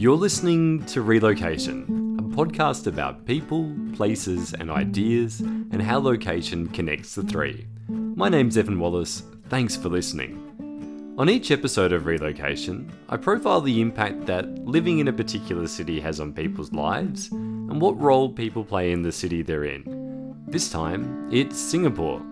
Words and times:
You're 0.00 0.16
listening 0.16 0.82
to 0.86 1.02
Relocation, 1.02 2.16
a 2.18 2.22
podcast 2.22 2.86
about 2.86 3.26
people, 3.26 3.70
places, 3.94 4.54
and 4.54 4.70
ideas, 4.70 5.40
and 5.40 5.82
how 5.82 5.98
location 5.98 6.68
connects 6.68 7.14
the 7.14 7.22
three. 7.22 7.66
My 7.86 8.30
name's 8.30 8.56
Evan 8.56 8.80
Wallace. 8.80 9.24
Thanks 9.50 9.76
for 9.76 9.90
listening. 9.90 11.14
On 11.18 11.28
each 11.28 11.50
episode 11.50 11.92
of 11.92 12.06
Relocation, 12.06 12.90
I 13.10 13.18
profile 13.18 13.60
the 13.60 13.82
impact 13.82 14.24
that 14.24 14.48
living 14.64 15.00
in 15.00 15.08
a 15.08 15.12
particular 15.12 15.66
city 15.66 16.00
has 16.00 16.18
on 16.18 16.32
people's 16.32 16.72
lives 16.72 17.30
and 17.30 17.78
what 17.78 18.00
role 18.00 18.30
people 18.30 18.64
play 18.64 18.92
in 18.92 19.02
the 19.02 19.12
city 19.12 19.42
they're 19.42 19.64
in. 19.64 20.34
This 20.46 20.70
time, 20.70 21.28
it's 21.30 21.58
Singapore. 21.58 22.22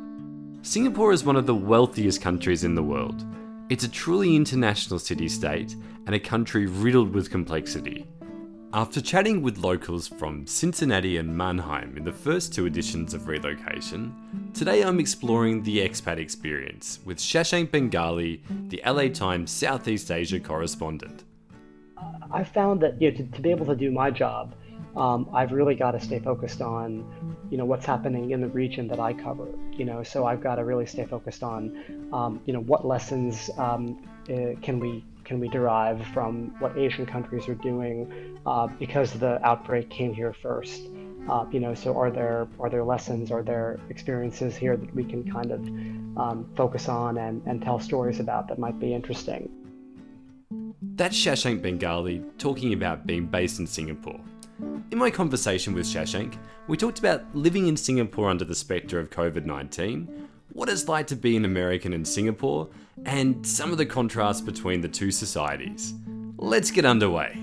Singapore 0.63 1.13
is 1.13 1.23
one 1.23 1.37
of 1.37 1.45
the 1.45 1.55
wealthiest 1.55 2.23
countries 2.23 2.65
in 2.65 2.75
the 2.75 2.83
world. 2.83 3.27
It's 3.71 3.85
a 3.85 3.89
truly 3.91 4.35
international 4.35 4.99
city 4.99 5.29
state 5.29 5.77
and 6.07 6.15
a 6.15 6.21
country 6.21 6.65
riddled 6.65 7.13
with 7.13 7.31
complexity. 7.31 8.07
After 8.73 9.03
chatting 9.03 9.43
with 9.43 9.59
locals 9.59 10.09
from 10.09 10.47
Cincinnati 10.47 11.19
and 11.19 11.37
Mannheim 11.37 11.95
in 11.99 12.03
the 12.03 12.13
first 12.13 12.55
two 12.55 12.65
editions 12.65 13.13
of 13.13 13.29
Relocation, 13.29 14.51
today 14.55 14.81
I'm 14.81 14.99
exploring 14.99 15.63
the 15.63 15.87
expat 15.87 16.17
experience 16.17 17.01
with 17.05 17.19
Shashank 17.19 17.71
Bengali, 17.71 18.43
the 18.69 18.83
LA 18.87 19.09
Times 19.09 19.51
Southeast 19.51 20.11
Asia 20.11 20.41
correspondent. 20.41 21.25
I 22.33 22.45
found 22.45 22.81
that 22.81 23.01
you 23.03 23.11
know, 23.11 23.19
to, 23.19 23.25
to 23.25 23.41
be 23.43 23.51
able 23.51 23.67
to 23.67 23.77
do 23.77 23.91
my 23.91 24.11
job, 24.11 24.55
um, 24.97 25.29
I've 25.33 25.53
really 25.53 25.75
got 25.75 25.93
to 25.93 26.01
stay 26.01 26.19
focused 26.19 26.61
on, 26.61 27.05
you 27.51 27.59
know, 27.59 27.65
what's 27.65 27.87
happening 27.87 28.31
in 28.31 28.41
the 28.41 28.49
region 28.49 28.89
that 28.89 29.01
I 29.01 29.13
cover. 29.13 29.49
You 29.73 29.85
know, 29.85 30.03
so 30.03 30.27
I've 30.27 30.43
got 30.43 30.57
to 30.57 30.65
really 30.65 30.87
stay 30.87 31.05
focused 31.05 31.43
on, 31.43 32.09
um, 32.13 32.41
you 32.47 32.53
know, 32.53 32.61
what 32.61 32.87
lessons 32.87 33.51
um, 33.59 34.03
uh, 34.29 34.59
can 34.61 34.81
we 34.81 35.05
can 35.25 35.41
we 35.41 35.49
derive 35.49 36.05
from 36.09 36.55
what 36.59 36.77
Asian 36.79 37.05
countries 37.05 37.49
are 37.49 37.55
doing 37.55 38.39
uh, 38.47 38.67
because 38.79 39.13
the 39.13 39.45
outbreak 39.47 39.91
came 39.91 40.13
here 40.15 40.33
first. 40.33 40.89
Uh, 41.29 41.45
you 41.53 41.61
know, 41.61 41.75
so 41.75 41.97
are 41.97 42.11
there 42.11 42.49
are 42.59 42.71
there 42.71 42.83
lessons, 42.83 43.31
are 43.31 43.43
there 43.43 43.79
experiences 43.91 44.57
here 44.57 44.77
that 44.77 44.95
we 44.95 45.05
can 45.05 45.31
kind 45.31 45.53
of 45.53 45.61
um, 46.19 46.51
focus 46.57 46.89
on 46.89 47.19
and, 47.19 47.43
and 47.47 47.61
tell 47.63 47.79
stories 47.79 48.19
about 48.21 48.49
that 48.49 48.59
might 48.59 48.79
be 48.81 48.95
interesting? 48.95 49.51
That's 50.81 51.17
Shashank 51.17 51.61
Bengali 51.61 52.23
talking 52.39 52.73
about 52.73 53.07
being 53.07 53.27
based 53.27 53.61
in 53.61 53.67
Singapore. 53.67 54.21
In 54.59 54.99
my 54.99 55.11
conversation 55.11 55.75
with 55.75 55.87
Shashank, 55.87 56.37
we 56.67 56.77
talked 56.77 56.99
about 56.99 57.23
living 57.35 57.69
in 57.69 57.77
Singapore 57.77 58.29
under 58.29 58.45
the 58.45 58.55
spectre 58.55 58.99
of 58.99 59.11
COVID 59.11 59.45
19, 59.45 60.29
what 60.53 60.69
it's 60.69 60.89
like 60.89 61.07
to 61.09 61.17
be 61.17 61.37
an 61.37 61.45
American 61.45 61.93
in 61.93 62.05
Singapore, 62.05 62.69
and 63.05 63.47
some 63.47 63.71
of 63.71 63.79
the 63.79 63.87
contrasts 63.87 64.41
between 64.41 64.81
the 64.81 64.89
two 64.89 65.13
societies. 65.13 65.95
Let's 66.39 66.73
get 66.73 66.85
underway. 66.85 67.39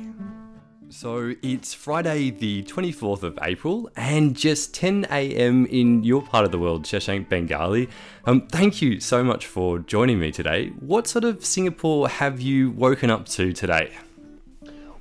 So 0.89 1.33
it's 1.41 1.73
Friday, 1.73 2.31
the 2.31 2.63
24th 2.63 3.23
of 3.23 3.39
April, 3.41 3.89
and 3.95 4.35
just 4.35 4.73
10 4.73 5.07
a.m. 5.09 5.65
in 5.67 6.03
your 6.03 6.21
part 6.21 6.45
of 6.45 6.51
the 6.51 6.59
world, 6.59 6.83
Shashank 6.83 7.29
Bengali. 7.29 7.89
Um, 8.25 8.47
thank 8.47 8.81
you 8.81 8.99
so 8.99 9.23
much 9.23 9.45
for 9.45 9.79
joining 9.79 10.19
me 10.19 10.31
today. 10.31 10.69
What 10.79 11.07
sort 11.07 11.23
of 11.23 11.45
Singapore 11.45 12.09
have 12.09 12.41
you 12.41 12.71
woken 12.71 13.09
up 13.09 13.25
to 13.29 13.53
today? 13.53 13.93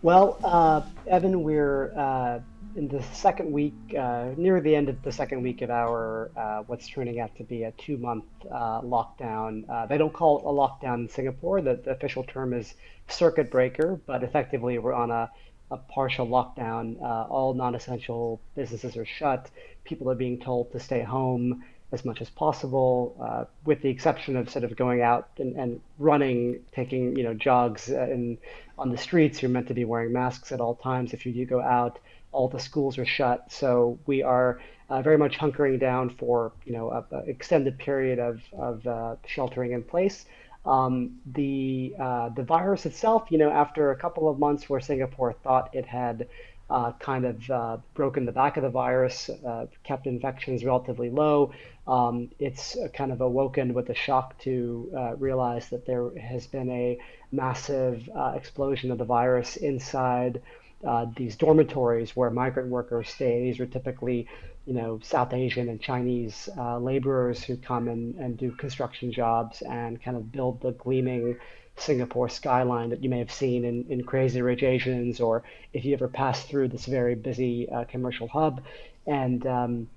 Well, 0.05 0.39
uh, 0.45 0.83
Evan, 1.07 1.45
we're 1.45 1.91
uh, 1.99 2.41
in 2.77 2.89
the 2.89 3.03
second 3.15 3.51
week, 3.51 3.73
uh, 3.99 4.33
near 4.37 4.61
the 4.61 4.77
end 4.77 4.91
of 4.91 5.01
the 5.01 5.11
second 5.11 5.43
week 5.43 5.63
of 5.63 5.71
our 5.71 6.31
uh, 6.37 6.63
what's 6.67 6.87
turning 6.87 7.21
out 7.21 7.35
to 7.37 7.43
be 7.43 7.63
a 7.63 7.73
two-month 7.73 8.27
uh, 8.53 8.83
lockdown. 8.83 9.65
Uh, 9.67 9.87
they 9.87 9.97
don't 9.97 10.13
call 10.13 10.41
it 10.41 10.45
a 10.45 10.49
lockdown 10.53 11.05
in 11.05 11.09
Singapore. 11.09 11.63
The, 11.63 11.77
the, 11.77 11.93
official 11.93 12.23
term 12.23 12.53
is 12.53 12.75
circuit 13.09 13.51
breaker, 13.51 13.99
but 14.05 14.23
effectively 14.23 14.79
we're 14.79 14.93
on 14.93 15.11
a, 15.11 15.31
a 15.71 15.79
partial 15.79 16.27
lockdown. 16.27 17.01
all 17.01 17.55
non-essential 17.55 18.43
businesses 18.55 18.99
are 18.99 19.07
shut. 19.07 19.51
People 19.85 20.11
are 20.11 20.15
being 20.15 20.39
told 20.39 20.71
to 20.73 20.81
stay 20.81 21.01
home 21.03 21.65
as 21.93 22.05
much 22.05 22.21
as 22.21 22.29
possible, 22.31 23.17
uh, 23.21 23.45
with 23.65 23.81
the 23.83 23.89
exception 23.89 24.37
of 24.37 24.51
sort 24.51 24.65
of 24.65 24.77
going 24.77 25.03
out 25.03 25.29
and, 25.39 25.57
and 25.57 25.81
running, 25.99 26.61
taking 26.73 27.17
you 27.17 27.23
know 27.23 27.35
jogs 27.35 27.89
and 27.89 28.39
on 28.79 28.91
the 28.91 28.99
streets. 28.99 29.43
You're 29.43 29.51
meant 29.51 29.69
to 29.69 29.75
be 29.75 29.85
wearing 29.85 30.13
masks 30.13 30.53
at 30.53 30.61
all 30.61 30.75
times. 30.75 31.13
If 31.13 31.25
you 31.25 31.33
do 31.33 31.45
go 31.45 31.61
out, 31.61 31.99
all 32.33 32.49
the 32.49 32.61
schools 32.61 32.99
are 32.99 33.07
shut. 33.07 33.51
So 33.53 33.99
we 34.07 34.23
are 34.23 34.61
uh, 34.91 35.03
very 35.03 35.17
much 35.17 35.39
hunkering 35.39 35.81
down 35.81 36.11
for 36.11 36.53
you 36.65 36.73
know 36.73 36.91
an 36.91 37.29
extended 37.29 37.79
period 37.79 38.19
of 38.19 38.41
of 38.53 38.87
uh, 38.87 39.17
sheltering 39.27 39.73
in 39.73 39.83
place. 39.83 40.27
Um, 40.67 41.19
the 41.27 41.95
uh, 42.01 42.31
the 42.31 42.43
virus 42.43 42.87
itself, 42.87 43.29
you 43.31 43.39
know, 43.39 43.51
after 43.51 43.91
a 43.91 43.97
couple 43.97 44.29
of 44.29 44.39
months 44.39 44.69
where 44.69 44.81
Singapore 44.81 45.33
thought 45.33 45.75
it 45.75 45.87
had 45.87 46.27
uh, 46.71 46.93
kind 46.93 47.25
of 47.25 47.51
uh, 47.51 47.77
broken 47.95 48.25
the 48.25 48.33
back 48.33 48.57
of 48.57 48.63
the 48.63 48.71
virus, 48.71 49.29
uh, 49.47 49.67
kept 49.83 50.07
infections 50.07 50.65
relatively 50.65 51.11
low. 51.11 51.53
Um, 51.87 52.31
it's 52.39 52.77
kind 52.95 53.13
of 53.13 53.21
awoken 53.21 53.75
with 53.75 53.91
a 53.91 53.95
shock 53.95 54.39
to 54.41 54.91
uh, 54.97 55.17
realize 55.17 55.69
that 55.69 55.87
there 55.87 56.11
has 56.19 56.47
been 56.47 56.71
a 56.71 56.99
massive 57.33 58.09
uh, 58.17 58.33
explosion 58.35 58.91
of 58.91 58.99
the 58.99 59.05
virus 59.05 59.57
inside 59.57 60.41
uh, 60.87 61.07
these 61.17 61.37
dormitories 61.37 62.17
where 62.17 62.31
migrant 62.31 62.71
workers 62.71 63.09
stay. 63.09 63.43
These 63.43 63.61
are 63.61 63.67
typically, 63.67 64.27
you 64.65 64.75
know, 64.75 65.01
South 65.03 65.35
Asian 65.35 65.69
and 65.69 65.81
Chinese 65.81 66.49
laborers 66.57 67.45
who 67.45 67.57
come 67.57 67.89
and, 67.89 68.15
and 68.17 68.39
do 68.39 68.51
construction 68.53 69.13
jobs 69.13 69.63
and 69.63 70.03
kind 70.03 70.17
of 70.17 70.33
build 70.33 70.61
the 70.63 70.73
gleaming 70.73 71.37
Singapore 71.77 72.29
skyline 72.29 72.91
that 72.91 73.03
you 73.03 73.11
may 73.11 73.19
have 73.19 73.33
seen 73.33 73.65
in, 73.65 73.85
in 73.89 74.05
Crazy 74.05 74.41
Rich 74.43 74.63
Asians, 74.63 75.21
or 75.21 75.43
if 75.73 75.85
you 75.85 75.93
ever 75.95 76.09
pass 76.09 76.45
through 76.45 76.69
this 76.69 76.87
very 76.87 77.15
busy 77.15 77.69
uh, 77.69 77.85
commercial 77.85 78.29
hub. 78.29 78.63
And 79.07 79.47
um, 79.47 79.89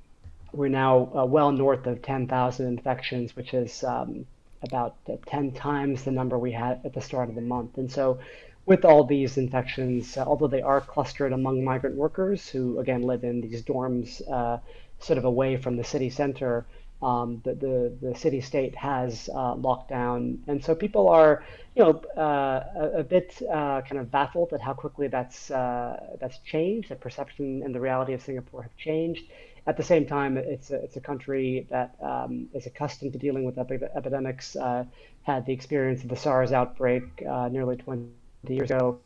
we're 0.52 0.70
now 0.70 1.12
uh, 1.16 1.26
well 1.26 1.52
north 1.52 1.86
of 1.86 2.02
10,000 2.02 2.68
infections, 2.68 3.36
which 3.36 3.54
is 3.54 3.84
um, 3.84 4.26
about 4.64 4.96
uh, 5.08 5.14
10 5.28 5.52
times 5.52 6.04
the 6.04 6.12
number 6.12 6.38
we 6.38 6.52
had 6.52 6.82
at 6.84 6.94
the 6.94 7.02
start 7.02 7.30
of 7.30 7.36
the 7.36 7.42
month. 7.42 7.78
And 7.78 7.92
so, 7.92 8.20
with 8.66 8.84
all 8.84 9.06
these 9.06 9.38
infections, 9.38 10.18
uh, 10.18 10.26
although 10.26 10.48
they 10.48 10.62
are 10.62 10.82
clustered 10.82 11.32
among 11.32 11.64
migrant 11.64 11.96
workers 11.96 12.50
who, 12.50 12.80
again, 12.80 13.04
live 13.04 13.24
in 13.24 13.40
these 13.40 13.64
dorms 13.64 14.22
uh, 14.30 14.58
sort 15.00 15.18
of 15.18 15.26
away 15.26 15.56
from 15.56 15.78
the 15.78 15.84
city 15.84 16.10
center, 16.10 16.66
um, 17.02 17.42
the, 17.44 17.96
the, 18.02 18.16
city 18.16 18.42
state 18.42 18.76
has 18.76 19.30
uh, 19.34 19.56
locked 19.56 19.90
down. 19.90 20.40
And 20.48 20.64
so 20.64 20.74
people 20.74 21.10
are, 21.10 21.44
you 21.76 21.84
know, 21.84 22.02
uh, 22.18 22.64
a, 22.76 23.00
a, 23.00 23.04
bit 23.04 23.40
uh, 23.44 23.82
kind 23.82 24.00
of 24.00 24.10
baffled 24.10 24.52
at 24.54 24.62
how 24.62 24.74
quickly 24.74 25.08
that's, 25.08 25.52
uh, 25.52 26.16
that's 26.20 26.40
changed. 26.40 26.90
The 26.90 26.96
perception 26.96 27.62
and 27.64 27.74
the 27.74 27.80
reality 27.80 28.14
of 28.14 28.22
Singapore 28.22 28.64
have 28.64 28.76
changed. 28.78 29.26
At 29.68 29.78
the 29.78 29.84
same 29.84 30.08
time, 30.08 30.38
it's 30.38 30.72
a, 30.72 30.76
it's 30.78 30.96
a 30.96 31.02
country 31.02 31.68
that 31.70 31.96
um, 32.02 32.48
is 32.54 32.66
accustomed 32.66 33.14
to 33.14 33.20
dealing 33.20 33.44
with 33.44 33.60
epi- 33.60 33.80
epidemics, 33.96 34.56
uh, 34.56 34.86
had 35.22 35.46
the 35.46 35.54
experience 35.54 36.02
of 36.02 36.10
the 36.10 36.16
SARS 36.16 36.52
outbreak 36.52 37.04
uh, 37.30 37.50
nearly 37.50 37.76
20 37.76 38.10
years 38.48 38.72
ago. 38.72 39.00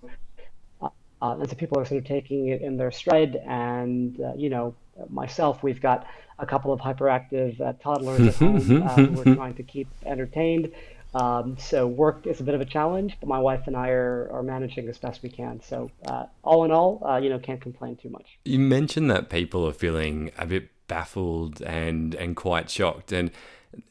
and 1.22 1.50
so 1.50 1.56
people 1.56 1.78
are 1.78 1.86
sort 1.86 1.98
of 1.98 2.06
taking 2.06 2.48
it 2.48 2.62
in 2.62 2.78
their 2.78 2.92
stride. 2.92 3.36
And, 3.36 4.18
you 4.38 4.50
know, 4.50 4.76
myself, 5.10 5.64
we've 5.64 5.82
got 5.82 6.06
a 6.40 6.46
couple 6.46 6.74
of 6.74 6.80
hyperactive 6.80 7.60
uh, 7.62 7.74
toddlers 7.82 8.28
at 8.28 8.36
home 8.36 8.84
uh, 8.84 8.96
who 8.96 9.08
we're 9.12 9.36
trying 9.36 9.54
to 9.56 9.64
keep 9.64 9.88
entertained. 10.06 10.72
Um, 11.14 11.58
so 11.58 11.88
work 11.88 12.26
is 12.26 12.40
a 12.40 12.44
bit 12.44 12.56
of 12.56 12.62
a 12.62 12.66
challenge, 12.66 13.18
but 13.20 13.28
my 13.28 13.40
wife 13.40 13.68
and 13.68 13.76
I 13.76 13.90
are, 13.90 14.30
are 14.32 14.44
managing 14.44 14.88
as 14.88 14.98
best 14.98 15.22
we 15.22 15.30
can. 15.30 15.62
So 15.62 15.92
uh, 16.06 16.26
all 16.44 16.64
in 16.64 16.72
all, 16.72 17.06
uh, 17.06 17.18
you 17.18 17.30
know, 17.30 17.38
can't 17.38 17.62
complain 17.62 17.98
too 17.98 18.10
much. 18.10 18.38
You 18.46 18.60
mentioned 18.60 19.12
that 19.12 19.30
people 19.30 19.68
are 19.68 19.74
feeling 19.74 20.32
a 20.38 20.46
bit 20.46 20.70
baffled 20.88 21.62
and 21.62 22.16
and 22.16 22.36
quite 22.36 22.70
shocked, 22.70 23.12
and 23.12 23.32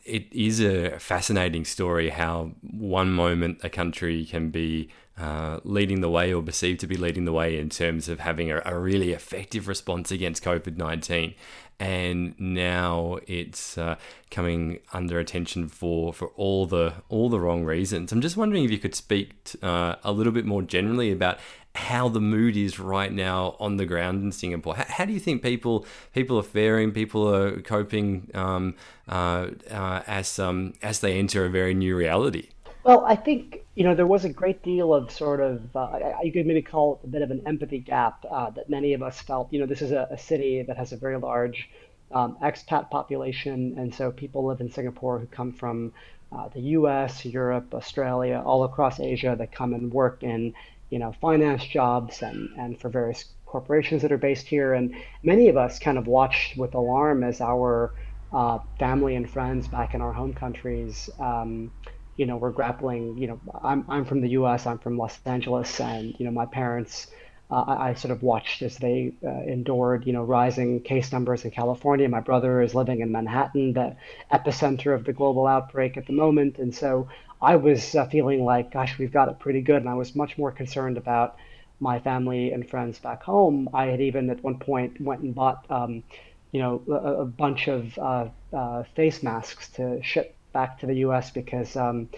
it 0.04 0.30
is 0.32 0.60
a 0.60 0.98
fascinating 0.98 1.64
story 1.64 2.10
how 2.10 2.52
one 2.62 3.10
moment 3.12 3.60
a 3.62 3.70
country 3.70 4.24
can 4.24 4.50
be 4.50 4.88
uh, 5.18 5.60
leading 5.64 6.00
the 6.00 6.10
way 6.10 6.32
or 6.32 6.42
perceived 6.42 6.80
to 6.80 6.86
be 6.86 6.96
leading 6.96 7.24
the 7.24 7.32
way 7.32 7.58
in 7.58 7.68
terms 7.68 8.08
of 8.08 8.20
having 8.20 8.50
a, 8.50 8.62
a 8.64 8.78
really 8.78 9.12
effective 9.12 9.68
response 9.68 10.10
against 10.10 10.42
COVID 10.42 10.76
19 10.76 11.34
and 11.80 12.38
now 12.38 13.18
it's 13.26 13.78
uh, 13.78 13.96
coming 14.30 14.80
under 14.92 15.18
attention 15.18 15.66
for, 15.66 16.12
for 16.12 16.28
all 16.36 16.66
the 16.66 16.92
all 17.08 17.30
the 17.30 17.40
wrong 17.40 17.64
reasons. 17.64 18.12
I'm 18.12 18.20
just 18.20 18.36
wondering 18.36 18.64
if 18.64 18.70
you 18.70 18.78
could 18.78 18.94
speak 18.94 19.42
t- 19.44 19.58
uh, 19.62 19.96
a 20.04 20.12
little 20.12 20.32
bit 20.32 20.44
more 20.44 20.60
generally 20.60 21.10
about 21.10 21.38
how 21.74 22.08
the 22.08 22.20
mood 22.20 22.56
is 22.56 22.78
right 22.78 23.12
now 23.12 23.56
on 23.58 23.78
the 23.78 23.86
ground 23.86 24.22
in 24.22 24.30
Singapore. 24.30 24.74
How, 24.74 24.84
how 24.88 25.04
do 25.06 25.14
you 25.14 25.20
think 25.20 25.42
people 25.42 25.86
people 26.12 26.38
are 26.38 26.44
faring? 26.44 26.92
People 26.92 27.34
are 27.34 27.62
coping 27.62 28.30
um, 28.34 28.74
uh, 29.08 29.48
uh 29.70 30.02
as 30.06 30.38
um, 30.38 30.74
as 30.82 31.00
they 31.00 31.18
enter 31.18 31.46
a 31.46 31.48
very 31.48 31.72
new 31.72 31.96
reality. 31.96 32.50
Well, 32.84 33.04
I 33.04 33.16
think 33.16 33.64
you 33.74 33.84
know 33.84 33.94
there 33.94 34.06
was 34.06 34.24
a 34.24 34.28
great 34.30 34.62
deal 34.62 34.94
of 34.94 35.10
sort 35.10 35.40
of 35.40 35.76
uh, 35.76 35.98
you 36.22 36.32
could 36.32 36.46
maybe 36.46 36.62
call 36.62 36.94
it 37.02 37.06
a 37.06 37.10
bit 37.10 37.22
of 37.22 37.30
an 37.30 37.42
empathy 37.46 37.78
gap 37.78 38.24
uh, 38.30 38.50
that 38.50 38.70
many 38.70 38.94
of 38.94 39.02
us 39.02 39.20
felt. 39.20 39.52
You 39.52 39.60
know, 39.60 39.66
this 39.66 39.82
is 39.82 39.92
a, 39.92 40.08
a 40.10 40.18
city 40.18 40.62
that 40.62 40.76
has 40.76 40.92
a 40.92 40.96
very 40.96 41.18
large 41.18 41.68
um, 42.12 42.36
expat 42.42 42.90
population, 42.90 43.74
and 43.78 43.94
so 43.94 44.10
people 44.10 44.46
live 44.46 44.60
in 44.60 44.70
Singapore 44.70 45.18
who 45.18 45.26
come 45.26 45.52
from 45.52 45.92
uh, 46.32 46.48
the 46.48 46.60
U.S., 46.78 47.24
Europe, 47.24 47.74
Australia, 47.74 48.42
all 48.44 48.64
across 48.64 48.98
Asia 49.00 49.34
that 49.38 49.52
come 49.52 49.74
and 49.74 49.92
work 49.92 50.22
in 50.22 50.54
you 50.90 50.98
know, 50.98 51.12
finance 51.20 51.64
jobs 51.64 52.22
and, 52.22 52.50
and 52.58 52.78
for 52.80 52.88
various 52.88 53.24
corporations 53.46 54.02
that 54.02 54.12
are 54.12 54.18
based 54.18 54.46
here. 54.46 54.74
And 54.74 54.94
many 55.22 55.48
of 55.48 55.56
us 55.56 55.78
kind 55.78 55.98
of 55.98 56.06
watched 56.06 56.56
with 56.56 56.74
alarm 56.74 57.22
as 57.22 57.40
our 57.40 57.94
uh, 58.32 58.58
family 58.78 59.14
and 59.16 59.28
friends 59.28 59.68
back 59.68 59.94
in 59.94 60.00
our 60.00 60.12
home 60.12 60.34
countries, 60.34 61.08
um, 61.18 61.70
you 62.20 62.26
know, 62.26 62.36
we're 62.36 62.50
grappling. 62.50 63.16
You 63.16 63.28
know, 63.28 63.40
I'm, 63.64 63.82
I'm 63.88 64.04
from 64.04 64.20
the 64.20 64.28
U.S. 64.40 64.66
I'm 64.66 64.78
from 64.78 64.98
Los 64.98 65.18
Angeles, 65.24 65.80
and 65.80 66.14
you 66.18 66.26
know, 66.26 66.30
my 66.30 66.44
parents. 66.44 67.06
Uh, 67.50 67.64
I, 67.66 67.88
I, 67.88 67.94
sort 67.94 68.12
of 68.12 68.22
watched 68.22 68.62
as 68.62 68.76
they 68.76 69.12
uh, 69.26 69.42
endured, 69.42 70.06
you 70.06 70.12
know, 70.12 70.22
rising 70.22 70.82
case 70.82 71.10
numbers 71.10 71.44
in 71.44 71.50
California. 71.50 72.08
My 72.08 72.20
brother 72.20 72.62
is 72.62 72.76
living 72.76 73.00
in 73.00 73.10
Manhattan, 73.10 73.72
the 73.72 73.96
epicenter 74.32 74.94
of 74.94 75.02
the 75.04 75.12
global 75.12 75.48
outbreak 75.48 75.96
at 75.96 76.06
the 76.06 76.12
moment, 76.12 76.58
and 76.58 76.72
so 76.72 77.08
I 77.42 77.56
was 77.56 77.96
uh, 77.96 78.06
feeling 78.06 78.44
like, 78.44 78.70
gosh, 78.70 78.98
we've 78.98 79.10
got 79.10 79.28
it 79.30 79.40
pretty 79.40 79.62
good, 79.62 79.78
and 79.78 79.88
I 79.88 79.94
was 79.94 80.14
much 80.14 80.38
more 80.38 80.52
concerned 80.52 80.96
about 80.96 81.38
my 81.80 81.98
family 81.98 82.52
and 82.52 82.68
friends 82.70 83.00
back 83.00 83.22
home. 83.24 83.68
I 83.74 83.86
had 83.86 84.00
even 84.00 84.30
at 84.30 84.44
one 84.44 84.58
point 84.60 85.00
went 85.00 85.22
and 85.22 85.34
bought, 85.34 85.66
um, 85.70 86.04
you 86.52 86.60
know, 86.60 86.82
a, 86.88 87.22
a 87.22 87.24
bunch 87.24 87.66
of 87.66 87.98
uh, 87.98 88.28
uh, 88.52 88.84
face 88.94 89.24
masks 89.24 89.70
to 89.70 90.00
ship 90.04 90.36
back 90.52 90.78
to 90.80 90.86
the 90.86 90.94
U.S. 90.96 91.30
because 91.30 91.76
um, 91.76 92.08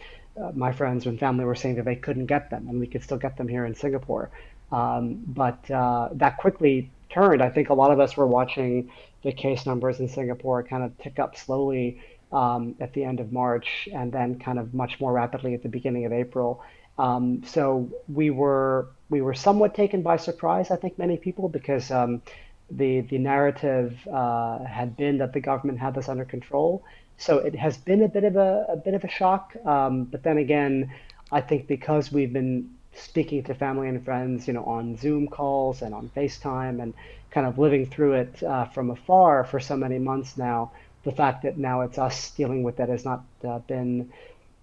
uh, 0.41 0.53
my 0.55 0.73
friends 0.73 1.07
and 1.07 1.19
family 1.19 1.45
were 1.45 1.55
saying 1.55 1.77
that 1.77 1.85
they 1.85 1.97
couldn't 1.97 2.27
get 2.27 2.51
them, 2.51 2.69
and 2.69 2.81
we 2.81 2.87
could 2.87 3.03
still 3.03 3.19
get 3.19 3.37
them 3.37 3.49
here 3.49 3.65
in 3.65 3.75
Singapore. 3.75 4.31
Um, 4.71 5.23
but 5.27 5.71
uh, 5.71 6.09
that 6.13 6.39
quickly 6.39 6.91
turned. 7.11 7.43
I 7.43 7.51
think 7.51 7.69
a 7.69 7.75
lot 7.75 7.91
of 7.91 8.01
us 8.01 8.17
were 8.17 8.27
watching 8.27 8.91
the 9.23 9.33
case 9.33 9.67
numbers 9.67 10.01
in 10.01 10.09
Singapore 10.09 10.63
kind 10.63 10.83
of 10.83 10.97
tick 10.99 11.19
up 11.19 11.37
slowly 11.37 12.01
um, 12.33 12.75
at 12.81 12.93
the 12.95 13.05
end 13.05 13.21
of 13.21 13.33
March, 13.33 13.89
and 13.93 14.11
then 14.11 14.39
kind 14.39 14.59
of 14.59 14.73
much 14.73 14.99
more 15.01 15.13
rapidly 15.13 15.55
at 15.55 15.63
the 15.63 15.69
beginning 15.69 16.07
of 16.07 16.13
April. 16.13 16.63
Um, 16.99 17.43
so 17.47 17.91
we 18.09 18.31
were 18.31 18.89
we 19.11 19.21
were 19.21 19.35
somewhat 19.35 19.75
taken 19.75 20.03
by 20.03 20.17
surprise, 20.17 20.71
I 20.71 20.77
think 20.77 20.99
many 20.99 21.17
people, 21.17 21.49
because 21.49 21.91
um, 21.91 22.23
the 22.71 23.01
the 23.03 23.19
narrative 23.19 23.97
uh, 24.11 24.65
had 24.65 24.97
been 24.97 25.19
that 25.19 25.33
the 25.33 25.41
government 25.41 25.79
had 25.79 25.95
this 25.95 26.09
under 26.09 26.25
control. 26.25 26.83
So 27.23 27.39
it 27.39 27.55
has 27.55 27.77
been 27.77 28.03
a 28.03 28.09
bit 28.09 28.25
of 28.25 28.35
a, 28.35 28.67
a 28.69 28.77
bit 28.77 28.95
of 28.95 29.05
a 29.05 29.09
shock. 29.09 29.55
Um, 29.65 30.05
but 30.05 30.25
then 30.25 30.39
again, 30.39 30.93
I 31.31 31.41
think 31.41 31.69
because 31.69 32.11
we've 32.11 32.33
been 32.33 32.75
speaking 32.95 33.45
to 33.45 33.55
family 33.55 33.89
and 33.89 34.05
friends, 34.05 34.49
you 34.49 34.55
know, 34.55 34.65
on 34.65 34.97
Zoom 34.97 35.29
calls 35.29 35.83
and 35.83 35.95
on 35.95 36.11
FaceTime 36.17 36.83
and 36.83 36.93
kind 37.31 37.47
of 37.47 37.61
living 37.61 37.87
through 37.87 38.15
it 38.15 38.43
uh, 38.43 38.65
from 38.65 38.91
afar 38.91 39.45
for 39.45 39.61
so 39.61 39.77
many 39.77 40.01
months 40.01 40.37
now, 40.37 40.73
the 41.05 41.13
fact 41.13 41.45
that 41.45 41.57
now 41.57 41.83
it's 41.83 41.97
us 41.97 42.33
dealing 42.33 42.65
with 42.65 42.81
it 42.81 42.89
has 42.89 43.05
not 43.05 43.25
uh, 43.45 43.61
been 43.61 44.11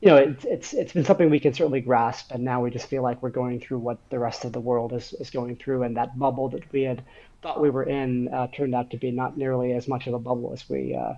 you 0.01 0.09
know, 0.09 0.17
it's 0.17 0.45
it's 0.45 0.73
it's 0.73 0.93
been 0.93 1.03
something 1.05 1.29
we 1.29 1.41
can 1.41 1.53
certainly 1.53 1.81
grasp, 1.81 2.31
and 2.31 2.43
now 2.43 2.61
we 2.61 2.71
just 2.71 2.87
feel 2.87 3.03
like 3.03 3.21
we're 3.21 3.29
going 3.29 3.59
through 3.59 3.79
what 3.79 3.97
the 4.09 4.19
rest 4.19 4.45
of 4.45 4.53
the 4.53 4.59
world 4.59 4.93
is, 4.93 5.13
is 5.13 5.29
going 5.29 5.57
through, 5.57 5.83
and 5.83 5.97
that 5.97 6.17
bubble 6.17 6.47
that 6.49 6.71
we 6.71 6.83
had 6.83 7.03
thought 7.41 7.61
we 7.61 7.69
were 7.69 7.83
in 7.83 8.29
uh, 8.29 8.47
turned 8.47 8.73
out 8.75 8.91
to 8.91 8.97
be 8.97 9.11
not 9.11 9.37
nearly 9.37 9.73
as 9.73 9.87
much 9.89 10.07
of 10.07 10.13
a 10.13 10.19
bubble 10.19 10.53
as 10.53 10.69
we 10.69 10.95
uh, 10.95 11.13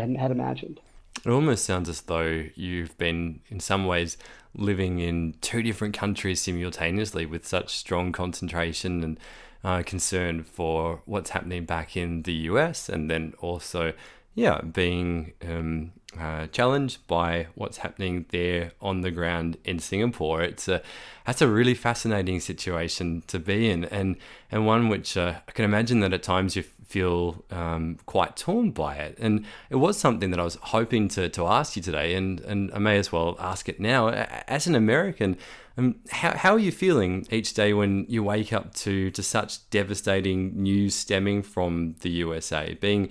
had, 0.00 0.16
had 0.16 0.30
imagined. 0.30 0.80
It 1.24 1.30
almost 1.30 1.64
sounds 1.64 1.88
as 1.88 2.02
though 2.02 2.44
you've 2.54 2.96
been, 2.98 3.40
in 3.48 3.60
some 3.60 3.86
ways, 3.86 4.16
living 4.54 4.98
in 4.98 5.34
two 5.40 5.62
different 5.62 5.96
countries 5.96 6.40
simultaneously 6.40 7.26
with 7.26 7.46
such 7.46 7.74
strong 7.74 8.12
concentration 8.12 9.04
and 9.04 9.20
uh, 9.64 9.82
concern 9.84 10.42
for 10.42 11.02
what's 11.04 11.30
happening 11.30 11.64
back 11.64 11.96
in 11.96 12.22
the 12.22 12.32
US, 12.32 12.88
and 12.88 13.08
then 13.08 13.34
also 13.40 13.92
yeah, 14.34 14.60
being 14.62 15.32
um, 15.46 15.92
uh, 16.18 16.46
challenged 16.48 17.06
by 17.06 17.48
what's 17.54 17.78
happening 17.78 18.24
there 18.30 18.72
on 18.80 19.02
the 19.02 19.10
ground 19.10 19.58
in 19.64 19.78
Singapore. 19.78 20.42
It's 20.42 20.68
a 20.68 20.82
that's 21.26 21.42
a 21.42 21.48
really 21.48 21.74
fascinating 21.74 22.40
situation 22.40 23.22
to 23.26 23.38
be 23.38 23.70
in, 23.70 23.84
and 23.84 24.16
and 24.50 24.66
one 24.66 24.88
which 24.88 25.16
uh, 25.16 25.34
I 25.46 25.52
can 25.52 25.64
imagine 25.64 26.00
that 26.00 26.12
at 26.12 26.22
times 26.22 26.56
you 26.56 26.64
feel 26.92 27.44
um, 27.50 27.98
quite 28.06 28.36
torn 28.36 28.70
by 28.70 28.96
it. 28.96 29.16
And 29.18 29.44
it 29.70 29.76
was 29.76 29.98
something 29.98 30.30
that 30.30 30.40
I 30.40 30.44
was 30.44 30.56
hoping 30.60 31.08
to, 31.08 31.28
to 31.30 31.46
ask 31.46 31.76
you 31.76 31.82
today, 31.82 32.14
and 32.14 32.40
and 32.40 32.70
I 32.72 32.78
may 32.78 32.98
as 32.98 33.10
well 33.10 33.36
ask 33.38 33.68
it 33.68 33.80
now. 33.80 34.08
As 34.56 34.66
an 34.66 34.74
American, 34.74 35.36
um, 35.78 35.96
how, 36.10 36.36
how 36.36 36.52
are 36.52 36.58
you 36.58 36.72
feeling 36.72 37.26
each 37.30 37.54
day 37.54 37.72
when 37.72 38.04
you 38.08 38.22
wake 38.22 38.52
up 38.52 38.74
to 38.84 39.10
to 39.10 39.22
such 39.22 39.68
devastating 39.70 40.62
news 40.62 40.94
stemming 40.94 41.42
from 41.42 41.96
the 42.00 42.10
USA, 42.10 42.74
being 42.80 43.08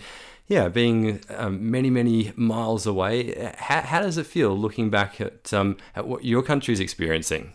yeah, 0.48 0.68
being 0.68 1.22
um, 1.30 1.72
many, 1.72 1.90
many 1.90 2.34
miles 2.36 2.86
away, 2.86 3.54
how, 3.58 3.82
how 3.82 4.02
does 4.02 4.18
it 4.18 4.26
feel 4.26 4.58
looking 4.58 4.90
back 4.90 5.22
at 5.22 5.54
um, 5.54 5.78
at 5.96 6.08
what 6.08 6.26
your 6.26 6.44
country 6.44 6.74
is 6.74 6.80
experiencing? 6.80 7.54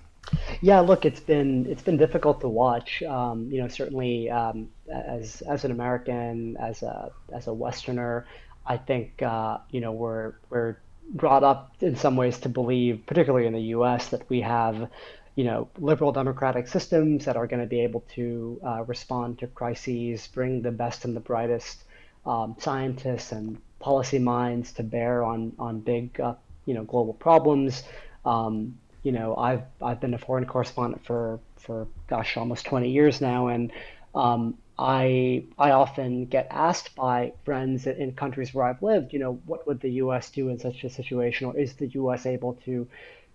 Yeah, 0.61 0.81
look, 0.81 1.05
it's 1.05 1.21
been 1.21 1.67
it's 1.67 1.83
been 1.83 1.97
difficult 1.97 2.41
to 2.41 2.49
watch. 2.49 3.03
Um, 3.03 3.51
you 3.51 3.61
know, 3.61 3.69
certainly 3.69 4.31
um, 4.31 4.69
as 4.93 5.43
as 5.43 5.65
an 5.65 5.71
American, 5.71 6.57
as 6.57 6.83
a 6.83 7.11
as 7.33 7.47
a 7.47 7.55
Westerner, 7.55 8.27
I 8.67 8.77
think 8.77 9.23
uh, 9.23 9.59
you 9.71 9.81
know 9.81 9.93
we're 9.93 10.35
we're 10.51 10.77
brought 11.11 11.45
up 11.45 11.75
in 11.81 11.97
some 11.97 12.17
ways 12.17 12.39
to 12.41 12.49
believe, 12.49 13.05
particularly 13.07 13.47
in 13.47 13.53
the 13.53 13.63
U.S., 13.79 14.09
that 14.09 14.29
we 14.29 14.41
have 14.41 14.89
you 15.37 15.45
know 15.45 15.69
liberal 15.79 16.13
democratic 16.13 16.67
systems 16.69 17.25
that 17.27 17.37
are 17.37 17.47
going 17.47 17.61
to 17.61 17.69
be 17.69 17.81
able 17.81 18.01
to 18.15 18.61
uh, 18.67 18.83
respond 18.87 19.39
to 19.41 19.47
crises, 19.49 20.27
bring 20.29 20.63
the 20.63 20.73
best 20.73 21.05
and 21.05 21.15
the 21.15 21.21
brightest 21.21 21.85
um, 22.25 22.57
scientists 22.59 23.33
and 23.33 23.59
policy 23.79 24.19
minds 24.19 24.73
to 24.73 24.83
bear 24.83 25.23
on 25.23 25.53
on 25.59 25.81
big 25.81 26.19
uh, 26.21 26.35
you 26.65 26.75
know 26.75 26.85
global 26.85 27.15
problems. 27.15 27.85
Um, 28.25 28.79
you 29.07 29.13
know, 29.13 29.37
I've 29.37 29.63
I've 29.81 30.01
been 30.01 30.15
a 30.15 30.19
foreign 30.19 30.47
correspondent 30.47 31.07
for 31.07 31.39
for 31.59 31.87
gosh 32.09 32.37
almost 32.37 32.67
20 32.67 32.91
years 32.91 33.21
now, 33.21 33.47
and 33.47 33.71
um, 34.17 34.59
I 34.77 35.45
I 35.57 35.71
often 35.71 36.25
get 36.27 36.49
asked 36.51 36.97
by 36.97 37.33
friends 37.45 37.87
in 37.87 38.17
countries 38.17 38.53
where 38.53 38.67
I've 38.67 38.83
lived, 38.83 39.13
you 39.13 39.21
know, 39.21 39.35
what 39.47 39.65
would 39.69 39.79
the 39.79 39.93
U.S. 40.03 40.31
do 40.31 40.49
in 40.49 40.59
such 40.59 40.83
a 40.83 40.91
situation, 40.91 41.47
or 41.47 41.57
is 41.57 41.75
the 41.75 41.87
U.S. 42.01 42.27
able 42.27 42.55
to 42.65 42.89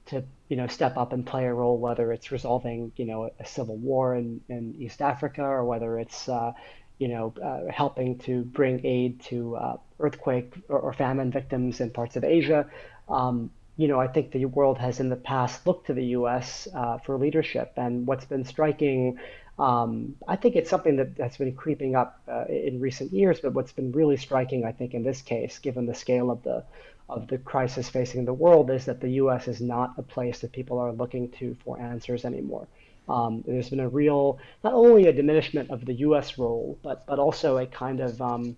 to 0.07 0.23
you 0.49 0.57
know 0.57 0.67
step 0.67 0.97
up 0.97 1.13
and 1.13 1.25
play 1.25 1.45
a 1.45 1.53
role, 1.53 1.77
whether 1.77 2.11
it's 2.11 2.33
resolving 2.33 2.91
you 2.97 3.05
know 3.05 3.29
a 3.39 3.45
civil 3.45 3.77
war 3.77 4.17
in, 4.17 4.41
in 4.49 4.75
East 4.77 5.01
Africa 5.01 5.41
or 5.41 5.63
whether 5.63 5.99
it's 5.99 6.27
uh, 6.27 6.51
you 6.99 7.07
know, 7.07 7.33
uh, 7.43 7.71
helping 7.71 8.19
to 8.19 8.43
bring 8.43 8.85
aid 8.85 9.19
to 9.21 9.55
uh, 9.55 9.77
earthquake 9.99 10.53
or, 10.69 10.77
or, 10.77 10.93
famine 10.93 11.31
victims 11.31 11.81
in 11.81 11.89
parts 11.89 12.15
of 12.15 12.23
Asia. 12.23 12.69
Um, 13.09 13.49
you 13.81 13.87
know, 13.87 13.99
I 13.99 14.07
think 14.07 14.31
the 14.31 14.45
world 14.45 14.77
has 14.77 14.99
in 14.99 15.09
the 15.09 15.15
past 15.15 15.65
looked 15.65 15.87
to 15.87 15.93
the 15.95 16.05
U.S. 16.17 16.67
Uh, 16.75 16.99
for 16.99 17.17
leadership, 17.17 17.73
and 17.77 18.05
what's 18.05 18.25
been 18.25 18.45
striking, 18.45 19.17
um, 19.57 20.15
I 20.27 20.35
think 20.35 20.55
it's 20.55 20.69
something 20.69 20.97
that 20.97 21.15
that's 21.15 21.37
been 21.37 21.55
creeping 21.55 21.95
up 21.95 22.21
uh, 22.27 22.45
in 22.45 22.79
recent 22.79 23.11
years. 23.11 23.39
But 23.39 23.53
what's 23.53 23.71
been 23.71 23.91
really 23.91 24.17
striking, 24.17 24.65
I 24.65 24.71
think, 24.71 24.93
in 24.93 25.01
this 25.01 25.23
case, 25.23 25.57
given 25.57 25.87
the 25.87 25.95
scale 25.95 26.29
of 26.29 26.43
the 26.43 26.63
of 27.09 27.27
the 27.27 27.39
crisis 27.39 27.89
facing 27.89 28.23
the 28.25 28.33
world, 28.33 28.69
is 28.69 28.85
that 28.85 29.01
the 29.01 29.13
U.S. 29.23 29.47
is 29.47 29.61
not 29.61 29.95
a 29.97 30.03
place 30.03 30.41
that 30.41 30.51
people 30.51 30.77
are 30.77 30.93
looking 30.93 31.29
to 31.39 31.57
for 31.65 31.79
answers 31.79 32.23
anymore. 32.23 32.67
Um, 33.09 33.43
there's 33.47 33.71
been 33.71 33.79
a 33.79 33.89
real, 33.89 34.37
not 34.63 34.73
only 34.73 35.07
a 35.07 35.13
diminishment 35.13 35.71
of 35.71 35.85
the 35.85 35.93
U.S. 36.05 36.37
role, 36.37 36.77
but 36.83 37.07
but 37.07 37.17
also 37.17 37.57
a 37.57 37.65
kind 37.65 37.99
of, 37.99 38.21
um, 38.21 38.55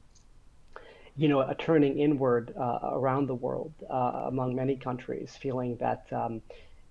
you 1.16 1.28
know, 1.28 1.42
a 1.42 1.56
turning 1.56 2.00
inward 2.00 2.54
uh, 2.58 2.80
around 2.84 3.28
the 3.28 3.36
world 3.36 3.72
uh, 3.90 4.24
among 4.26 4.56
many 4.56 4.76
countries, 4.76 5.38
feeling 5.40 5.76
that, 5.78 6.06
um, 6.12 6.42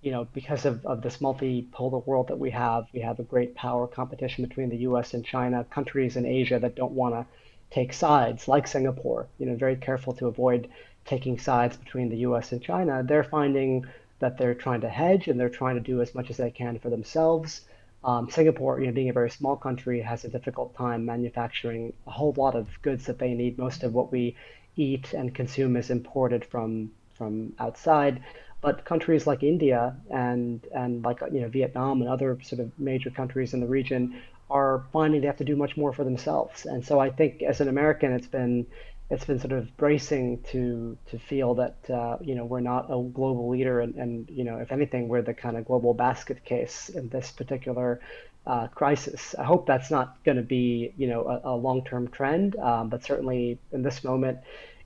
you 0.01 0.13
know, 0.13 0.27
because 0.33 0.65
of, 0.65 0.85
of 0.87 1.03
this 1.03 1.19
multipolar 1.19 2.05
world 2.07 2.29
that 2.29 2.39
we 2.39 2.51
have, 2.51 2.87
we 2.93 3.01
have 3.01 3.19
a 3.19 3.25
great 3.25 3.55
power 3.55 3.87
competition 3.87 4.47
between 4.47 4.69
the 4.69 4.77
U.S. 4.79 5.15
and 5.15 5.25
China, 5.25 5.65
countries 5.65 6.17
in 6.17 6.25
Asia 6.25 6.59
that 6.61 6.77
don't 6.77 6.93
want 6.93 7.15
to 7.15 7.27
take 7.71 7.93
sides, 7.93 8.47
like 8.47 8.67
Singapore, 8.67 9.27
you 9.39 9.47
know, 9.47 9.57
very 9.57 9.77
careful 9.77 10.13
to 10.13 10.27
avoid 10.27 10.69
taking 11.05 11.39
sides 11.39 11.77
between 11.77 12.09
the 12.09 12.19
U.S. 12.19 12.53
and 12.53 12.63
China. 12.63 13.03
They're 13.03 13.25
finding 13.25 13.87
that 14.21 14.39
they're 14.39 14.55
trying 14.55 14.83
to 14.83 14.89
hedge 14.89 15.27
and 15.27 15.39
they're 15.39 15.49
trying 15.49 15.75
to 15.75 15.81
do 15.81 16.01
as 16.01 16.15
much 16.15 16.31
as 16.31 16.37
they 16.37 16.51
can 16.51 16.79
for 16.79 16.91
themselves. 16.91 17.63
Um, 18.05 18.31
Singapore, 18.31 18.81
you 18.81 18.87
know, 18.87 18.93
being 18.93 19.11
a 19.11 19.13
very 19.13 19.31
small 19.31 19.57
country, 19.57 20.01
has 20.01 20.25
a 20.25 20.29
difficult 20.29 20.75
time 20.75 21.05
manufacturing 21.05 21.93
a 22.07 22.11
whole 22.11 22.35
lot 22.37 22.55
of 22.55 22.69
goods 22.83 23.07
that 23.07 23.19
they 23.19 23.35
need. 23.35 23.59
Most 23.59 23.85
of 23.85 23.95
what 23.95 24.11
we 24.11 24.37
eat 24.77 25.13
and 25.13 25.35
consume 25.35 25.77
is 25.77 25.91
imported 25.91 26.45
from 26.45 26.91
from 27.15 27.53
outside. 27.59 28.23
But 28.61 28.85
countries 28.85 29.27
like 29.27 29.43
India 29.43 29.97
and 30.11 30.61
and 30.75 31.05
like 31.05 31.21
you 31.33 31.41
know 31.41 31.49
Vietnam 31.49 32.01
and 32.01 32.11
other 32.11 32.39
sort 32.43 32.61
of 32.61 32.71
major 32.79 33.11
countries 33.11 33.55
in 33.55 33.61
the 33.61 33.67
region 33.67 34.21
are 34.51 34.85
finding 34.93 35.21
they 35.21 35.27
have 35.27 35.39
to 35.39 35.45
do 35.45 35.57
much 35.57 35.77
more 35.77 35.93
for 35.93 36.05
themselves. 36.05 36.67
And 36.67 36.85
so 36.85 37.01
I 37.01 37.11
think 37.11 37.43
as 37.43 37.61
an 37.61 37.69
American, 37.69 38.13
it's 38.13 38.27
been 38.27 38.67
it's 39.13 39.27
been 39.27 39.39
sort 39.39 39.53
of 39.53 39.77
bracing 39.77 40.43
to 40.51 40.97
to 41.11 41.19
feel 41.19 41.55
that 41.55 41.77
uh, 41.91 42.17
you 42.23 42.35
know 42.35 42.47
we're 42.47 42.61
not 42.61 42.87
a 42.87 42.99
global 43.13 43.51
leader, 43.51 43.81
and, 43.81 43.95
and 43.97 44.29
you 44.31 44.43
know 44.43 44.57
if 44.57 44.73
anything 44.73 45.07
we're 45.07 45.21
the 45.21 45.35
kind 45.35 45.59
of 45.59 45.67
global 45.67 45.93
basket 45.93 46.43
case 46.47 46.89
in 46.89 47.11
this 47.11 47.31
particular 47.31 48.01
uh, 48.47 48.69
crisis. 48.69 49.35
I 49.39 49.45
hope 49.45 49.67
that's 49.67 49.91
not 49.91 50.17
going 50.25 50.39
to 50.39 50.43
be 50.43 50.95
you 50.97 51.09
know 51.09 51.29
a, 51.29 51.51
a 51.51 51.55
long 51.55 51.85
term 51.85 52.09
trend, 52.09 52.57
um, 52.57 52.89
but 52.89 53.05
certainly 53.05 53.59
in 53.71 53.83
this 53.83 54.03
moment, 54.03 54.39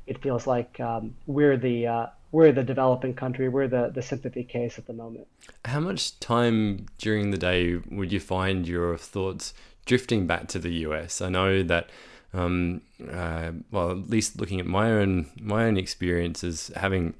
it 0.08 0.20
feels 0.20 0.44
like 0.44 0.80
um, 0.80 1.14
we're 1.28 1.56
the 1.56 1.86
uh, 1.86 2.06
we're 2.32 2.50
the 2.50 2.64
developing 2.64 3.14
country, 3.14 3.48
we're 3.48 3.68
the 3.68 3.92
the 3.94 4.02
sympathy 4.02 4.42
case 4.42 4.76
at 4.76 4.88
the 4.88 4.92
moment. 4.92 5.28
How 5.64 5.78
much 5.78 6.18
time 6.18 6.86
during 6.98 7.30
the 7.30 7.38
day 7.38 7.76
would 7.76 8.10
you 8.10 8.18
find 8.18 8.66
your 8.66 8.96
thoughts 8.96 9.54
drifting 9.84 10.26
back 10.26 10.48
to 10.48 10.58
the 10.58 10.70
US? 10.86 11.22
I 11.22 11.28
know 11.28 11.62
that. 11.62 11.90
Um, 12.36 12.82
uh, 13.10 13.52
well, 13.70 13.90
at 13.92 14.10
least 14.10 14.38
looking 14.38 14.60
at 14.60 14.66
my 14.66 14.90
own 14.90 15.30
my 15.40 15.64
own 15.64 15.76
experiences, 15.76 16.70
having 16.76 17.14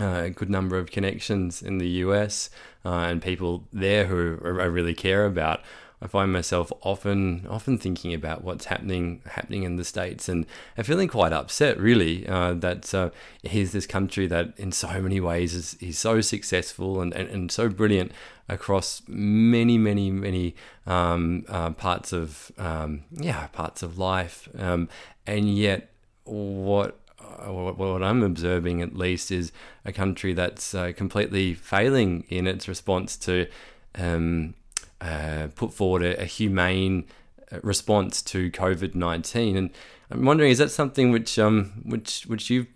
uh, 0.00 0.22
a 0.24 0.30
good 0.30 0.50
number 0.50 0.78
of 0.78 0.90
connections 0.90 1.62
in 1.62 1.78
the 1.78 1.88
US 1.88 2.50
uh, 2.84 2.90
and 2.90 3.22
people 3.22 3.64
there 3.72 4.06
who 4.06 4.38
I 4.42 4.64
really 4.64 4.94
care 4.94 5.26
about. 5.26 5.60
I 6.04 6.06
find 6.06 6.30
myself 6.30 6.70
often 6.82 7.46
often 7.48 7.78
thinking 7.78 8.12
about 8.12 8.44
what's 8.44 8.66
happening 8.66 9.22
happening 9.24 9.62
in 9.62 9.76
the 9.76 9.84
states, 9.84 10.28
and 10.28 10.44
I'm 10.76 10.84
feeling 10.84 11.08
quite 11.08 11.32
upset, 11.32 11.78
really, 11.78 12.28
uh, 12.28 12.52
that 12.54 12.94
uh, 12.94 13.08
here's 13.42 13.72
this 13.72 13.86
country 13.86 14.26
that 14.26 14.52
in 14.58 14.70
so 14.70 15.00
many 15.00 15.18
ways 15.18 15.54
is, 15.54 15.74
is 15.80 15.98
so 15.98 16.20
successful 16.20 17.00
and, 17.00 17.14
and, 17.14 17.30
and 17.30 17.50
so 17.50 17.70
brilliant 17.70 18.12
across 18.50 19.00
many 19.08 19.78
many 19.78 20.10
many 20.10 20.54
um, 20.86 21.46
uh, 21.48 21.70
parts 21.70 22.12
of 22.12 22.52
um, 22.58 23.04
yeah 23.10 23.46
parts 23.46 23.82
of 23.82 23.96
life, 23.96 24.46
um, 24.58 24.90
and 25.26 25.56
yet 25.56 25.90
what 26.24 27.00
what 27.46 28.02
I'm 28.02 28.22
observing 28.22 28.82
at 28.82 28.94
least 28.94 29.32
is 29.32 29.52
a 29.86 29.92
country 29.92 30.34
that's 30.34 30.74
uh, 30.74 30.92
completely 30.94 31.54
failing 31.54 32.26
in 32.28 32.46
its 32.46 32.68
response 32.68 33.16
to 33.18 33.46
um, 33.94 34.54
uh, 35.00 35.48
put 35.54 35.72
forward 35.72 36.02
a, 36.02 36.22
a, 36.22 36.24
humane 36.24 37.06
uh, 37.52 37.58
response 37.62 38.22
to 38.22 38.50
COVID 38.50 38.94
nineteen, 38.94 39.56
and 39.56 39.70
I'm 40.10 40.24
wondering 40.24 40.50
is 40.50 40.58
that 40.58 40.70
something 40.70 41.10
which 41.10 41.38
um 41.38 41.82
which 41.84 42.24
which 42.24 42.50
you 42.50 42.66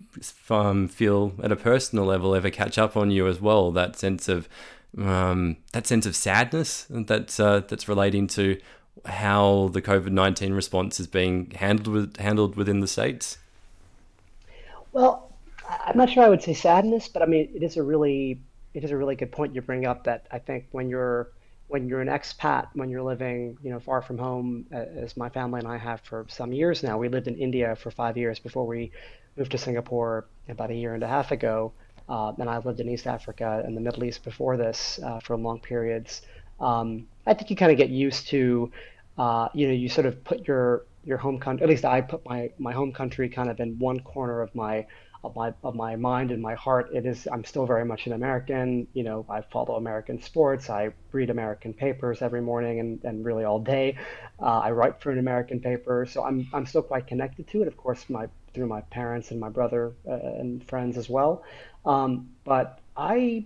um, 0.49 0.87
feel 0.87 1.33
at 1.41 1.51
a 1.51 1.55
personal 1.55 2.05
level 2.05 2.35
ever 2.35 2.49
catch 2.49 2.77
up 2.77 2.97
on 2.97 3.11
you 3.11 3.27
as 3.27 3.39
well? 3.39 3.71
That 3.71 3.95
sense 3.95 4.27
of 4.27 4.49
um, 4.97 5.57
that 5.71 5.87
sense 5.87 6.05
of 6.05 6.15
sadness 6.15 6.85
that's 6.89 7.39
uh, 7.39 7.61
that's 7.67 7.87
relating 7.87 8.27
to 8.27 8.59
how 9.05 9.69
the 9.73 9.81
COVID 9.81 10.11
nineteen 10.11 10.53
response 10.53 10.99
is 10.99 11.07
being 11.07 11.51
handled 11.51 11.87
with, 11.87 12.17
handled 12.17 12.55
within 12.55 12.79
the 12.79 12.87
states. 12.87 13.37
Well, 14.91 15.31
I'm 15.67 15.97
not 15.97 16.09
sure 16.09 16.23
I 16.23 16.29
would 16.29 16.41
say 16.41 16.53
sadness, 16.53 17.07
but 17.07 17.21
I 17.21 17.25
mean 17.25 17.49
it 17.53 17.63
is 17.63 17.77
a 17.77 17.83
really 17.83 18.41
it 18.73 18.83
is 18.83 18.91
a 18.91 18.97
really 18.97 19.15
good 19.15 19.31
point 19.31 19.55
you 19.55 19.61
bring 19.61 19.85
up 19.85 20.03
that 20.05 20.27
I 20.31 20.39
think 20.39 20.67
when 20.71 20.89
you're 20.89 21.29
when 21.69 21.87
you're 21.87 22.01
an 22.01 22.07
expat, 22.07 22.67
when 22.73 22.89
you're 22.89 23.03
living, 23.03 23.57
you 23.63 23.69
know, 23.69 23.79
far 23.79 24.01
from 24.01 24.17
home, 24.17 24.65
as 24.71 25.15
my 25.15 25.29
family 25.29 25.59
and 25.59 25.67
I 25.67 25.77
have 25.77 26.01
for 26.01 26.25
some 26.27 26.51
years 26.51 26.81
now. 26.83 26.97
We 26.97 27.09
lived 27.09 27.27
in 27.27 27.35
India 27.35 27.75
for 27.75 27.91
five 27.91 28.17
years 28.17 28.39
before 28.39 28.65
we 28.65 28.91
moved 29.37 29.51
to 29.51 29.57
Singapore 29.57 30.25
about 30.49 30.71
a 30.71 30.73
year 30.73 30.95
and 30.95 31.03
a 31.03 31.07
half 31.07 31.31
ago, 31.31 31.71
uh, 32.09 32.33
and 32.39 32.49
I 32.49 32.57
lived 32.57 32.79
in 32.79 32.89
East 32.89 33.05
Africa 33.05 33.61
and 33.63 33.77
the 33.77 33.81
Middle 33.81 34.03
East 34.03 34.23
before 34.23 34.57
this 34.57 34.99
uh, 35.03 35.19
for 35.19 35.37
long 35.37 35.59
periods. 35.59 36.23
Um, 36.59 37.07
I 37.27 37.35
think 37.35 37.51
you 37.51 37.55
kind 37.55 37.71
of 37.71 37.77
get 37.77 37.89
used 37.89 38.27
to, 38.29 38.71
uh, 39.19 39.49
you 39.53 39.67
know, 39.67 39.73
you 39.73 39.89
sort 39.89 40.07
of 40.07 40.23
put 40.23 40.47
your 40.47 40.85
your 41.05 41.17
home 41.19 41.39
country. 41.39 41.63
At 41.63 41.69
least 41.69 41.85
I 41.85 42.01
put 42.01 42.25
my 42.25 42.49
my 42.57 42.73
home 42.73 42.91
country 42.91 43.29
kind 43.29 43.49
of 43.49 43.59
in 43.59 43.77
one 43.77 43.99
corner 43.99 44.41
of 44.41 44.53
my 44.55 44.87
of 45.23 45.35
my 45.35 45.53
of 45.63 45.75
my 45.75 45.95
mind 45.95 46.31
and 46.31 46.41
my 46.41 46.55
heart. 46.55 46.89
It 46.93 47.05
is 47.05 47.27
I'm 47.31 47.43
still 47.43 47.65
very 47.65 47.85
much 47.85 48.07
an 48.07 48.13
American. 48.13 48.87
You 48.93 49.03
know, 49.03 49.25
I 49.29 49.41
follow 49.41 49.75
American 49.75 50.21
sports. 50.21 50.69
I 50.69 50.91
read 51.11 51.29
American 51.29 51.73
papers 51.73 52.21
every 52.21 52.41
morning 52.41 52.79
and, 52.79 53.03
and 53.03 53.25
really 53.25 53.43
all 53.43 53.59
day. 53.59 53.97
Uh, 54.41 54.59
I 54.59 54.71
write 54.71 55.01
for 55.01 55.11
an 55.11 55.19
American 55.19 55.59
paper, 55.59 56.05
so 56.05 56.23
I'm 56.23 56.47
I'm 56.53 56.65
still 56.65 56.83
quite 56.83 57.07
connected 57.07 57.47
to 57.49 57.61
it. 57.61 57.67
Of 57.67 57.77
course, 57.77 58.09
my 58.09 58.27
through 58.53 58.67
my 58.67 58.81
parents 58.81 59.31
and 59.31 59.39
my 59.39 59.49
brother 59.49 59.93
uh, 60.07 60.13
and 60.13 60.65
friends 60.67 60.97
as 60.97 61.09
well. 61.09 61.43
Um, 61.85 62.29
but 62.43 62.79
I 62.95 63.45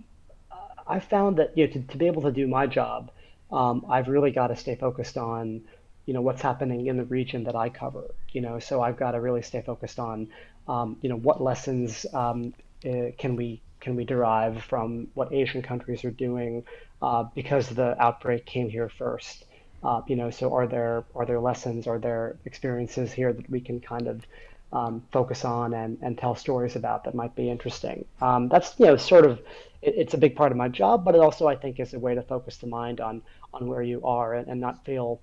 I 0.86 1.00
found 1.00 1.38
that 1.38 1.56
you 1.56 1.66
know 1.66 1.72
to, 1.72 1.80
to 1.80 1.96
be 1.96 2.06
able 2.06 2.22
to 2.22 2.32
do 2.32 2.46
my 2.46 2.66
job, 2.66 3.10
um, 3.50 3.84
I've 3.88 4.08
really 4.08 4.30
got 4.30 4.48
to 4.48 4.56
stay 4.56 4.76
focused 4.76 5.16
on 5.16 5.62
you 6.06 6.14
know 6.14 6.20
what's 6.20 6.42
happening 6.42 6.86
in 6.86 6.96
the 6.96 7.04
region 7.04 7.44
that 7.44 7.56
I 7.56 7.68
cover. 7.68 8.14
You 8.32 8.42
know, 8.42 8.58
so 8.58 8.82
I've 8.82 8.96
got 8.96 9.12
to 9.12 9.20
really 9.20 9.42
stay 9.42 9.62
focused 9.62 9.98
on 9.98 10.28
um, 10.68 10.96
you 11.02 11.08
know, 11.08 11.16
what 11.16 11.42
lessons 11.42 12.06
um, 12.12 12.54
uh, 12.86 13.10
can 13.18 13.36
we 13.36 13.60
can 13.80 13.96
we 13.96 14.04
derive 14.04 14.62
from 14.64 15.08
what 15.14 15.32
Asian 15.32 15.60
countries 15.60 16.04
are 16.04 16.10
doing 16.10 16.64
uh, 17.02 17.24
because 17.34 17.68
the 17.68 18.00
outbreak 18.02 18.46
came 18.46 18.68
here 18.68 18.88
first? 18.88 19.44
Uh, 19.82 20.00
you 20.06 20.16
know, 20.16 20.30
so 20.30 20.54
are 20.54 20.66
there 20.66 21.04
are 21.14 21.26
there 21.26 21.40
lessons, 21.40 21.86
are 21.86 21.98
there 21.98 22.36
experiences 22.46 23.12
here 23.12 23.32
that 23.32 23.48
we 23.50 23.60
can 23.60 23.80
kind 23.80 24.08
of 24.08 24.26
um, 24.72 25.02
focus 25.12 25.44
on 25.44 25.74
and, 25.74 25.98
and 26.00 26.18
tell 26.18 26.34
stories 26.34 26.74
about 26.74 27.04
that 27.04 27.14
might 27.14 27.34
be 27.36 27.50
interesting? 27.50 28.04
Um, 28.22 28.48
that's 28.48 28.74
you 28.78 28.86
know 28.86 28.96
sort 28.96 29.26
of 29.26 29.40
it, 29.82 29.94
it's 29.96 30.14
a 30.14 30.18
big 30.18 30.34
part 30.34 30.50
of 30.50 30.56
my 30.56 30.68
job, 30.68 31.04
but 31.04 31.14
it 31.14 31.20
also 31.20 31.46
I 31.46 31.56
think 31.56 31.78
is 31.78 31.92
a 31.92 31.98
way 31.98 32.14
to 32.14 32.22
focus 32.22 32.56
the 32.56 32.66
mind 32.66 33.00
on 33.00 33.20
on 33.52 33.68
where 33.68 33.82
you 33.82 34.04
are 34.04 34.34
and, 34.34 34.48
and 34.48 34.60
not 34.60 34.84
feel 34.86 35.20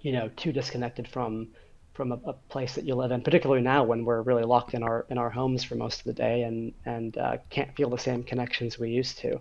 you 0.00 0.12
know 0.12 0.28
too 0.36 0.52
disconnected 0.52 1.06
from 1.06 1.48
from 1.96 2.12
a, 2.12 2.18
a, 2.26 2.32
place 2.50 2.74
that 2.74 2.84
you 2.84 2.94
live 2.94 3.10
in, 3.10 3.22
particularly 3.22 3.62
now 3.62 3.82
when 3.82 4.04
we're 4.04 4.20
really 4.22 4.44
locked 4.44 4.74
in 4.74 4.82
our 4.82 5.06
in 5.08 5.18
our 5.18 5.30
homes 5.30 5.64
for 5.64 5.74
most 5.74 6.00
of 6.00 6.04
the 6.04 6.12
day 6.12 6.42
and 6.42 6.72
and 6.84 7.16
uh, 7.16 7.38
can't 7.50 7.74
feel 7.74 7.88
the 7.88 7.98
same 7.98 8.22
connections 8.22 8.78
we 8.78 8.90
used 8.90 9.18
to 9.18 9.40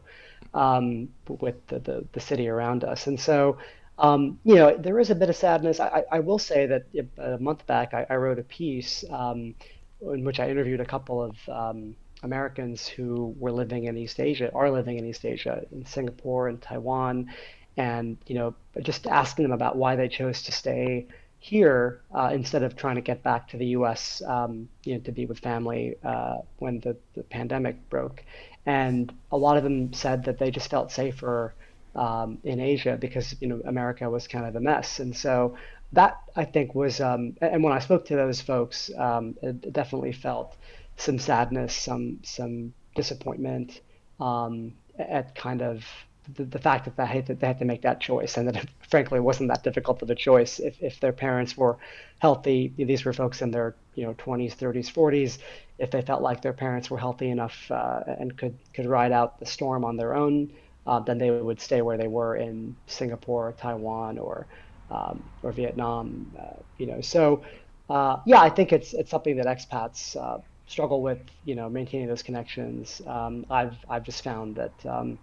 um, 0.53 1.09
with 1.27 1.55
the, 1.67 1.79
the, 1.79 2.05
the 2.13 2.19
city 2.19 2.47
around 2.47 2.83
us. 2.83 3.07
And 3.07 3.19
so, 3.19 3.57
um, 3.99 4.39
you 4.43 4.55
know, 4.55 4.75
there 4.77 4.99
is 4.99 5.09
a 5.09 5.15
bit 5.15 5.29
of 5.29 5.35
sadness. 5.35 5.79
I, 5.79 6.03
I 6.11 6.19
will 6.19 6.39
say 6.39 6.65
that 6.65 6.85
a 7.17 7.37
month 7.37 7.67
back 7.67 7.93
I, 7.93 8.05
I 8.09 8.15
wrote 8.15 8.39
a 8.39 8.43
piece 8.43 9.03
um, 9.09 9.55
in 10.01 10.23
which 10.23 10.39
I 10.39 10.49
interviewed 10.49 10.79
a 10.79 10.85
couple 10.85 11.21
of 11.21 11.49
um, 11.49 11.95
Americans 12.23 12.87
who 12.87 13.35
were 13.37 13.51
living 13.51 13.85
in 13.85 13.97
East 13.97 14.19
Asia, 14.19 14.51
are 14.53 14.71
living 14.71 14.97
in 14.97 15.05
East 15.05 15.25
Asia, 15.25 15.63
in 15.71 15.85
Singapore 15.85 16.47
and 16.47 16.61
Taiwan, 16.61 17.31
and 17.77 18.17
you 18.25 18.35
know, 18.35 18.55
just 18.81 19.05
asking 19.07 19.43
them 19.43 19.51
about 19.51 19.75
why 19.75 19.95
they 19.95 20.07
chose 20.07 20.41
to 20.43 20.51
stay 20.51 21.07
here 21.45 22.01
uh, 22.11 22.31
instead 22.33 22.63
of 22.63 22.75
trying 22.75 22.95
to 22.95 23.01
get 23.01 23.21
back 23.21 23.47
to 23.47 23.55
the 23.55 23.67
U.S. 23.77 24.19
Um, 24.25 24.67
you 24.83 24.95
know, 24.95 24.99
to 25.01 25.11
be 25.11 25.27
with 25.27 25.37
family 25.37 25.95
uh, 26.03 26.37
when 26.57 26.79
the, 26.79 26.97
the 27.13 27.21
pandemic 27.21 27.75
broke. 27.87 28.23
And 28.65 29.13
a 29.31 29.37
lot 29.37 29.55
of 29.55 29.63
them 29.63 29.93
said 29.93 30.23
that 30.23 30.39
they 30.39 30.49
just 30.49 30.71
felt 30.71 30.91
safer 30.91 31.53
um, 31.95 32.39
in 32.43 32.59
Asia 32.59 32.97
because 32.99 33.35
you 33.39 33.47
know 33.47 33.61
America 33.65 34.09
was 34.09 34.27
kind 34.27 34.47
of 34.47 34.55
a 34.55 34.59
mess. 34.59 34.99
And 34.99 35.15
so 35.15 35.55
that 35.93 36.17
I 36.35 36.45
think 36.45 36.73
was, 36.73 36.99
um, 36.99 37.37
and 37.41 37.63
when 37.63 37.73
I 37.73 37.79
spoke 37.79 38.05
to 38.05 38.15
those 38.15 38.41
folks, 38.41 38.89
um, 38.97 39.35
it 39.43 39.71
definitely 39.71 40.13
felt 40.13 40.55
some 40.97 41.19
sadness, 41.19 41.75
some 41.75 42.21
some 42.23 42.73
disappointment 42.95 43.81
um, 44.19 44.73
at 44.97 45.35
kind 45.35 45.61
of 45.61 45.85
the, 46.33 46.45
the 46.45 46.59
fact 46.59 46.85
that 46.85 46.95
they 46.97 47.05
had, 47.05 47.25
to, 47.27 47.35
they 47.35 47.47
had 47.47 47.59
to 47.59 47.65
make 47.65 47.81
that 47.83 47.99
choice 48.01 48.37
and 48.37 48.47
that 48.47 48.55
it, 48.57 48.69
frankly 48.89 49.19
wasn't 49.19 49.49
that 49.49 49.63
difficult 49.63 50.01
of 50.01 50.09
a 50.09 50.15
choice 50.15 50.59
if, 50.59 50.81
if 50.81 50.99
their 50.99 51.13
parents 51.13 51.57
were 51.57 51.77
healthy. 52.19 52.73
These 52.77 53.05
were 53.05 53.13
folks 53.13 53.41
in 53.41 53.51
their 53.51 53.75
you 53.95 54.05
know 54.05 54.13
20s 54.15 54.55
30s 54.55 54.89
40s 54.89 55.39
if 55.77 55.91
they 55.91 56.01
felt 56.01 56.21
like 56.21 56.41
their 56.41 56.53
parents 56.53 56.89
were 56.89 56.97
healthy 56.97 57.29
enough 57.29 57.69
uh, 57.71 58.01
and 58.07 58.37
could 58.37 58.57
could 58.73 58.85
ride 58.87 59.11
out 59.11 59.39
the 59.39 59.45
storm 59.45 59.85
on 59.85 59.97
their 59.97 60.15
own 60.15 60.51
uh, 60.87 60.99
then 60.99 61.17
they 61.17 61.31
would 61.31 61.59
stay 61.59 61.81
where 61.81 61.97
they 61.97 62.07
were 62.07 62.35
in 62.35 62.75
Singapore 62.87 63.53
Taiwan 63.57 64.17
or 64.17 64.47
um, 64.89 65.29
or 65.43 65.51
Vietnam 65.51 66.31
uh, 66.39 66.61
you 66.77 66.87
know. 66.87 67.01
So 67.01 67.43
uh, 67.89 68.17
yeah 68.25 68.39
I 68.41 68.49
think 68.49 68.71
it's 68.73 68.93
it's 68.93 69.09
something 69.11 69.37
that 69.37 69.45
expats 69.47 70.15
uh, 70.15 70.39
struggle 70.67 71.01
with 71.01 71.19
you 71.43 71.55
know 71.55 71.69
maintaining 71.69 72.07
those 72.07 72.23
connections. 72.23 73.01
Um, 73.07 73.45
I've 73.49 73.77
I've 73.89 74.03
just 74.03 74.23
found 74.23 74.55
that 74.55 74.85
um, 74.85 75.19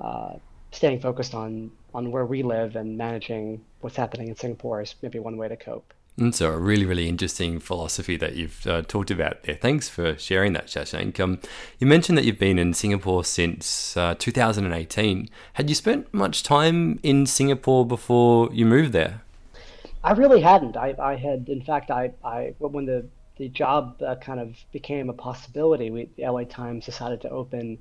uh, 0.00 0.34
staying 0.72 1.00
focused 1.00 1.34
on 1.34 1.70
on 1.94 2.10
where 2.10 2.26
we 2.26 2.42
live 2.42 2.74
and 2.74 2.98
managing 2.98 3.64
what's 3.80 3.96
happening 3.96 4.28
in 4.28 4.36
Singapore 4.36 4.82
is 4.82 4.96
maybe 5.00 5.18
one 5.20 5.36
way 5.36 5.46
to 5.46 5.56
cope. 5.56 5.94
And 6.16 6.32
so, 6.32 6.52
a 6.52 6.58
really, 6.58 6.84
really 6.84 7.08
interesting 7.08 7.58
philosophy 7.58 8.16
that 8.18 8.36
you've 8.36 8.64
uh, 8.68 8.82
talked 8.82 9.10
about 9.10 9.42
there. 9.42 9.56
Thanks 9.56 9.88
for 9.88 10.16
sharing 10.16 10.52
that, 10.52 10.66
Shashank. 10.66 11.18
Um, 11.18 11.40
you 11.80 11.88
mentioned 11.88 12.16
that 12.18 12.24
you've 12.24 12.38
been 12.38 12.58
in 12.58 12.72
Singapore 12.72 13.24
since 13.24 13.96
uh, 13.96 14.14
2018. 14.16 15.28
Had 15.54 15.68
you 15.68 15.74
spent 15.74 16.12
much 16.14 16.44
time 16.44 17.00
in 17.02 17.26
Singapore 17.26 17.84
before 17.84 18.48
you 18.52 18.64
moved 18.64 18.92
there? 18.92 19.22
I 20.04 20.12
really 20.12 20.40
hadn't. 20.40 20.76
I, 20.76 20.94
I 21.00 21.16
had, 21.16 21.48
in 21.48 21.62
fact, 21.62 21.90
I, 21.90 22.12
I 22.24 22.54
when 22.58 22.86
the 22.86 23.06
the 23.36 23.48
job 23.48 24.00
uh, 24.00 24.14
kind 24.14 24.38
of 24.38 24.56
became 24.70 25.10
a 25.10 25.12
possibility, 25.12 25.90
we, 25.90 26.08
the 26.16 26.22
LA 26.30 26.44
Times 26.44 26.86
decided 26.86 27.20
to 27.22 27.30
open 27.30 27.78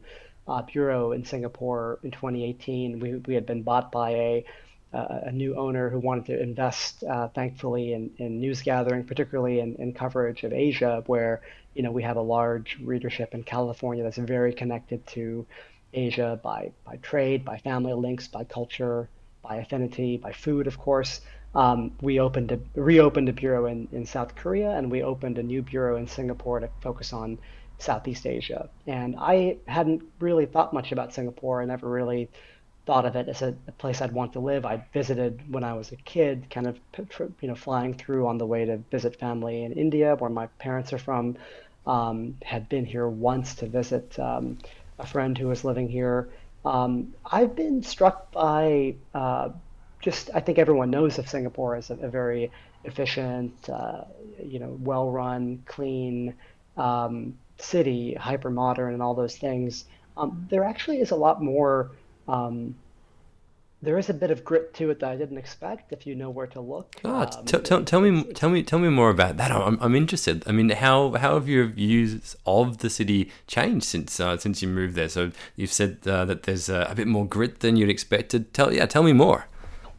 uh, 0.47 0.61
bureau 0.61 1.11
in 1.11 1.25
Singapore 1.25 1.99
in 2.03 2.11
2018. 2.11 2.99
We, 2.99 3.15
we 3.15 3.33
had 3.35 3.45
been 3.45 3.63
bought 3.63 3.91
by 3.91 4.11
a, 4.11 4.45
uh, 4.93 5.19
a 5.23 5.31
new 5.31 5.55
owner 5.55 5.89
who 5.89 5.99
wanted 5.99 6.25
to 6.25 6.41
invest, 6.41 7.03
uh, 7.03 7.27
thankfully, 7.29 7.93
in, 7.93 8.11
in 8.17 8.39
news 8.39 8.61
gathering, 8.61 9.03
particularly 9.05 9.59
in, 9.59 9.75
in 9.75 9.93
coverage 9.93 10.43
of 10.43 10.53
Asia, 10.53 11.03
where 11.07 11.41
you 11.73 11.81
know 11.81 11.91
we 11.91 12.03
have 12.03 12.17
a 12.17 12.21
large 12.21 12.77
readership 12.83 13.33
in 13.33 13.43
California 13.43 14.03
that's 14.03 14.17
very 14.17 14.53
connected 14.53 15.05
to 15.07 15.45
Asia 15.93 16.39
by, 16.43 16.71
by 16.85 16.97
trade, 16.97 17.45
by 17.45 17.57
family 17.57 17.93
links, 17.93 18.27
by 18.27 18.43
culture, 18.43 19.09
by 19.41 19.57
affinity, 19.57 20.17
by 20.17 20.31
food, 20.31 20.67
of 20.67 20.77
course. 20.77 21.21
um, 21.55 21.91
we 22.01 22.19
opened 22.19 22.51
a 22.51 22.59
reopened 22.79 23.29
a 23.29 23.33
bureau 23.33 23.65
in, 23.67 23.87
in 23.91 24.05
South 24.05 24.35
Korea, 24.35 24.71
and 24.71 24.89
we 24.89 25.03
opened 25.03 25.37
a 25.37 25.43
new 25.43 25.61
bureau 25.61 25.97
in 25.97 26.07
Singapore 26.07 26.59
to 26.59 26.69
focus 26.81 27.13
on 27.13 27.37
Southeast 27.79 28.25
Asia. 28.25 28.69
And 28.87 29.15
I 29.17 29.57
hadn't 29.67 30.03
really 30.19 30.45
thought 30.45 30.73
much 30.73 30.91
about 30.91 31.13
Singapore. 31.13 31.61
I 31.61 31.65
never 31.65 31.89
really 31.89 32.29
thought 32.85 33.05
of 33.05 33.15
it 33.15 33.29
as 33.29 33.41
a, 33.41 33.55
a 33.67 33.71
place 33.73 34.01
I'd 34.01 34.11
want 34.11 34.33
to 34.33 34.39
live. 34.39 34.65
I 34.65 34.85
visited 34.93 35.41
when 35.51 35.63
I 35.63 35.73
was 35.73 35.91
a 35.91 35.95
kid, 35.95 36.49
kind 36.49 36.67
of 36.67 36.79
you 37.41 37.47
know 37.47 37.55
flying 37.55 37.93
through 37.93 38.27
on 38.27 38.37
the 38.37 38.45
way 38.45 38.65
to 38.65 38.77
visit 38.91 39.19
family 39.19 39.63
in 39.63 39.73
India, 39.73 40.15
where 40.15 40.29
my 40.29 40.47
parents 40.59 40.93
are 40.93 40.97
from. 40.97 41.37
Um, 41.85 42.37
had 42.41 42.69
been 42.69 42.85
here 42.85 43.09
once 43.09 43.55
to 43.55 43.67
visit 43.67 44.17
um, 44.17 44.57
a 44.99 45.05
friend 45.05 45.37
who 45.37 45.49
was 45.49 45.65
living 45.65 45.89
here. 45.89 46.29
Um, 46.63 47.13
I've 47.25 47.57
been 47.57 47.83
struck 47.83 48.31
by 48.31 48.95
uh, 49.13 49.49
just 49.99 50.29
I 50.33 50.39
think 50.39 50.59
everyone 50.59 50.91
knows 50.91 51.19
of 51.19 51.27
Singapore 51.27 51.75
as 51.75 51.89
a, 51.89 51.95
a 51.95 52.09
very 52.09 52.51
efficient, 52.85 53.69
uh, 53.69 54.03
you 54.41 54.59
know, 54.59 54.77
well-run, 54.79 55.63
clean 55.65 56.35
um, 56.77 57.37
city, 57.57 58.13
hyper 58.13 58.49
modern, 58.49 58.93
and 58.93 59.01
all 59.01 59.13
those 59.13 59.37
things. 59.37 59.85
Um, 60.17 60.47
there 60.49 60.63
actually 60.63 60.99
is 60.99 61.11
a 61.11 61.15
lot 61.15 61.41
more. 61.41 61.91
Um, 62.27 62.75
there 63.81 63.97
is 63.97 64.09
a 64.09 64.13
bit 64.13 64.31
of 64.31 64.45
grit 64.45 64.73
to 64.75 64.91
it 64.91 65.01
that 65.01 65.09
I 65.09 65.17
didn't 65.17 65.37
expect. 65.37 65.91
If 65.91 66.07
you 66.07 66.15
know 66.15 66.29
where 66.29 66.47
to 66.47 66.61
look. 66.61 66.95
Oh, 67.03 67.25
t- 67.45 67.57
t- 67.57 67.83
tell 67.83 67.99
me, 67.99 68.23
tell 68.33 68.49
me, 68.49 68.63
tell 68.63 68.79
me 68.79 68.87
more 68.89 69.09
about 69.09 69.35
that. 69.37 69.51
I'm, 69.51 69.77
I'm 69.81 69.93
interested. 69.93 70.43
I 70.47 70.53
mean, 70.53 70.69
how 70.69 71.11
how 71.13 71.33
have 71.33 71.49
your 71.49 71.65
views 71.65 72.37
of 72.45 72.77
the 72.77 72.89
city 72.89 73.29
changed 73.45 73.85
since 73.85 74.19
uh, 74.19 74.37
since 74.37 74.61
you 74.61 74.69
moved 74.69 74.95
there? 74.95 75.09
So 75.09 75.31
you've 75.57 75.73
said 75.73 76.07
uh, 76.07 76.23
that 76.25 76.43
there's 76.43 76.69
uh, 76.69 76.87
a 76.89 76.95
bit 76.95 77.07
more 77.07 77.25
grit 77.27 77.59
than 77.59 77.75
you'd 77.75 77.89
expected. 77.89 78.53
Tell 78.53 78.73
yeah, 78.73 78.85
tell 78.85 79.03
me 79.03 79.13
more. 79.13 79.47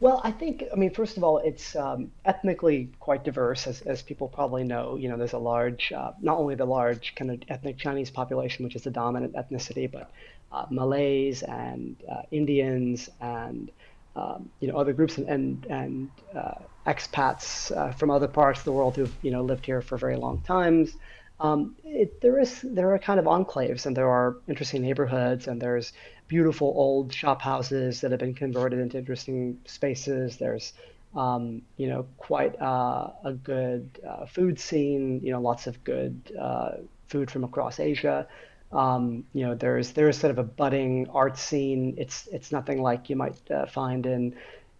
Well, 0.01 0.19
I 0.23 0.31
think, 0.31 0.63
I 0.71 0.75
mean, 0.75 0.91
first 0.93 1.15
of 1.15 1.23
all, 1.23 1.37
it's 1.37 1.75
um, 1.75 2.11
ethnically 2.25 2.89
quite 2.99 3.23
diverse, 3.23 3.65
as, 3.65 3.81
as 3.81 4.01
people 4.01 4.27
probably 4.27 4.63
know. 4.63 4.97
You 4.97 5.07
know, 5.09 5.17
there's 5.17 5.33
a 5.33 5.37
large, 5.37 5.91
uh, 5.93 6.11
not 6.21 6.37
only 6.37 6.55
the 6.55 6.65
large 6.65 7.15
kind 7.15 7.31
of 7.31 7.41
ethnic 7.47 7.77
Chinese 7.77 8.11
population, 8.11 8.65
which 8.65 8.75
is 8.75 8.83
the 8.83 8.91
dominant 8.91 9.33
ethnicity, 9.35 9.89
but 9.89 10.11
uh, 10.51 10.65
Malays 10.69 11.43
and 11.43 11.95
uh, 12.11 12.23
Indians 12.31 13.09
and, 13.21 13.71
um, 14.17 14.49
you 14.59 14.67
know, 14.67 14.77
other 14.77 14.91
groups 14.91 15.17
and, 15.17 15.27
and, 15.29 15.65
and 15.69 16.11
uh, 16.35 16.55
expats 16.85 17.75
uh, 17.75 17.91
from 17.93 18.11
other 18.11 18.27
parts 18.27 18.59
of 18.59 18.65
the 18.65 18.73
world 18.73 18.97
who've, 18.97 19.15
you 19.21 19.31
know, 19.31 19.43
lived 19.43 19.65
here 19.65 19.81
for 19.81 19.97
very 19.97 20.17
long 20.17 20.41
times. 20.41 20.93
Um, 21.39 21.75
it, 21.83 22.21
there 22.21 22.39
is 22.39 22.61
there 22.61 22.93
are 22.93 22.99
kind 22.99 23.19
of 23.19 23.25
enclaves 23.25 23.85
and 23.85 23.95
there 23.95 24.09
are 24.09 24.37
interesting 24.47 24.81
neighborhoods 24.81 25.47
and 25.47 25.61
there's 25.61 25.91
beautiful 26.27 26.73
old 26.75 27.13
shop 27.13 27.41
houses 27.41 28.01
that 28.01 28.11
have 28.11 28.19
been 28.19 28.33
converted 28.33 28.79
into 28.79 28.97
interesting 28.97 29.59
spaces. 29.65 30.37
There's 30.37 30.73
um, 31.15 31.61
you 31.77 31.87
know 31.87 32.05
quite 32.17 32.59
uh, 32.61 33.09
a 33.23 33.33
good 33.33 33.99
uh, 34.07 34.25
food 34.25 34.59
scene. 34.59 35.21
You 35.23 35.31
know 35.33 35.41
lots 35.41 35.67
of 35.67 35.83
good 35.83 36.19
uh, 36.39 36.71
food 37.07 37.31
from 37.31 37.43
across 37.43 37.79
Asia. 37.79 38.27
Um, 38.71 39.23
you 39.33 39.45
know 39.45 39.55
there's 39.55 39.91
there's 39.91 40.17
sort 40.17 40.31
of 40.31 40.39
a 40.39 40.43
budding 40.43 41.07
art 41.09 41.37
scene. 41.37 41.95
It's 41.97 42.27
it's 42.31 42.51
nothing 42.51 42.81
like 42.81 43.09
you 43.09 43.15
might 43.15 43.39
uh, 43.51 43.65
find 43.67 44.05
in 44.05 44.35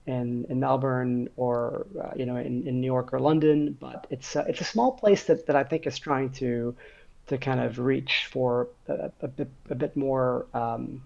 in, 0.07 0.45
in 0.49 0.59
Melbourne 0.59 1.29
or 1.35 1.87
uh, 2.01 2.11
you 2.15 2.25
know 2.25 2.35
in, 2.35 2.67
in 2.67 2.81
New 2.81 2.85
York 2.85 3.13
or 3.13 3.19
London, 3.19 3.77
but 3.79 4.07
it's 4.09 4.35
uh, 4.35 4.45
it's 4.47 4.61
a 4.61 4.65
small 4.65 4.91
place 4.91 5.23
that, 5.25 5.47
that 5.47 5.55
I 5.55 5.63
think 5.63 5.87
is 5.87 5.97
trying 5.97 6.31
to 6.33 6.75
to 7.27 7.37
kind 7.37 7.59
of 7.59 7.79
reach 7.79 8.27
for 8.31 8.67
a, 8.87 9.11
a 9.21 9.27
bit 9.27 9.49
a 9.69 9.75
bit 9.75 9.95
more 9.95 10.45
um, 10.53 11.01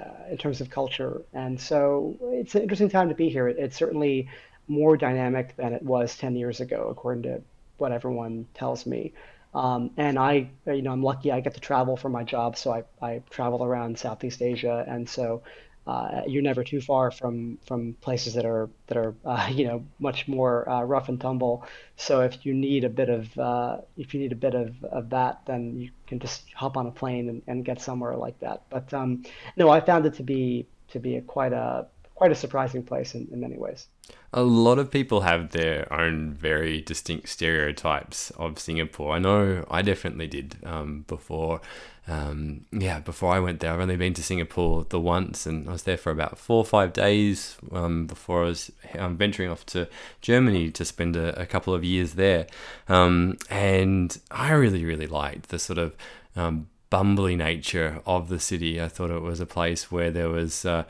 uh, 0.00 0.30
in 0.30 0.36
terms 0.36 0.60
of 0.60 0.70
culture, 0.70 1.22
and 1.32 1.60
so 1.60 2.16
it's 2.22 2.54
an 2.54 2.62
interesting 2.62 2.88
time 2.88 3.08
to 3.08 3.14
be 3.14 3.28
here. 3.28 3.48
It, 3.48 3.58
it's 3.58 3.76
certainly 3.76 4.28
more 4.68 4.96
dynamic 4.96 5.56
than 5.56 5.72
it 5.72 5.82
was 5.82 6.16
ten 6.16 6.36
years 6.36 6.60
ago, 6.60 6.88
according 6.90 7.22
to 7.24 7.42
what 7.78 7.92
everyone 7.92 8.46
tells 8.54 8.86
me. 8.86 9.12
Um, 9.54 9.90
and 9.96 10.18
I, 10.18 10.48
you 10.66 10.82
know, 10.82 10.92
I'm 10.92 11.02
lucky 11.02 11.30
I 11.30 11.40
get 11.40 11.54
to 11.54 11.60
travel 11.60 11.96
for 11.96 12.08
my 12.08 12.24
job, 12.24 12.56
so 12.56 12.72
I, 12.72 12.84
I 13.06 13.22
travel 13.28 13.62
around 13.62 13.98
Southeast 13.98 14.40
Asia, 14.40 14.84
and 14.88 15.08
so 15.08 15.42
uh, 15.86 16.22
you're 16.26 16.42
never 16.42 16.62
too 16.62 16.80
far 16.80 17.10
from 17.10 17.58
from 17.66 17.94
places 18.00 18.34
that 18.34 18.44
are 18.44 18.70
that 18.86 18.96
are 18.96 19.14
uh, 19.24 19.48
you 19.52 19.66
know 19.66 19.84
much 19.98 20.28
more 20.28 20.68
uh, 20.68 20.82
rough 20.82 21.08
and 21.08 21.20
tumble. 21.20 21.64
So 21.96 22.20
if 22.20 22.46
you 22.46 22.54
need 22.54 22.84
a 22.84 22.88
bit 22.88 23.08
of 23.08 23.38
uh, 23.38 23.78
if 23.96 24.14
you 24.14 24.20
need 24.20 24.32
a 24.32 24.36
bit 24.36 24.54
of, 24.54 24.82
of 24.84 25.10
that, 25.10 25.42
then 25.46 25.78
you 25.78 25.90
can 26.06 26.20
just 26.20 26.44
hop 26.54 26.76
on 26.76 26.86
a 26.86 26.90
plane 26.90 27.28
and, 27.28 27.42
and 27.46 27.64
get 27.64 27.80
somewhere 27.80 28.16
like 28.16 28.38
that. 28.40 28.62
But 28.70 28.92
um, 28.94 29.24
no, 29.56 29.70
I 29.70 29.80
found 29.80 30.06
it 30.06 30.14
to 30.14 30.22
be 30.22 30.66
to 30.88 31.00
be 31.00 31.16
a 31.16 31.22
quite 31.22 31.52
a 31.52 31.86
quite 32.14 32.30
a 32.30 32.36
surprising 32.36 32.84
place 32.84 33.16
in, 33.16 33.26
in 33.32 33.40
many 33.40 33.58
ways. 33.58 33.88
A 34.32 34.42
lot 34.42 34.78
of 34.78 34.90
people 34.90 35.22
have 35.22 35.50
their 35.50 35.92
own 35.92 36.32
very 36.32 36.80
distinct 36.80 37.28
stereotypes 37.28 38.30
of 38.32 38.58
Singapore. 38.58 39.16
I 39.16 39.18
know 39.18 39.64
I 39.70 39.82
definitely 39.82 40.28
did 40.28 40.56
um, 40.64 41.04
before. 41.08 41.60
Um, 42.08 42.66
yeah, 42.72 42.98
before 42.98 43.32
I 43.32 43.38
went 43.38 43.60
there, 43.60 43.72
I've 43.72 43.80
only 43.80 43.96
been 43.96 44.14
to 44.14 44.22
Singapore 44.22 44.84
the 44.88 44.98
once, 44.98 45.46
and 45.46 45.68
I 45.68 45.72
was 45.72 45.84
there 45.84 45.96
for 45.96 46.10
about 46.10 46.38
four 46.38 46.58
or 46.58 46.64
five 46.64 46.92
days 46.92 47.56
um, 47.70 48.06
before 48.06 48.42
I 48.42 48.46
was 48.46 48.72
um, 48.98 49.16
venturing 49.16 49.50
off 49.50 49.64
to 49.66 49.88
Germany 50.20 50.70
to 50.72 50.84
spend 50.84 51.14
a, 51.16 51.40
a 51.40 51.46
couple 51.46 51.72
of 51.74 51.84
years 51.84 52.14
there. 52.14 52.46
Um, 52.88 53.36
and 53.48 54.18
I 54.30 54.50
really, 54.50 54.84
really 54.84 55.06
liked 55.06 55.50
the 55.50 55.58
sort 55.58 55.78
of 55.78 55.94
um, 56.34 56.68
bumbly 56.90 57.36
nature 57.36 58.00
of 58.04 58.28
the 58.28 58.40
city. 58.40 58.82
I 58.82 58.88
thought 58.88 59.10
it 59.10 59.22
was 59.22 59.40
a 59.40 59.46
place 59.46 59.90
where 59.90 60.10
there 60.10 60.28
was. 60.28 60.64
Uh, 60.64 60.84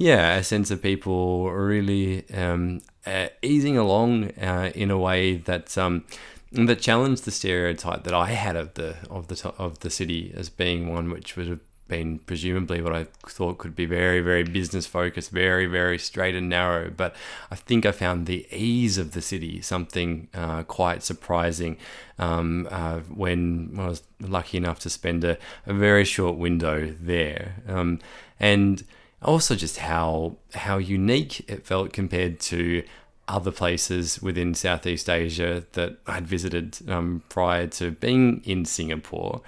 yeah, 0.00 0.36
a 0.36 0.42
sense 0.42 0.70
of 0.70 0.80
people 0.80 1.50
really 1.50 2.24
um, 2.30 2.80
uh, 3.04 3.26
easing 3.42 3.76
along 3.76 4.30
uh, 4.38 4.72
in 4.74 4.90
a 4.90 4.96
way 4.96 5.36
that 5.36 5.76
um, 5.76 6.06
that 6.52 6.80
challenged 6.80 7.24
the 7.24 7.30
stereotype 7.30 8.04
that 8.04 8.14
I 8.14 8.30
had 8.30 8.56
of 8.56 8.74
the 8.74 8.96
of 9.08 9.28
the 9.28 9.52
of 9.58 9.80
the 9.80 9.90
city 9.90 10.32
as 10.36 10.48
being 10.48 10.92
one 10.92 11.10
which 11.10 11.36
would 11.36 11.48
have 11.48 11.60
been 11.86 12.20
presumably 12.20 12.80
what 12.80 12.94
I 12.94 13.06
thought 13.26 13.58
could 13.58 13.74
be 13.74 13.84
very 13.84 14.20
very 14.20 14.42
business 14.42 14.86
focused, 14.86 15.30
very 15.30 15.66
very 15.66 15.98
straight 15.98 16.34
and 16.34 16.48
narrow. 16.48 16.90
But 16.90 17.14
I 17.50 17.56
think 17.56 17.86
I 17.86 17.92
found 17.92 18.26
the 18.26 18.46
ease 18.50 18.98
of 18.98 19.12
the 19.12 19.22
city 19.22 19.60
something 19.60 20.28
uh, 20.34 20.62
quite 20.64 21.02
surprising 21.02 21.76
um, 22.18 22.66
uh, 22.70 23.00
when 23.00 23.76
I 23.78 23.88
was 23.88 24.02
lucky 24.20 24.56
enough 24.56 24.80
to 24.80 24.90
spend 24.90 25.24
a, 25.24 25.36
a 25.66 25.74
very 25.74 26.04
short 26.04 26.36
window 26.36 26.94
there, 27.00 27.56
um, 27.68 28.00
and 28.38 28.84
also 29.22 29.54
just 29.54 29.78
how 29.78 30.36
how 30.54 30.78
unique 30.78 31.48
it 31.48 31.66
felt 31.66 31.92
compared 31.92 32.40
to 32.40 32.82
other 33.28 33.50
places 33.50 34.20
within 34.20 34.54
Southeast 34.54 35.08
Asia 35.08 35.64
that 35.72 35.98
I'd 36.06 36.26
visited 36.26 36.78
um, 36.88 37.22
prior 37.28 37.66
to 37.68 37.92
being 37.92 38.42
in 38.44 38.64
Singapore. 38.64 39.42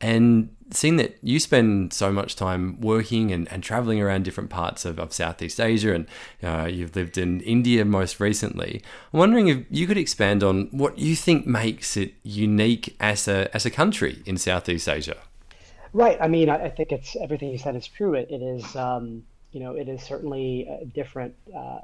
And 0.00 0.54
seeing 0.72 0.96
that 0.96 1.16
you 1.22 1.38
spend 1.38 1.92
so 1.92 2.12
much 2.12 2.36
time 2.36 2.80
working 2.80 3.30
and, 3.32 3.50
and 3.52 3.62
traveling 3.62 4.00
around 4.00 4.24
different 4.24 4.50
parts 4.50 4.84
of, 4.84 4.98
of 4.98 5.12
Southeast 5.12 5.60
Asia 5.60 5.94
and 5.94 6.06
uh, 6.42 6.66
you've 6.66 6.96
lived 6.96 7.16
in 7.16 7.40
India 7.42 7.84
most 7.84 8.20
recently, 8.20 8.82
I'm 9.12 9.18
wondering 9.18 9.48
if 9.48 9.64
you 9.70 9.86
could 9.86 9.96
expand 9.96 10.42
on 10.42 10.68
what 10.70 10.98
you 10.98 11.14
think 11.16 11.46
makes 11.46 11.96
it 11.96 12.14
unique 12.22 12.96
as 13.00 13.28
a, 13.28 13.54
as 13.54 13.64
a 13.64 13.70
country 13.70 14.22
in 14.26 14.36
Southeast 14.36 14.88
Asia. 14.88 15.16
Right. 15.92 16.18
I 16.20 16.28
mean, 16.28 16.50
I, 16.50 16.68
think 16.68 16.92
it's 16.92 17.16
everything 17.16 17.50
you 17.50 17.58
said 17.58 17.76
is 17.76 17.86
true. 17.86 18.14
It, 18.14 18.30
it 18.30 18.42
is, 18.42 18.76
um, 18.76 19.24
you 19.52 19.60
know, 19.60 19.72
it 19.74 19.88
is 19.88 20.02
certainly 20.02 20.68
a 20.68 20.84
different 20.84 21.34
uh, 21.56 21.78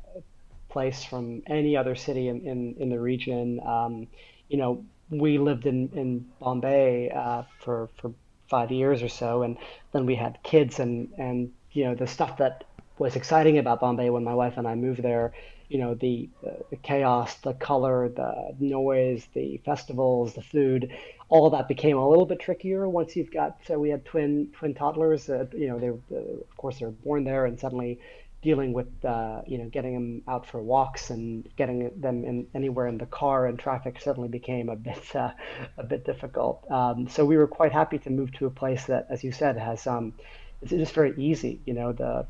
place 0.72 1.04
from 1.04 1.42
any 1.46 1.76
other 1.76 1.94
city 1.94 2.28
in, 2.28 2.40
in, 2.46 2.74
in 2.78 2.88
the 2.88 3.00
region. 3.00 3.60
Um, 3.60 4.06
you 4.48 4.56
know, 4.56 4.84
we 5.10 5.38
lived 5.38 5.66
in, 5.66 5.90
in 5.94 6.26
Bombay 6.40 7.10
uh, 7.10 7.42
for, 7.60 7.88
for 8.00 8.12
five 8.48 8.70
years 8.70 9.02
or 9.02 9.08
so, 9.08 9.42
and 9.42 9.56
then 9.92 10.06
we 10.06 10.14
had 10.14 10.38
kids, 10.42 10.80
and, 10.80 11.12
and, 11.18 11.52
you 11.72 11.84
know, 11.84 11.94
the 11.94 12.06
stuff 12.06 12.38
that 12.38 12.64
was 12.98 13.16
exciting 13.16 13.58
about 13.58 13.80
Bombay 13.80 14.10
when 14.10 14.24
my 14.24 14.34
wife 14.34 14.54
and 14.56 14.66
I 14.66 14.74
moved 14.74 15.02
there 15.02 15.32
you 15.72 15.78
know 15.78 15.94
the, 15.94 16.28
the, 16.68 16.76
chaos, 16.76 17.36
the 17.36 17.54
color, 17.54 18.10
the 18.10 18.54
noise, 18.60 19.26
the 19.32 19.56
festivals, 19.64 20.34
the 20.34 20.42
food, 20.42 20.92
all 21.30 21.48
that 21.48 21.66
became 21.66 21.96
a 21.96 22.06
little 22.06 22.26
bit 22.26 22.40
trickier 22.40 22.86
once 22.86 23.16
you've 23.16 23.30
got. 23.30 23.56
So 23.66 23.78
we 23.78 23.88
had 23.88 24.04
twin 24.04 24.48
twin 24.52 24.74
toddlers. 24.74 25.30
Uh, 25.30 25.46
you 25.52 25.68
know, 25.68 25.78
they 25.78 25.88
uh, 25.88 26.18
of 26.18 26.56
course 26.58 26.78
they 26.78 26.84
were 26.84 26.92
born 26.92 27.24
there, 27.24 27.46
and 27.46 27.58
suddenly 27.58 27.98
dealing 28.42 28.72
with 28.72 28.88
uh, 29.04 29.42
you 29.46 29.58
know 29.58 29.68
getting 29.68 29.94
them 29.94 30.22
out 30.26 30.46
for 30.46 30.60
walks 30.60 31.10
and 31.10 31.48
getting 31.56 31.90
them 32.00 32.24
in 32.24 32.46
anywhere 32.54 32.88
in 32.88 32.98
the 32.98 33.06
car 33.06 33.46
and 33.46 33.58
traffic 33.58 34.00
suddenly 34.00 34.28
became 34.28 34.68
a 34.68 34.76
bit 34.76 35.16
uh, 35.16 35.30
a 35.78 35.84
bit 35.84 36.04
difficult. 36.04 36.68
Um, 36.70 37.08
so 37.08 37.24
we 37.24 37.36
were 37.36 37.46
quite 37.46 37.72
happy 37.72 37.98
to 37.98 38.10
move 38.10 38.32
to 38.34 38.46
a 38.46 38.50
place 38.50 38.84
that, 38.86 39.06
as 39.10 39.22
you 39.24 39.32
said, 39.32 39.56
has 39.56 39.86
um, 39.86 40.12
it's 40.60 40.70
just 40.70 40.94
very 40.94 41.14
easy. 41.16 41.60
You 41.64 41.74
know 41.74 41.92
the 41.92 42.26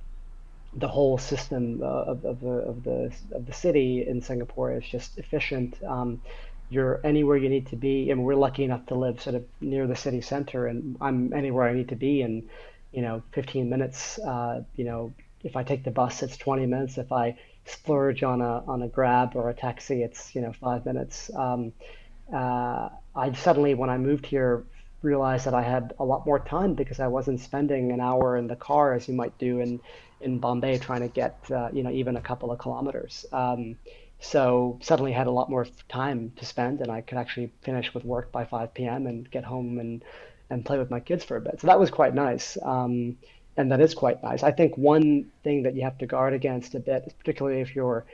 the 0.74 0.88
whole 0.88 1.18
system 1.18 1.82
uh, 1.82 1.86
of, 1.86 2.24
of, 2.24 2.40
the 2.40 2.48
of 2.48 2.84
the 2.84 3.12
of 3.32 3.46
the 3.46 3.52
city 3.52 4.06
in 4.06 4.22
Singapore 4.22 4.72
is 4.72 4.84
just 4.84 5.18
efficient. 5.18 5.82
Um, 5.82 6.22
you're 6.70 7.00
anywhere 7.04 7.36
you 7.36 7.50
need 7.50 7.66
to 7.66 7.76
be, 7.76 8.10
and 8.10 8.24
we're 8.24 8.34
lucky 8.34 8.64
enough 8.64 8.86
to 8.86 8.94
live 8.94 9.20
sort 9.20 9.36
of 9.36 9.44
near 9.60 9.86
the 9.86 9.96
city 9.96 10.22
center, 10.22 10.66
and 10.66 10.96
I'm 11.02 11.32
anywhere 11.34 11.68
I 11.68 11.74
need 11.74 11.90
to 11.90 11.96
be 11.96 12.22
in, 12.22 12.48
you 12.92 13.02
know, 13.02 13.22
15 13.32 13.68
minutes. 13.68 14.18
Uh, 14.18 14.62
you 14.74 14.84
know, 14.86 15.12
if 15.44 15.56
I 15.56 15.62
take 15.62 15.84
the 15.84 15.90
bus, 15.90 16.22
it's 16.22 16.36
20 16.36 16.66
minutes. 16.66 16.98
If 16.98 17.12
I 17.12 17.36
splurge 17.64 18.22
on 18.22 18.40
a 18.40 18.62
on 18.66 18.82
a 18.82 18.88
grab 18.88 19.32
or 19.34 19.50
a 19.50 19.54
taxi, 19.54 20.02
it's 20.02 20.34
you 20.34 20.40
know 20.40 20.52
five 20.52 20.84
minutes. 20.84 21.30
Um, 21.34 21.72
uh, 22.32 22.88
I 23.14 23.32
suddenly, 23.32 23.74
when 23.74 23.90
I 23.90 23.98
moved 23.98 24.26
here, 24.26 24.64
realized 25.02 25.46
that 25.46 25.54
I 25.54 25.62
had 25.62 25.94
a 25.98 26.04
lot 26.04 26.24
more 26.24 26.38
time 26.38 26.74
because 26.74 27.00
I 27.00 27.08
wasn't 27.08 27.40
spending 27.40 27.92
an 27.92 28.00
hour 28.00 28.36
in 28.36 28.46
the 28.46 28.56
car 28.56 28.94
as 28.94 29.08
you 29.08 29.14
might 29.14 29.36
do 29.38 29.60
in 29.60 29.80
in 30.20 30.38
Bombay 30.38 30.78
trying 30.78 31.00
to 31.00 31.08
get 31.08 31.38
uh, 31.50 31.68
you 31.72 31.82
know 31.82 31.90
even 31.90 32.16
a 32.16 32.20
couple 32.20 32.50
of 32.50 32.58
kilometers. 32.58 33.26
Um, 33.32 33.76
so 34.20 34.78
suddenly 34.80 35.10
had 35.10 35.26
a 35.26 35.32
lot 35.32 35.50
more 35.50 35.66
time 35.88 36.32
to 36.36 36.44
spend, 36.44 36.80
and 36.80 36.92
I 36.92 37.00
could 37.00 37.18
actually 37.18 37.50
finish 37.62 37.92
with 37.92 38.04
work 38.04 38.30
by 38.30 38.44
5 38.44 38.72
p.m. 38.72 39.08
and 39.08 39.28
get 39.30 39.44
home 39.44 39.78
and 39.78 40.04
and 40.48 40.64
play 40.64 40.78
with 40.78 40.90
my 40.90 41.00
kids 41.00 41.24
for 41.24 41.36
a 41.36 41.40
bit. 41.40 41.60
So 41.60 41.66
that 41.66 41.80
was 41.80 41.90
quite 41.90 42.14
nice. 42.14 42.56
Um, 42.62 43.16
and 43.56 43.70
that 43.70 43.80
is 43.80 43.94
quite 43.94 44.22
nice. 44.22 44.42
I 44.42 44.52
think 44.52 44.76
one 44.76 45.30
thing 45.44 45.62
that 45.64 45.74
you 45.74 45.82
have 45.82 45.98
to 45.98 46.06
guard 46.06 46.32
against 46.32 46.74
a 46.74 46.80
bit, 46.80 47.12
particularly 47.18 47.60
if 47.60 47.74
you're 47.74 48.04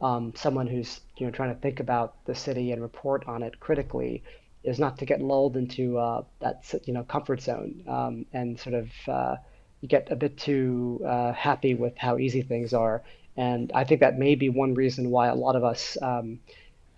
um, 0.00 0.32
someone 0.36 0.66
who's 0.66 1.00
you 1.16 1.26
know 1.26 1.32
trying 1.32 1.54
to 1.54 1.60
think 1.60 1.80
about 1.80 2.14
the 2.24 2.34
city 2.34 2.72
and 2.72 2.82
report 2.82 3.26
on 3.26 3.42
it 3.42 3.60
critically, 3.60 4.22
is 4.64 4.78
not 4.78 4.98
to 4.98 5.06
get 5.06 5.20
lulled 5.20 5.56
into 5.56 5.98
uh, 5.98 6.22
that 6.40 6.64
you 6.84 6.92
know 6.92 7.04
comfort 7.04 7.40
zone 7.40 7.82
um, 7.86 8.26
and 8.32 8.58
sort 8.58 8.74
of 8.74 8.90
uh, 9.08 9.36
you 9.80 9.88
get 9.88 10.10
a 10.10 10.16
bit 10.16 10.36
too 10.36 11.00
uh, 11.06 11.32
happy 11.32 11.74
with 11.74 11.96
how 11.96 12.18
easy 12.18 12.42
things 12.42 12.72
are. 12.74 13.02
And 13.36 13.70
I 13.72 13.84
think 13.84 14.00
that 14.00 14.18
may 14.18 14.34
be 14.34 14.48
one 14.48 14.74
reason 14.74 15.10
why 15.10 15.28
a 15.28 15.34
lot 15.34 15.54
of 15.54 15.62
us, 15.62 15.96
um, 16.02 16.40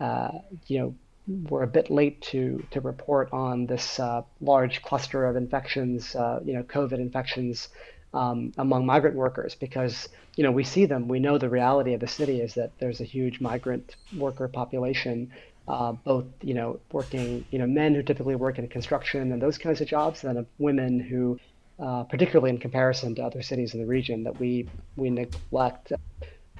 uh, 0.01 0.31
you 0.69 0.79
know, 0.79 0.95
were 1.27 1.63
a 1.63 1.67
bit 1.67 1.91
late 1.91 2.21
to 2.21 2.65
to 2.71 2.81
report 2.81 3.33
on 3.33 3.67
this 3.67 4.01
uh, 4.01 4.23
large 4.41 4.83
cluster 4.83 5.27
of 5.27 5.37
infections, 5.37 6.15
uh, 6.15 6.41
you 6.45 6.55
know, 6.55 6.63
COVID 6.63 6.99
infections 6.99 7.69
um, 8.13 8.53
among 8.59 8.87
migrant 8.87 9.17
workers, 9.17 9.55
because 9.55 10.09
you 10.37 10.43
know 10.43 10.51
we 10.51 10.65
see 10.65 10.87
them. 10.87 11.09
We 11.09 11.21
know 11.21 11.39
the 11.39 11.49
reality 11.49 11.95
of 11.95 12.01
the 12.01 12.09
city 12.09 12.41
is 12.41 12.55
that 12.55 12.73
there's 12.79 13.01
a 13.01 13.05
huge 13.05 13.41
migrant 13.41 13.97
worker 14.17 14.49
population, 14.49 15.31
uh, 15.69 15.93
both 15.93 16.25
you 16.43 16.55
know 16.55 16.81
working, 16.93 17.45
you 17.51 17.59
know, 17.59 17.67
men 17.67 17.95
who 17.95 18.03
typically 18.03 18.35
work 18.35 18.59
in 18.59 18.67
construction 18.69 19.33
and 19.33 19.41
those 19.41 19.59
kinds 19.59 19.81
of 19.81 19.89
jobs, 19.89 20.25
and 20.25 20.37
then 20.37 20.47
women 20.59 20.99
who, 20.99 21.39
uh, 21.79 22.03
particularly 22.05 22.51
in 22.51 22.59
comparison 22.59 23.15
to 23.15 23.23
other 23.23 23.43
cities 23.43 23.75
in 23.75 23.81
the 23.81 23.87
region, 23.87 24.25
that 24.25 24.39
we 24.41 24.69
we 24.97 25.11
neglect 25.11 25.93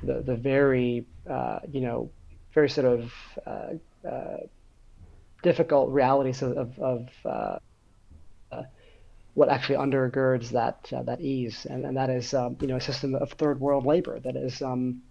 the 0.03 0.23
the 0.23 0.37
very 0.37 1.05
uh, 1.29 1.59
you 1.71 1.81
know 1.81 2.11
very 2.55 2.69
sort 2.69 2.87
of 2.87 3.13
uh, 4.09 4.39
difficult 5.43 5.91
realities 5.91 6.43
of, 6.43 6.57
of, 6.57 6.79
of 6.79 7.09
uh, 7.25 7.59
uh, 8.53 8.63
what 9.35 9.49
actually 9.49 9.77
undergirds 9.77 10.51
that 10.51 10.91
uh, 10.93 11.03
that 11.03 11.21
ease, 11.21 11.67
and, 11.69 11.85
and 11.85 11.97
that 11.97 12.11
is 12.11 12.35
um, 12.35 12.57
you 12.61 12.67
know 12.67 12.77
a 12.77 12.81
system 12.81 13.15
of 13.15 13.31
third 13.33 13.61
world 13.61 13.87
labor 13.87 14.19
that 14.21 14.37
is 14.37 14.61
um, 14.63 15.03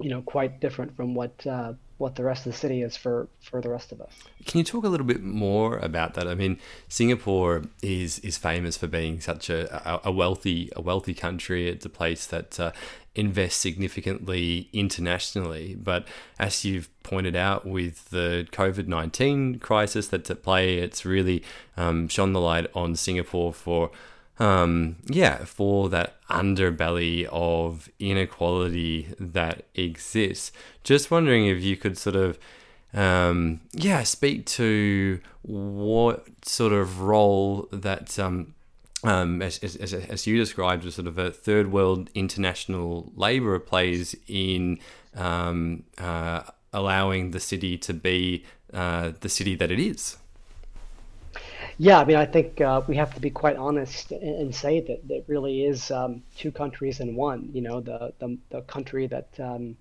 you 0.00 0.10
know 0.10 0.22
quite 0.22 0.60
different 0.60 0.96
from 0.96 1.14
what 1.14 1.46
uh, 1.46 1.72
what 1.98 2.14
the 2.14 2.24
rest 2.24 2.46
of 2.46 2.52
the 2.52 2.58
city 2.58 2.80
is 2.82 2.96
for 2.96 3.28
for 3.42 3.60
the 3.60 3.68
rest 3.68 3.92
of 3.92 4.00
us. 4.00 4.12
Can 4.46 4.58
you 4.58 4.64
talk 4.64 4.84
a 4.84 4.88
little 4.88 5.06
bit 5.06 5.22
more 5.22 5.76
about 5.78 6.14
that? 6.14 6.26
I 6.26 6.34
mean, 6.34 6.58
Singapore 6.88 7.62
is 7.82 8.18
is 8.20 8.38
famous 8.38 8.76
for 8.76 8.86
being 8.86 9.20
such 9.20 9.50
a, 9.50 10.00
a 10.06 10.10
wealthy 10.10 10.70
a 10.74 10.80
wealthy 10.80 11.14
country. 11.14 11.68
It's 11.68 11.84
a 11.84 11.90
place 11.90 12.26
that 12.26 12.58
uh, 12.58 12.72
invests 13.14 13.60
significantly 13.60 14.68
internationally, 14.72 15.74
but 15.74 16.08
as 16.38 16.64
you've 16.64 16.88
pointed 17.02 17.36
out 17.36 17.66
with 17.66 18.08
the 18.10 18.46
COVID 18.50 18.86
nineteen 18.86 19.58
crisis 19.58 20.08
that's 20.08 20.30
at 20.30 20.42
play, 20.42 20.78
it's 20.78 21.04
really 21.04 21.42
um, 21.76 22.08
shone 22.08 22.32
the 22.32 22.40
light 22.40 22.66
on 22.74 22.96
Singapore 22.96 23.52
for 23.52 23.90
um, 24.40 24.96
yeah, 25.06 25.44
for 25.44 25.90
that 25.90 26.16
underbelly 26.28 27.28
of 27.30 27.90
inequality 27.98 29.14
that 29.20 29.66
exists. 29.74 30.50
Just 30.82 31.10
wondering 31.10 31.46
if 31.46 31.62
you 31.62 31.76
could 31.76 31.98
sort 31.98 32.16
of, 32.16 32.38
um, 32.94 33.60
yeah, 33.72 34.02
speak 34.02 34.46
to 34.46 35.20
what 35.42 36.26
sort 36.42 36.72
of 36.72 37.02
role 37.02 37.68
that, 37.70 38.18
um, 38.18 38.54
um, 39.04 39.42
as, 39.42 39.58
as, 39.58 39.92
as 39.92 40.26
you 40.26 40.38
described, 40.38 40.86
as 40.86 40.94
sort 40.94 41.06
of 41.06 41.18
a 41.18 41.30
third 41.30 41.70
world 41.70 42.08
international 42.14 43.12
labour 43.14 43.58
plays 43.58 44.16
in 44.26 44.78
um, 45.14 45.84
uh, 45.98 46.42
allowing 46.72 47.32
the 47.32 47.40
city 47.40 47.76
to 47.76 47.92
be 47.92 48.44
uh, 48.72 49.12
the 49.20 49.28
city 49.28 49.54
that 49.54 49.70
it 49.70 49.78
is. 49.78 50.16
Yeah, 51.82 51.98
I 51.98 52.04
mean, 52.04 52.16
I 52.18 52.26
think 52.26 52.60
uh, 52.60 52.82
we 52.86 52.96
have 52.96 53.14
to 53.14 53.20
be 53.20 53.30
quite 53.30 53.56
honest 53.56 54.12
and, 54.12 54.22
and 54.22 54.54
say 54.54 54.80
that 54.80 55.00
it 55.08 55.24
really 55.28 55.64
is 55.64 55.90
um, 55.90 56.22
two 56.36 56.52
countries 56.52 57.00
in 57.00 57.14
one. 57.16 57.48
You 57.54 57.62
know, 57.62 57.80
the 57.80 58.12
the, 58.18 58.36
the 58.50 58.60
country 58.62 59.06
that 59.06 59.28
um, 59.40 59.78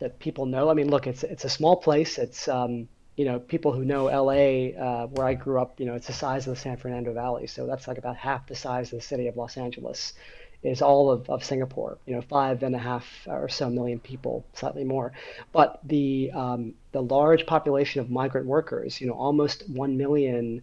that 0.00 0.18
people 0.18 0.44
know. 0.46 0.68
I 0.70 0.74
mean, 0.74 0.90
look, 0.90 1.06
it's 1.06 1.24
it's 1.24 1.46
a 1.46 1.48
small 1.48 1.76
place. 1.76 2.18
It's 2.18 2.46
um, 2.48 2.88
you 3.16 3.24
know, 3.24 3.38
people 3.40 3.72
who 3.72 3.86
know 3.86 4.04
LA, 4.08 4.76
uh, 4.78 5.06
where 5.06 5.26
I 5.26 5.32
grew 5.34 5.60
up, 5.62 5.80
you 5.80 5.86
know, 5.86 5.94
it's 5.94 6.08
the 6.08 6.12
size 6.12 6.46
of 6.46 6.54
the 6.54 6.60
San 6.60 6.76
Fernando 6.76 7.14
Valley. 7.14 7.46
So 7.46 7.66
that's 7.66 7.88
like 7.88 7.98
about 7.98 8.16
half 8.16 8.46
the 8.46 8.54
size 8.54 8.92
of 8.92 8.98
the 8.98 9.04
city 9.06 9.26
of 9.28 9.36
Los 9.38 9.56
Angeles 9.56 10.12
is 10.62 10.82
all 10.82 11.10
of, 11.10 11.30
of 11.30 11.42
Singapore, 11.42 11.98
you 12.06 12.14
know, 12.14 12.20
five 12.22 12.62
and 12.62 12.74
a 12.74 12.78
half 12.78 13.06
or 13.26 13.48
so 13.48 13.70
million 13.70 13.98
people, 13.98 14.44
slightly 14.54 14.84
more. 14.84 15.12
But 15.52 15.80
the 15.84 16.32
um, 16.34 16.74
the 16.92 17.02
large 17.02 17.46
population 17.46 18.00
of 18.02 18.10
migrant 18.10 18.46
workers, 18.46 19.00
you 19.00 19.06
know, 19.06 19.14
almost 19.14 19.68
one 19.70 19.96
million 19.96 20.62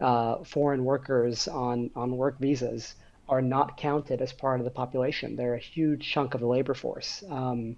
uh, 0.00 0.44
foreign 0.44 0.84
workers 0.84 1.48
on, 1.48 1.90
on 1.96 2.16
work 2.16 2.38
visas 2.38 2.94
are 3.28 3.42
not 3.42 3.76
counted 3.76 4.20
as 4.20 4.32
part 4.32 4.60
of 4.60 4.64
the 4.64 4.70
population. 4.70 5.36
They're 5.36 5.54
a 5.54 5.58
huge 5.58 6.08
chunk 6.08 6.34
of 6.34 6.40
the 6.40 6.46
labor 6.46 6.74
force. 6.74 7.24
Um, 7.28 7.76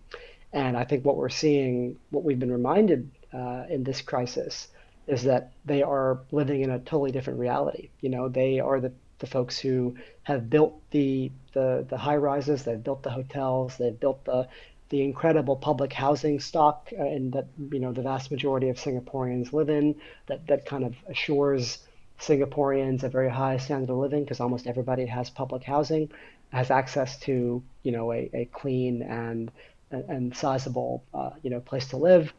and 0.52 0.76
I 0.76 0.84
think 0.84 1.04
what 1.04 1.16
we're 1.16 1.28
seeing, 1.28 1.96
what 2.10 2.24
we've 2.24 2.38
been 2.38 2.52
reminded 2.52 3.10
uh, 3.32 3.64
in 3.68 3.84
this 3.84 4.00
crisis, 4.00 4.68
is 5.06 5.24
that 5.24 5.52
they 5.64 5.82
are 5.82 6.20
living 6.32 6.62
in 6.62 6.70
a 6.70 6.78
totally 6.78 7.10
different 7.10 7.38
reality. 7.38 7.88
You 8.00 8.10
know, 8.10 8.28
they 8.28 8.60
are 8.60 8.80
the, 8.80 8.92
the 9.20 9.26
folks 9.26 9.58
who 9.58 9.96
have 10.22 10.50
built 10.50 10.80
the, 10.90 11.30
the, 11.54 11.86
the 11.88 11.96
high 11.96 12.16
rises, 12.16 12.64
they've 12.64 12.82
built 12.82 13.02
the 13.02 13.10
hotels, 13.10 13.76
they've 13.78 13.98
built 13.98 14.24
the, 14.24 14.48
the 14.90 15.02
incredible 15.02 15.56
public 15.56 15.92
housing 15.92 16.40
stock 16.40 16.90
uh, 16.98 17.02
and 17.02 17.32
that, 17.32 17.46
you 17.72 17.78
know, 17.78 17.92
the 17.92 18.02
vast 18.02 18.30
majority 18.30 18.68
of 18.68 18.76
Singaporeans 18.76 19.52
live 19.52 19.70
in 19.70 19.94
that, 20.26 20.46
that 20.46 20.66
kind 20.66 20.84
of 20.84 20.94
assures 21.08 21.78
Singaporeans 22.20 23.02
a 23.02 23.08
very 23.08 23.30
high 23.30 23.56
standard 23.56 23.90
of 23.90 23.98
living 23.98 24.24
because 24.24 24.40
almost 24.40 24.66
everybody 24.66 25.06
has 25.06 25.30
public 25.30 25.62
housing, 25.62 26.10
has 26.52 26.70
access 26.70 27.18
to 27.20 27.62
you 27.82 27.92
know 27.92 28.12
a, 28.12 28.30
a 28.34 28.44
clean 28.52 29.02
and 29.02 29.50
and 29.90 30.36
sizable 30.36 31.02
uh, 31.14 31.30
you 31.42 31.50
know 31.50 31.60
place 31.60 31.88
to 31.88 31.96
live. 31.96 32.32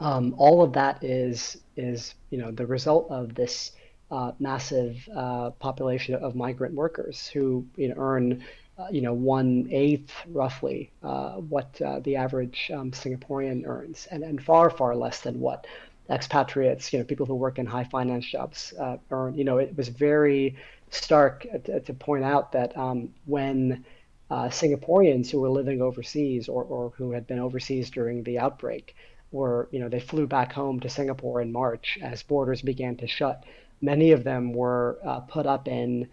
Um, 0.00 0.34
all 0.38 0.62
of 0.62 0.72
that 0.74 1.02
is 1.02 1.58
is 1.76 2.14
you 2.30 2.38
know 2.38 2.50
the 2.50 2.66
result 2.66 3.10
of 3.10 3.34
this 3.34 3.72
uh, 4.10 4.32
massive 4.38 4.96
uh, 5.14 5.50
population 5.50 6.14
of 6.14 6.34
migrant 6.34 6.74
workers 6.74 7.26
who 7.26 7.66
you 7.76 7.88
know 7.88 7.94
earn 7.96 8.44
uh, 8.78 8.86
you 8.90 9.00
know 9.00 9.14
one 9.14 9.68
eighth 9.70 10.12
roughly 10.28 10.90
uh, 11.02 11.34
what 11.34 11.80
uh, 11.80 12.00
the 12.00 12.16
average 12.16 12.70
um, 12.74 12.90
Singaporean 12.90 13.66
earns, 13.66 14.06
and 14.10 14.22
and 14.22 14.42
far 14.42 14.68
far 14.70 14.94
less 14.94 15.20
than 15.20 15.40
what 15.40 15.66
expatriates, 16.10 16.92
you 16.92 16.98
know, 16.98 17.04
people 17.04 17.26
who 17.26 17.34
work 17.34 17.58
in 17.58 17.66
high 17.66 17.84
finance 17.84 18.26
jobs 18.26 18.74
uh, 18.78 18.96
earn. 19.10 19.34
You 19.34 19.44
know, 19.44 19.58
it 19.58 19.76
was 19.76 19.88
very 19.88 20.56
stark 20.90 21.46
to, 21.64 21.80
to 21.80 21.94
point 21.94 22.24
out 22.24 22.52
that 22.52 22.76
um, 22.76 23.10
when 23.24 23.84
uh, 24.30 24.48
Singaporeans 24.48 25.30
who 25.30 25.40
were 25.40 25.50
living 25.50 25.80
overseas 25.82 26.48
or, 26.48 26.64
or 26.64 26.92
who 26.96 27.12
had 27.12 27.26
been 27.26 27.38
overseas 27.38 27.90
during 27.90 28.22
the 28.22 28.38
outbreak 28.38 28.94
were, 29.32 29.68
you 29.72 29.80
know, 29.80 29.88
they 29.88 30.00
flew 30.00 30.26
back 30.26 30.52
home 30.52 30.80
to 30.80 30.88
Singapore 30.88 31.40
in 31.40 31.52
March 31.52 31.98
as 32.02 32.22
borders 32.22 32.62
began 32.62 32.96
to 32.96 33.06
shut. 33.06 33.44
Many 33.80 34.12
of 34.12 34.24
them 34.24 34.52
were 34.52 34.98
uh, 35.04 35.20
put 35.20 35.46
up 35.46 35.68
in, 35.68 36.08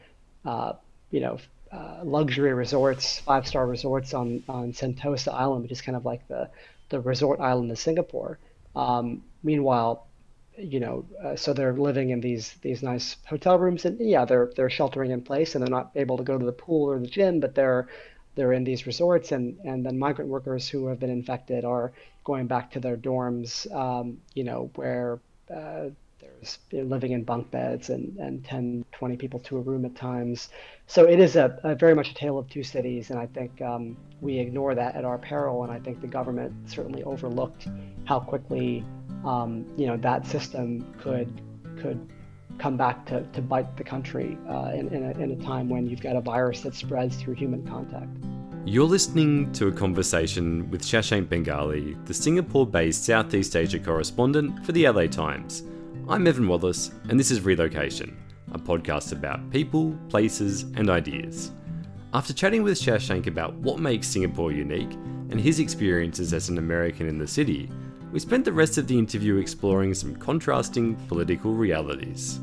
uh, 0.45 0.73
you 1.11 1.19
know, 1.19 1.37
uh, 1.71 2.01
luxury 2.03 2.53
resorts, 2.53 3.19
five 3.19 3.47
star 3.47 3.65
resorts 3.65 4.13
on, 4.13 4.43
on 4.49 4.73
Sentosa 4.73 5.33
Island, 5.33 5.63
which 5.63 5.71
is 5.71 5.81
kind 5.81 5.95
of 5.95 6.05
like 6.05 6.27
the, 6.27 6.49
the 6.89 6.99
resort 6.99 7.39
island 7.39 7.71
of 7.71 7.79
Singapore. 7.79 8.39
Um, 8.75 9.23
meanwhile, 9.43 10.07
you 10.57 10.79
know, 10.79 11.05
uh, 11.23 11.35
so 11.35 11.53
they're 11.53 11.73
living 11.73 12.09
in 12.09 12.21
these 12.21 12.53
these 12.61 12.83
nice 12.83 13.17
hotel 13.25 13.57
rooms, 13.57 13.85
and 13.85 13.99
yeah, 13.99 14.25
they're 14.25 14.51
they're 14.55 14.69
sheltering 14.69 15.11
in 15.11 15.21
place, 15.21 15.55
and 15.55 15.63
they're 15.63 15.71
not 15.71 15.91
able 15.95 16.17
to 16.17 16.23
go 16.23 16.37
to 16.37 16.45
the 16.45 16.51
pool 16.51 16.89
or 16.89 16.99
the 16.99 17.07
gym, 17.07 17.39
but 17.39 17.55
they're 17.55 17.87
they're 18.35 18.53
in 18.53 18.63
these 18.63 18.85
resorts, 18.85 19.31
and 19.31 19.57
and 19.63 19.85
then 19.85 19.97
migrant 19.97 20.29
workers 20.29 20.67
who 20.69 20.87
have 20.87 20.99
been 20.99 21.09
infected 21.09 21.65
are 21.65 21.93
going 22.23 22.47
back 22.47 22.71
to 22.71 22.79
their 22.79 22.97
dorms, 22.97 23.73
um, 23.73 24.19
you 24.35 24.43
know, 24.43 24.69
where 24.75 25.19
uh, 25.53 25.89
there's 26.19 26.59
living 26.71 27.11
in 27.11 27.23
bunk 27.23 27.49
beds 27.51 27.89
and, 27.89 28.17
and 28.17 28.43
10, 28.45 28.85
20 28.91 29.17
people 29.17 29.39
to 29.39 29.57
a 29.57 29.61
room 29.61 29.85
at 29.85 29.95
times. 29.95 30.49
So 30.87 31.07
it 31.07 31.19
is 31.19 31.35
a, 31.35 31.59
a 31.63 31.75
very 31.75 31.95
much 31.95 32.11
a 32.11 32.13
tale 32.13 32.37
of 32.37 32.49
two 32.49 32.63
cities, 32.63 33.09
and 33.09 33.19
I 33.19 33.27
think 33.27 33.61
um, 33.61 33.97
we 34.21 34.37
ignore 34.37 34.75
that 34.75 34.95
at 34.95 35.05
our 35.05 35.17
peril. 35.17 35.63
And 35.63 35.71
I 35.71 35.79
think 35.79 36.01
the 36.01 36.07
government 36.07 36.53
certainly 36.69 37.03
overlooked 37.03 37.67
how 38.05 38.19
quickly 38.19 38.83
um, 39.25 39.65
you 39.77 39.87
know 39.87 39.97
that 39.97 40.25
system 40.25 40.93
could 41.01 41.41
could 41.79 42.11
come 42.57 42.77
back 42.77 43.05
to, 43.07 43.23
to 43.33 43.41
bite 43.41 43.75
the 43.75 43.83
country 43.83 44.37
uh, 44.47 44.71
in, 44.73 44.87
in 44.89 45.03
a, 45.03 45.11
in 45.19 45.31
a 45.31 45.43
time 45.43 45.67
when 45.67 45.87
you've 45.87 46.01
got 46.01 46.15
a 46.15 46.21
virus 46.21 46.61
that 46.61 46.75
spreads 46.75 47.15
through 47.15 47.33
human 47.33 47.65
contact. 47.65 48.09
You're 48.65 48.85
listening 48.85 49.51
to 49.53 49.69
a 49.69 49.71
conversation 49.71 50.69
with 50.69 50.83
Shashank 50.83 51.27
Bengali, 51.27 51.97
the 52.05 52.13
Singapore 52.13 52.67
based 52.67 53.05
Southeast 53.05 53.55
Asia 53.55 53.79
correspondent 53.79 54.63
for 54.63 54.73
the 54.73 54.87
LA 54.87 55.07
Times. 55.07 55.63
I'm 56.07 56.27
Evan 56.27 56.47
Wallace, 56.47 56.91
and 57.09 57.19
this 57.19 57.31
is 57.31 57.41
Relocation, 57.41 58.15
a 58.51 58.59
podcast 58.59 59.13
about 59.13 59.49
people, 59.49 59.97
places, 60.09 60.63
and 60.75 60.91
ideas. 60.91 61.51
After 62.13 62.33
chatting 62.33 62.61
with 62.61 62.79
Shashank 62.79 63.25
about 63.25 63.55
what 63.55 63.79
makes 63.79 64.07
Singapore 64.07 64.51
unique 64.51 64.93
and 65.31 65.39
his 65.41 65.59
experiences 65.59 66.33
as 66.33 66.49
an 66.49 66.59
American 66.59 67.07
in 67.07 67.17
the 67.17 67.27
city, 67.27 67.71
we 68.11 68.19
spent 68.19 68.43
the 68.43 68.51
rest 68.53 68.77
of 68.77 68.87
the 68.87 68.97
interview 68.97 69.37
exploring 69.37 69.93
some 69.93 70.15
contrasting 70.15 70.95
political 71.07 71.53
realities. 71.53 72.39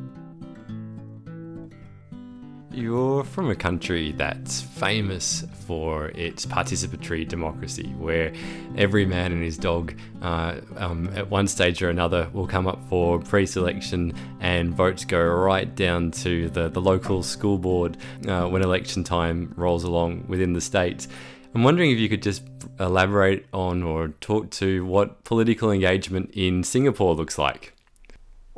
You're 2.71 3.25
from 3.25 3.51
a 3.51 3.57
country 3.57 4.13
that's 4.13 4.61
famous 4.61 5.45
for 5.67 6.09
its 6.11 6.47
participatory 6.47 7.27
democracy, 7.27 7.89
where 7.99 8.33
every 8.77 9.05
man 9.05 9.33
and 9.33 9.43
his 9.43 9.59
dog, 9.59 9.95
uh, 10.23 10.61
um, 10.77 11.11
at 11.15 11.29
one 11.29 11.49
stage 11.49 11.83
or 11.83 11.91
another, 11.91 12.31
will 12.33 12.47
come 12.47 12.69
up 12.69 12.81
for 12.89 13.19
pre 13.19 13.47
selection 13.47 14.13
and 14.41 14.73
votes 14.73 15.05
go 15.05 15.21
right 15.21 15.75
down 15.75 16.13
to 16.13 16.49
the, 16.51 16.69
the 16.69 16.81
local 16.81 17.23
school 17.23 17.59
board 17.59 17.97
uh, 18.29 18.47
when 18.47 18.63
election 18.63 19.03
time 19.03 19.53
rolls 19.57 19.83
along 19.83 20.25
within 20.29 20.53
the 20.53 20.61
state. 20.61 21.09
I'm 21.55 21.65
wondering 21.65 21.91
if 21.91 21.99
you 21.99 22.09
could 22.09 22.23
just 22.23 22.43
elaborate 22.79 23.47
on 23.53 23.83
or 23.83 24.09
talk 24.21 24.51
to 24.51 24.85
what 24.85 25.25
political 25.25 25.71
engagement 25.71 26.31
in 26.35 26.63
Singapore 26.63 27.15
looks 27.15 27.39
like. 27.39 27.75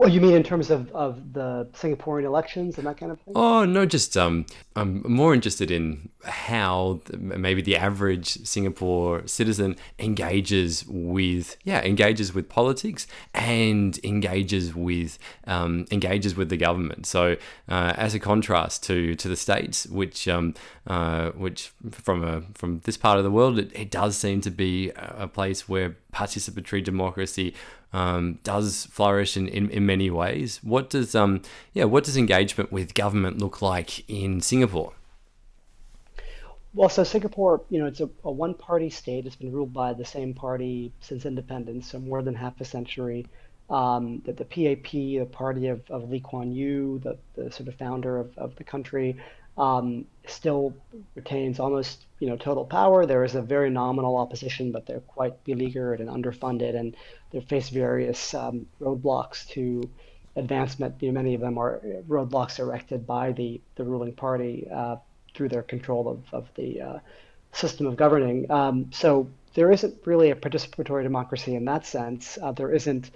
Well, 0.00 0.08
you 0.08 0.22
mean 0.22 0.32
in 0.32 0.42
terms 0.42 0.70
of, 0.70 0.90
of 0.92 1.34
the 1.34 1.68
Singaporean 1.74 2.24
elections 2.24 2.78
and 2.78 2.86
that 2.86 2.96
kind 2.96 3.12
of 3.12 3.20
thing? 3.20 3.34
Oh, 3.36 3.66
no, 3.66 3.84
just 3.84 4.16
um, 4.16 4.46
I'm 4.74 5.02
more 5.06 5.34
interested 5.34 5.70
in 5.70 6.08
how 6.24 7.02
maybe 7.18 7.60
the 7.60 7.76
average 7.76 8.46
Singapore 8.46 9.26
citizen 9.26 9.76
engages 9.98 10.86
with, 10.88 11.58
yeah, 11.64 11.82
engages 11.82 12.32
with 12.32 12.48
politics 12.48 13.06
and 13.34 14.00
engages 14.02 14.74
with 14.74 15.18
um, 15.46 15.84
engages 15.90 16.34
with 16.34 16.48
the 16.48 16.56
government. 16.56 17.04
So, 17.04 17.36
uh, 17.68 17.92
as 17.98 18.14
a 18.14 18.18
contrast 18.18 18.82
to 18.84 19.14
to 19.16 19.28
the 19.28 19.36
states, 19.36 19.86
which 19.86 20.26
um, 20.26 20.54
uh, 20.86 21.32
which 21.32 21.72
from 21.90 22.24
a 22.24 22.40
from 22.54 22.80
this 22.84 22.96
part 22.96 23.18
of 23.18 23.24
the 23.24 23.30
world, 23.30 23.58
it, 23.58 23.70
it 23.74 23.90
does 23.90 24.16
seem 24.16 24.40
to 24.40 24.50
be 24.50 24.92
a 24.96 25.28
place 25.28 25.68
where 25.68 25.96
participatory 26.14 26.82
democracy 26.82 27.54
um, 27.92 28.38
does 28.42 28.86
flourish 28.86 29.36
in, 29.36 29.48
in, 29.48 29.70
in 29.70 29.86
many 29.86 30.10
ways. 30.10 30.60
What 30.62 30.90
does 30.90 31.14
um 31.14 31.42
yeah 31.72 31.84
what 31.84 32.04
does 32.04 32.16
engagement 32.16 32.72
with 32.72 32.94
government 32.94 33.38
look 33.38 33.60
like 33.62 34.08
in 34.08 34.40
Singapore? 34.40 34.92
Well, 36.72 36.88
so 36.88 37.02
Singapore, 37.02 37.62
you 37.68 37.80
know, 37.80 37.86
it's 37.86 38.00
a, 38.00 38.08
a 38.22 38.30
one-party 38.30 38.90
state. 38.90 39.26
It's 39.26 39.34
been 39.34 39.50
ruled 39.50 39.72
by 39.72 39.92
the 39.92 40.04
same 40.04 40.34
party 40.34 40.92
since 41.00 41.26
independence, 41.26 41.90
so 41.90 41.98
more 41.98 42.22
than 42.22 42.34
half 42.34 42.60
a 42.60 42.64
century. 42.64 43.26
Um, 43.68 44.22
that 44.24 44.36
the 44.36 44.44
PAP, 44.44 44.90
the 44.92 45.26
party 45.30 45.68
of, 45.68 45.82
of 45.90 46.10
Lee 46.10 46.20
Kuan 46.20 46.52
Yew, 46.52 47.00
the, 47.02 47.18
the 47.34 47.50
sort 47.52 47.68
of 47.68 47.74
founder 47.76 48.18
of, 48.18 48.36
of 48.36 48.54
the 48.56 48.64
country, 48.64 49.16
um, 49.60 50.06
still 50.26 50.74
retains 51.14 51.60
almost 51.60 52.06
you 52.18 52.28
know 52.28 52.36
total 52.36 52.64
power. 52.64 53.04
There 53.04 53.24
is 53.24 53.34
a 53.34 53.42
very 53.42 53.70
nominal 53.70 54.16
opposition, 54.16 54.72
but 54.72 54.86
they're 54.86 55.00
quite 55.00 55.44
beleaguered 55.44 56.00
and 56.00 56.08
underfunded, 56.08 56.74
and 56.74 56.96
they 57.30 57.40
face 57.40 57.68
various 57.68 58.34
um, 58.34 58.66
roadblocks 58.80 59.46
to 59.50 59.88
advancement. 60.36 60.94
You 61.00 61.08
know, 61.08 61.20
many 61.20 61.34
of 61.34 61.42
them 61.42 61.58
are 61.58 61.80
roadblocks 62.08 62.58
erected 62.58 63.06
by 63.06 63.32
the 63.32 63.60
the 63.76 63.84
ruling 63.84 64.14
party 64.14 64.66
uh, 64.72 64.96
through 65.34 65.50
their 65.50 65.62
control 65.62 66.08
of 66.08 66.20
of 66.32 66.48
the 66.54 66.80
uh, 66.80 66.98
system 67.52 67.86
of 67.86 67.96
governing. 67.96 68.50
Um, 68.50 68.90
so 68.92 69.28
there 69.54 69.70
isn't 69.72 69.94
really 70.06 70.30
a 70.30 70.36
participatory 70.36 71.02
democracy 71.02 71.54
in 71.54 71.66
that 71.66 71.84
sense. 71.84 72.38
Uh, 72.40 72.52
there 72.52 72.72
isn't 72.72 73.10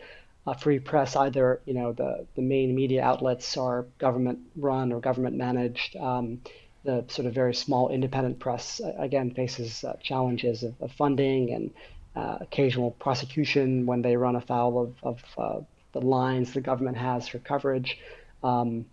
a 0.46 0.56
free 0.56 0.78
press 0.78 1.16
either. 1.16 1.60
You 1.64 1.74
know, 1.74 1.92
the 1.92 2.26
the 2.34 2.42
main 2.42 2.74
media 2.74 3.02
outlets 3.02 3.56
are 3.56 3.86
government 3.98 4.40
run 4.56 4.92
or 4.92 5.00
government 5.00 5.36
managed. 5.36 5.96
Um, 5.96 6.40
the 6.84 7.02
sort 7.08 7.26
of 7.26 7.32
very 7.32 7.54
small 7.54 7.88
independent 7.88 8.38
press 8.38 8.80
uh, 8.80 8.92
again 8.98 9.30
faces 9.30 9.84
uh, 9.84 9.96
challenges 10.02 10.62
of, 10.62 10.74
of, 10.82 10.92
funding 10.92 11.50
and 11.50 11.70
uh, 12.14 12.36
occasional 12.42 12.90
prosecution 12.90 13.86
when 13.86 14.02
they 14.02 14.16
run 14.16 14.36
afoul 14.36 14.82
of, 14.82 14.94
of 15.02 15.24
uh, 15.38 15.60
the 15.92 16.00
lines 16.00 16.52
the 16.52 16.60
government 16.60 16.96
has 16.96 17.26
for 17.26 17.38
coverage. 17.38 17.98
Um, 18.42 18.84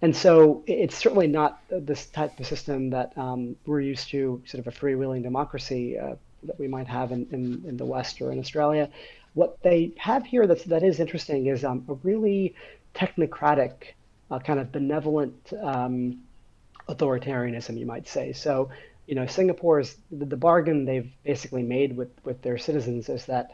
and 0.00 0.14
so 0.14 0.62
it's 0.66 0.96
certainly 0.96 1.26
not 1.26 1.60
this 1.70 2.06
type 2.06 2.38
of 2.40 2.46
system 2.46 2.90
that 2.90 3.16
um, 3.16 3.56
we're 3.66 3.80
used 3.80 4.08
to, 4.10 4.42
sort 4.46 4.66
of 4.66 4.72
a 4.72 4.76
freewheeling 4.76 5.22
democracy 5.22 5.98
uh, 5.98 6.14
that 6.42 6.58
we 6.58 6.68
might 6.68 6.86
have 6.86 7.12
in, 7.12 7.26
in, 7.30 7.64
in, 7.66 7.76
the 7.76 7.84
West 7.84 8.20
or 8.20 8.32
in 8.32 8.38
Australia. 8.38 8.90
What 9.34 9.62
they 9.62 9.92
have 9.98 10.24
here 10.24 10.46
that's, 10.46 10.64
that 10.64 10.82
is 10.82 11.00
interesting 11.00 11.46
is 11.46 11.64
um, 11.64 11.84
a 11.88 11.94
really 11.94 12.54
technocratic, 12.94 13.72
uh, 14.30 14.38
kind 14.38 14.60
of 14.60 14.72
benevolent 14.72 15.52
um, 15.62 16.20
authoritarianism, 16.88 17.78
you 17.78 17.86
might 17.86 18.08
say. 18.08 18.32
So, 18.32 18.70
you 19.06 19.14
know, 19.14 19.26
Singapore's 19.26 19.96
the, 20.10 20.24
the 20.24 20.36
bargain 20.36 20.84
they've 20.84 21.10
basically 21.24 21.62
made 21.62 21.96
with, 21.96 22.10
with 22.24 22.40
their 22.42 22.58
citizens 22.58 23.08
is 23.08 23.26
that 23.26 23.50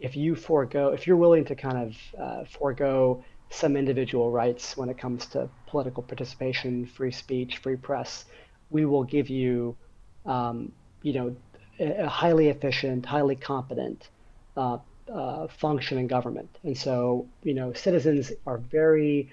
if 0.00 0.16
you 0.16 0.34
forego, 0.34 0.88
if 0.88 1.06
you're 1.06 1.16
willing 1.16 1.44
to 1.46 1.54
kind 1.54 1.78
of 1.78 2.20
uh, 2.20 2.44
forego 2.44 3.24
some 3.50 3.76
individual 3.76 4.30
rights 4.30 4.76
when 4.76 4.88
it 4.88 4.98
comes 4.98 5.26
to 5.26 5.48
political 5.66 6.02
participation, 6.02 6.86
free 6.86 7.12
speech, 7.12 7.58
free 7.58 7.76
press, 7.76 8.24
we 8.70 8.84
will 8.84 9.04
give 9.04 9.28
you, 9.28 9.76
um, 10.26 10.72
you 11.02 11.12
know, 11.12 11.36
a, 11.78 12.04
a, 12.04 12.08
highly 12.08 12.48
efficient, 12.48 13.04
highly 13.06 13.36
competent, 13.36 14.08
uh, 14.56 14.78
uh, 15.12 15.46
functioning 15.48 16.06
government. 16.06 16.48
And 16.64 16.76
so, 16.76 17.26
you 17.42 17.54
know, 17.54 17.72
citizens 17.72 18.32
are 18.46 18.58
very 18.58 19.30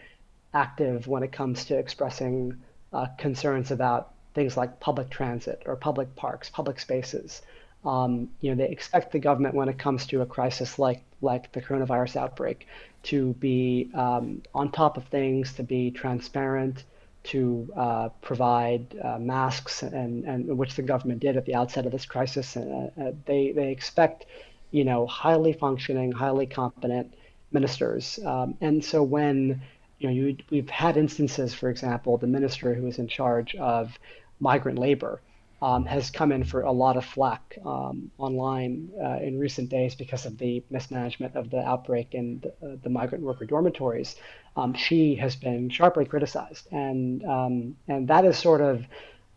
active 0.54 1.08
when 1.08 1.24
it 1.24 1.32
comes 1.32 1.66
to 1.66 1.78
expressing 1.78 2.56
uh, 2.94 3.08
concerns 3.18 3.72
about 3.72 4.14
things 4.34 4.58
like 4.58 4.80
public 4.80 5.10
transit 5.10 5.64
or 5.66 5.76
public 5.76 6.16
parks, 6.16 6.50
public 6.50 6.80
spaces. 6.80 7.42
Um, 7.86 8.30
you 8.42 8.50
know, 8.50 8.58
they 8.58 8.72
expect 8.72 9.12
the 9.12 9.20
government 9.20 9.56
when 9.56 9.70
it 9.70 9.78
comes 9.78 10.06
to 10.08 10.22
a 10.22 10.26
crisis 10.26 10.78
like 10.80 11.04
like 11.22 11.52
the 11.52 11.62
coronavirus 11.62 12.16
outbreak 12.16 12.68
to 13.04 13.34
be 13.34 13.90
um, 13.94 14.42
on 14.54 14.72
top 14.72 14.98
of 14.98 15.04
things, 15.06 15.54
to 15.54 15.64
be 15.64 15.92
transparent, 15.92 16.84
to 17.24 17.70
uh, 17.76 18.10
provide 18.22 18.96
uh, 19.04 19.18
masks, 19.20 19.84
and, 19.84 20.24
and 20.26 20.58
which 20.58 20.76
the 20.76 20.82
government 20.82 21.20
did 21.20 21.38
at 21.38 21.46
the 21.46 21.56
outset 21.56 21.86
of 21.86 21.92
this 21.92 22.06
crisis. 22.06 22.56
Uh 22.58 23.12
they 23.26 23.52
they 23.52 23.72
expect, 23.72 24.26
you 24.72 24.84
know, 24.84 25.08
highly 25.08 25.54
functioning, 25.54 26.12
highly 26.12 26.46
competent 26.46 27.14
ministers. 27.52 28.20
Um, 28.26 28.56
and 28.62 28.84
so 28.84 29.02
when 29.04 29.62
you 30.00 30.08
know, 30.08 30.14
you, 30.14 30.38
we've 30.50 30.70
had 30.70 30.98
instances, 30.98 31.54
for 31.54 31.70
example, 31.70 32.18
the 32.18 32.28
minister 32.28 32.74
who 32.74 32.88
is 32.88 33.00
in 33.00 33.08
charge 33.08 33.56
of 33.56 33.98
migrant 34.40 34.80
labor 34.80 35.22
um, 35.62 35.86
has 35.86 36.10
come 36.10 36.32
in 36.32 36.44
for 36.44 36.62
a 36.62 36.72
lot 36.72 36.96
of 36.96 37.04
flack 37.04 37.58
um, 37.66 38.10
online 38.18 38.90
uh, 39.04 39.18
in 39.22 39.38
recent 39.38 39.70
days 39.70 39.94
because 39.94 40.26
of 40.26 40.38
the 40.38 40.64
mismanagement 40.70 41.36
of 41.36 41.50
the 41.50 41.60
outbreak 41.60 42.14
in 42.14 42.40
the, 42.40 42.50
uh, 42.66 42.76
the 42.82 42.90
migrant 42.90 43.24
worker 43.24 43.46
dormitories. 43.46 44.16
Um, 44.56 44.74
she 44.74 45.16
has 45.16 45.36
been 45.36 45.70
sharply 45.70 46.06
criticized, 46.06 46.72
and 46.72 47.24
um, 47.26 47.76
and 47.88 48.08
that 48.08 48.24
is 48.24 48.38
sort 48.38 48.62
of 48.62 48.86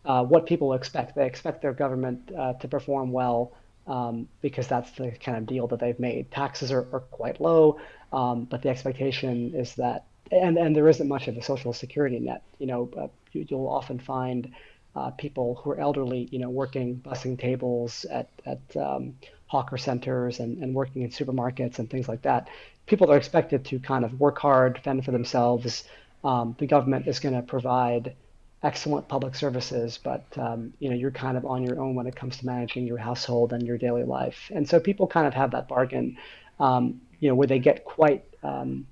uh, 0.05 0.23
what 0.23 0.45
people 0.45 0.73
expect. 0.73 1.15
They 1.15 1.25
expect 1.25 1.61
their 1.61 1.73
government 1.73 2.31
uh, 2.37 2.53
to 2.53 2.67
perform 2.69 3.11
well 3.11 3.53
um, 3.87 4.27
because 4.41 4.67
that's 4.67 4.91
the 4.91 5.11
kind 5.11 5.37
of 5.37 5.45
deal 5.45 5.67
that 5.67 5.79
they've 5.79 5.99
made. 5.99 6.31
Taxes 6.31 6.71
are, 6.71 6.87
are 6.93 7.01
quite 7.11 7.41
low, 7.41 7.79
um, 8.11 8.45
but 8.45 8.61
the 8.61 8.69
expectation 8.69 9.53
is 9.55 9.75
that 9.75 10.05
and 10.31 10.57
and 10.57 10.75
there 10.75 10.87
isn't 10.87 11.07
much 11.07 11.27
of 11.27 11.37
a 11.37 11.41
social 11.41 11.73
security 11.73 12.19
net. 12.19 12.43
You 12.59 12.67
know, 12.67 12.89
uh, 12.97 13.07
you, 13.31 13.45
will 13.51 13.69
often 13.69 13.99
find 13.99 14.51
uh, 14.95 15.11
people 15.11 15.55
who 15.55 15.71
are 15.71 15.79
elderly, 15.79 16.27
you 16.31 16.39
know, 16.39 16.49
working 16.49 16.95
bussing 16.95 17.37
tables 17.37 18.05
at 18.05 18.29
at 18.45 18.77
um, 18.77 19.15
hawker 19.47 19.77
centers 19.77 20.39
and, 20.39 20.63
and 20.63 20.73
working 20.73 21.03
in 21.03 21.09
supermarkets 21.09 21.79
and 21.79 21.89
things 21.89 22.07
like 22.07 22.21
that. 22.23 22.47
People 22.85 23.11
are 23.11 23.17
expected 23.17 23.63
to 23.65 23.79
kind 23.79 24.03
of 24.03 24.19
work 24.19 24.39
hard, 24.39 24.79
fend 24.83 25.05
for 25.05 25.11
themselves. 25.11 25.83
Um, 26.23 26.55
the 26.57 26.67
government 26.67 27.07
is 27.07 27.19
going 27.19 27.35
to 27.35 27.41
provide 27.41 28.15
excellent 28.63 29.07
public 29.07 29.35
services, 29.35 29.99
but 30.01 30.25
um, 30.37 30.73
you 30.79 30.89
know 30.89 30.95
you're 30.95 31.11
kind 31.11 31.37
of 31.37 31.45
on 31.45 31.63
your 31.63 31.79
own 31.79 31.95
when 31.95 32.07
it 32.07 32.15
comes 32.15 32.37
to 32.37 32.45
managing 32.45 32.87
your 32.87 32.97
household 32.97 33.53
and 33.53 33.65
your 33.67 33.77
daily 33.77 34.03
life. 34.03 34.51
And 34.53 34.67
so 34.67 34.79
people 34.79 35.07
kind 35.07 35.27
of 35.27 35.33
have 35.33 35.51
that 35.51 35.67
bargain, 35.67 36.17
um, 36.59 37.01
you 37.19 37.29
know, 37.29 37.35
where 37.35 37.47
they 37.47 37.59
get 37.59 37.85
quite 37.85 38.23
um, 38.43 38.85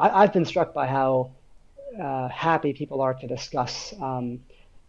I, 0.00 0.22
have 0.22 0.32
been 0.32 0.46
struck 0.46 0.72
by 0.72 0.86
how 0.86 1.30
uh, 2.00 2.28
happy 2.28 2.72
people 2.72 3.00
are 3.02 3.14
to 3.14 3.26
discuss, 3.26 3.92
um, 4.00 4.40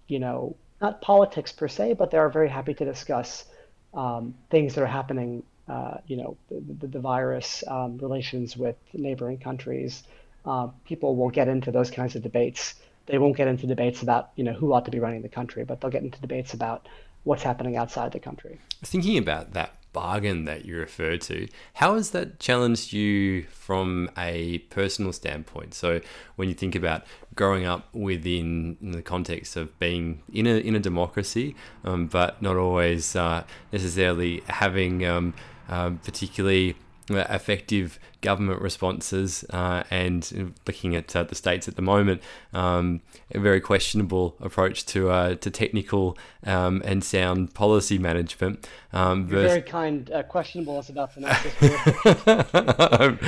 you 0.07 0.19
know, 0.19 0.55
not 0.79 1.01
politics 1.01 1.51
per 1.51 1.67
se, 1.67 1.93
but 1.93 2.11
they 2.11 2.17
are 2.17 2.29
very 2.29 2.49
happy 2.49 2.73
to 2.73 2.85
discuss 2.85 3.45
um, 3.93 4.33
things 4.49 4.73
that 4.75 4.81
are 4.81 4.87
happening, 4.87 5.43
uh, 5.67 5.97
you 6.07 6.15
know, 6.15 6.37
the, 6.49 6.61
the, 6.79 6.87
the 6.87 6.99
virus, 6.99 7.63
um, 7.67 7.97
relations 7.97 8.55
with 8.55 8.77
neighboring 8.93 9.37
countries. 9.37 10.03
Uh, 10.45 10.69
people 10.85 11.15
will 11.15 11.29
get 11.29 11.47
into 11.47 11.71
those 11.71 11.91
kinds 11.91 12.15
of 12.15 12.23
debates. 12.23 12.75
They 13.07 13.17
won't 13.17 13.35
get 13.35 13.47
into 13.47 13.67
debates 13.67 14.01
about, 14.01 14.31
you 14.35 14.43
know, 14.43 14.53
who 14.53 14.73
ought 14.73 14.85
to 14.85 14.91
be 14.91 14.99
running 14.99 15.21
the 15.21 15.29
country, 15.29 15.63
but 15.63 15.81
they'll 15.81 15.91
get 15.91 16.03
into 16.03 16.19
debates 16.21 16.53
about 16.53 16.87
what's 17.23 17.43
happening 17.43 17.77
outside 17.77 18.11
the 18.11 18.19
country. 18.19 18.59
Thinking 18.83 19.17
about 19.17 19.53
that 19.53 19.73
bargain 19.93 20.45
that 20.45 20.65
you 20.65 20.77
refer 20.77 21.17
to, 21.17 21.47
how 21.75 21.95
has 21.95 22.11
that 22.11 22.39
challenged 22.39 22.93
you 22.93 23.43
from 23.43 24.09
a 24.17 24.59
personal 24.69 25.13
standpoint? 25.13 25.73
So 25.73 26.01
when 26.35 26.47
you 26.47 26.55
think 26.55 26.75
about 26.75 27.03
growing 27.35 27.65
up 27.65 27.93
within 27.93 28.77
the 28.81 29.01
context 29.01 29.55
of 29.55 29.77
being 29.79 30.23
in 30.31 30.47
a 30.47 30.57
in 30.57 30.75
a 30.75 30.79
democracy, 30.79 31.55
um, 31.83 32.07
but 32.07 32.41
not 32.41 32.55
always 32.55 33.15
uh, 33.15 33.43
necessarily 33.71 34.43
having 34.47 35.05
um, 35.05 35.33
uh, 35.69 35.91
particularly 36.03 36.75
effective 37.15 37.99
government 38.21 38.61
responses 38.61 39.43
uh, 39.49 39.83
and 39.89 40.53
looking 40.67 40.95
at 40.95 41.15
uh, 41.15 41.23
the 41.23 41.35
states 41.35 41.67
at 41.67 41.75
the 41.75 41.81
moment, 41.81 42.21
um, 42.53 43.01
a 43.33 43.39
very 43.39 43.59
questionable 43.59 44.35
approach 44.39 44.85
to 44.87 45.09
uh, 45.09 45.35
to 45.35 45.49
technical 45.49 46.17
um, 46.45 46.81
and 46.85 47.03
sound 47.03 47.53
policy 47.53 47.97
management. 47.97 48.67
Um, 48.93 49.27
You're 49.29 49.47
very 49.47 49.61
kind. 49.61 50.09
Uh, 50.11 50.23
questionable 50.23 50.79
is 50.79 50.89
about 50.89 51.15
the 51.15 51.21
nicest 51.21 51.59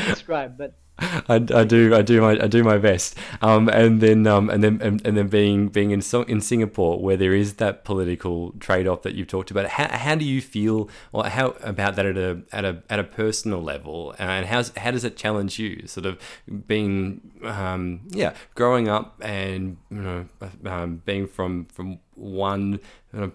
describe, 0.07 0.57
but 0.57 0.73
I, 0.99 1.35
I 1.35 1.63
do 1.63 1.95
I 1.95 2.01
do 2.03 2.21
my 2.21 2.31
I 2.31 2.47
do 2.47 2.63
my 2.63 2.77
best. 2.77 3.17
Um, 3.41 3.67
and 3.69 3.99
then 3.99 4.27
um, 4.27 4.49
and 4.49 4.63
then 4.63 4.79
and, 4.81 5.05
and 5.05 5.17
then 5.17 5.27
being 5.27 5.67
being 5.69 5.91
in 5.91 6.01
in 6.27 6.41
Singapore 6.41 7.01
where 7.01 7.17
there 7.17 7.33
is 7.33 7.55
that 7.55 7.83
political 7.83 8.51
trade 8.59 8.87
off 8.87 9.01
that 9.01 9.15
you've 9.15 9.27
talked 9.27 9.49
about. 9.49 9.67
How, 9.67 9.87
how 9.89 10.15
do 10.15 10.25
you 10.25 10.41
feel 10.41 10.89
or 11.11 11.25
how 11.25 11.55
about 11.61 11.95
that 11.95 12.05
at 12.05 12.17
a 12.17 12.41
at 12.51 12.63
a 12.63 12.83
at 12.89 12.99
a 12.99 13.03
personal 13.03 13.61
level? 13.61 14.13
And 14.19 14.45
how 14.45 14.63
how 14.77 14.91
does 14.91 15.03
it 15.03 15.17
challenge 15.17 15.57
you? 15.57 15.87
Sort 15.87 16.05
of 16.05 16.19
being 16.67 17.21
um, 17.43 18.01
yeah 18.09 18.33
growing 18.53 18.87
up 18.87 19.19
and 19.21 19.77
you 19.89 20.01
know 20.01 20.25
um, 20.65 21.01
being 21.05 21.27
from 21.27 21.65
from 21.65 21.99
one 22.15 22.79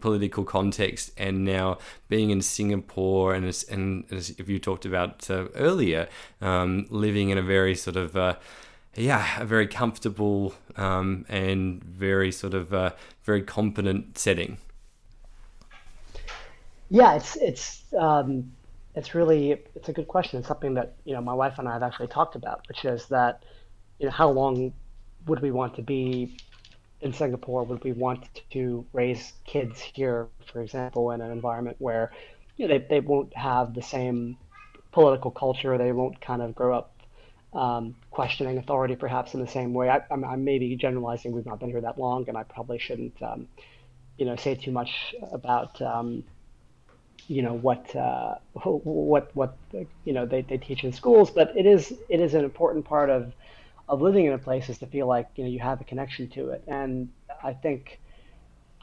political 0.01 0.45
context 0.45 1.11
and 1.17 1.45
now 1.45 1.79
being 2.09 2.31
in 2.31 2.43
Singapore 2.43 3.35
and 3.35 3.47
as, 3.47 3.63
and 3.65 4.05
as 4.11 4.31
if 4.31 4.49
you 4.49 4.59
talked 4.59 4.85
about 4.85 5.31
uh, 5.31 5.49
earlier, 5.55 6.09
um, 6.41 6.87
living 6.91 7.31
in 7.31 7.39
a 7.39 7.43
very 7.43 7.75
sort 7.75 7.97
of 7.97 8.17
uh, 8.17 8.37
yeah, 8.99 9.41
a 9.41 9.45
very 9.45 9.67
comfortable 9.67 10.55
um, 10.77 11.25
and 11.29 11.83
very 11.85 12.33
sort 12.33 12.55
of 12.55 12.75
uh, 12.75 12.93
very 13.23 13.43
competent 13.43 14.19
setting. 14.19 14.59
Yeah, 16.91 17.15
it's 17.15 17.37
it's 17.37 17.83
um, 17.99 18.51
it's 18.95 19.15
really 19.15 19.63
it's 19.75 19.89
a 19.89 19.93
good 19.93 20.09
question. 20.09 20.39
It's 20.39 20.49
something 20.49 20.75
that 20.75 20.95
you 21.05 21.15
know 21.15 21.21
my 21.21 21.35
wife 21.35 21.59
and 21.59 21.69
I 21.69 21.75
have 21.75 21.83
actually 21.83 22.09
talked 22.09 22.35
about, 22.35 22.67
which 22.69 22.85
is 22.85 23.07
that 23.07 23.45
you 23.99 24.07
know 24.07 24.13
how 24.13 24.31
long 24.31 24.73
would 25.27 25.41
we 25.41 25.51
want 25.51 25.77
to 25.77 25.83
be 25.83 26.37
in 27.01 27.13
Singapore 27.13 27.65
would 27.65 27.83
we 27.85 27.93
want 27.93 28.29
to 28.51 28.85
raise 28.93 29.33
kids 29.45 29.81
here, 29.81 30.29
for 30.53 30.63
example, 30.63 31.11
in 31.13 31.21
an 31.21 31.31
environment 31.31 31.77
where 31.79 32.13
you 32.57 32.67
know, 32.67 32.79
they, 32.79 32.85
they 32.89 33.01
won't 33.01 33.35
have 33.37 33.75
the 33.75 33.83
same 33.83 34.37
political 34.91 35.31
culture, 35.31 35.79
they 35.79 35.93
won't 35.93 36.21
kind 36.21 36.43
of 36.43 36.55
grow 36.55 36.77
up 36.77 36.95
um, 37.55 37.95
questioning 38.11 38.59
authority 38.59 38.97
perhaps 38.97 39.35
in 39.35 39.41
the 39.41 39.47
same 39.49 39.73
way. 39.73 39.89
I, 39.89 40.01
I'm, 40.11 40.25
I'm 40.25 40.45
maybe 40.45 40.75
generalizing. 40.77 41.33
We've 41.33 41.47
not 41.47 41.61
been 41.61 41.71
here 41.71 41.81
that 41.81 41.99
long, 41.99 42.29
and 42.29 42.37
I 42.37 42.43
probably 42.43 42.79
shouldn't, 42.79 43.21
um, 43.23 43.49
you 44.19 44.27
know, 44.27 44.37
say 44.37 44.55
too 44.55 44.73
much 44.73 45.15
about, 45.33 45.81
um, 45.81 46.25
you 47.27 47.43
know, 47.43 47.55
what 47.55 47.95
uh, 47.95 48.37
what 48.55 49.35
what 49.35 49.57
you 50.05 50.13
know 50.13 50.27
they, 50.27 50.43
they 50.43 50.57
teach 50.57 50.85
in 50.85 50.93
schools. 50.93 51.31
But 51.31 51.57
it 51.57 51.67
is 51.67 51.93
it 52.09 52.21
is 52.21 52.35
an 52.35 52.45
important 52.45 52.85
part 52.85 53.11
of 53.11 53.33
of 53.89 54.03
living 54.03 54.27
in 54.27 54.33
a 54.33 54.39
place 54.39 54.69
is 54.69 54.79
to 54.79 54.87
feel 54.87 55.07
like 55.07 55.29
you 55.37 55.45
know 55.45 55.51
you 55.51 55.61
have 55.61 55.81
a 55.81 55.85
connection 55.85 56.29
to 56.31 56.51
it. 56.51 56.63
And 56.67 57.09
I 57.43 57.53
think 57.53 58.01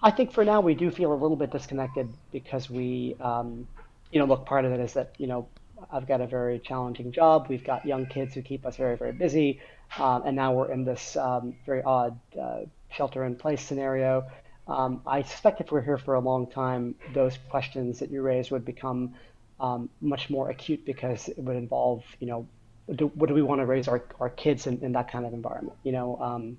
I 0.02 0.12
think 0.12 0.32
for 0.32 0.44
now 0.46 0.62
we 0.62 0.76
do 0.76 0.92
feel 0.92 1.14
a 1.14 1.16
little 1.16 1.38
bit 1.38 1.52
disconnected 1.52 2.10
because 2.32 2.70
we 2.70 3.16
um, 3.20 3.68
you 4.12 4.20
know 4.20 4.26
look 4.26 4.46
part 4.46 4.66
of 4.66 4.72
it 4.72 4.80
is 4.80 4.94
that 4.94 5.14
you 5.18 5.28
know 5.28 5.48
I've 5.92 6.08
got 6.08 6.22
a 6.22 6.28
very 6.28 6.60
challenging 6.60 7.12
job. 7.12 7.48
We've 7.50 7.64
got 7.64 7.86
young 7.86 8.06
kids 8.06 8.34
who 8.34 8.42
keep 8.42 8.66
us 8.66 8.78
very 8.78 8.98
very 8.98 9.14
busy, 9.14 9.62
um, 9.98 10.24
and 10.26 10.36
now 10.36 10.54
we're 10.54 10.72
in 10.72 10.86
this 10.86 11.16
um, 11.18 11.56
very 11.66 11.84
odd 11.84 12.20
uh, 12.40 12.62
shelter 12.92 13.24
in 13.26 13.36
place 13.36 13.62
scenario. 13.62 14.26
Um, 14.68 15.02
I 15.06 15.22
suspect 15.22 15.62
if 15.62 15.72
we're 15.72 15.82
here 15.82 16.00
for 16.00 16.16
a 16.16 16.20
long 16.20 16.48
time, 16.48 16.96
those 17.14 17.38
questions 17.50 18.00
that 18.00 18.10
you 18.10 18.24
raised 18.24 18.50
would 18.50 18.66
become 18.66 19.14
um, 19.60 19.90
much 20.02 20.30
more 20.30 20.50
acute 20.50 20.84
because 20.86 21.30
it 21.30 21.38
would 21.38 21.56
involve, 21.56 22.04
you 22.20 22.28
know, 22.28 22.48
do, 22.94 23.08
what 23.16 23.28
do 23.28 23.34
we 23.34 23.42
want 23.42 23.62
to 23.62 23.66
raise 23.66 23.88
our, 23.88 24.04
our 24.20 24.30
kids 24.30 24.68
in, 24.68 24.80
in 24.82 24.92
that 24.94 25.12
kind 25.12 25.26
of 25.26 25.34
environment? 25.34 25.78
You 25.84 25.92
know, 25.92 26.18
um, 26.18 26.58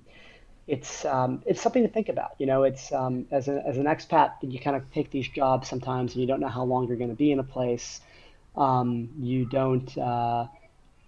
it's 0.67 1.05
um, 1.05 1.43
it's 1.47 1.61
something 1.63 1.83
to 1.83 1.89
think 1.89 2.09
about. 2.09 2.33
You 2.39 2.47
know, 2.47 2.65
it's 2.65 2.93
um, 2.93 3.27
as, 3.31 3.49
a, 3.49 3.63
as 3.67 3.79
an 3.79 3.85
expat, 3.85 4.33
you 4.43 4.59
kind 4.59 4.77
of 4.77 4.91
take 4.93 5.11
these 5.11 5.29
jobs 5.29 5.69
sometimes, 5.69 6.15
and 6.15 6.21
you 6.21 6.27
don't 6.27 6.41
know 6.41 6.49
how 6.49 6.65
long 6.65 6.89
you're 6.89 6.97
going 6.97 7.11
to 7.11 7.17
be 7.17 7.31
in 7.31 7.39
a 7.39 7.45
place. 7.45 8.01
Um, 8.57 9.11
you 9.21 9.45
don't 9.45 9.97
uh, 9.97 10.47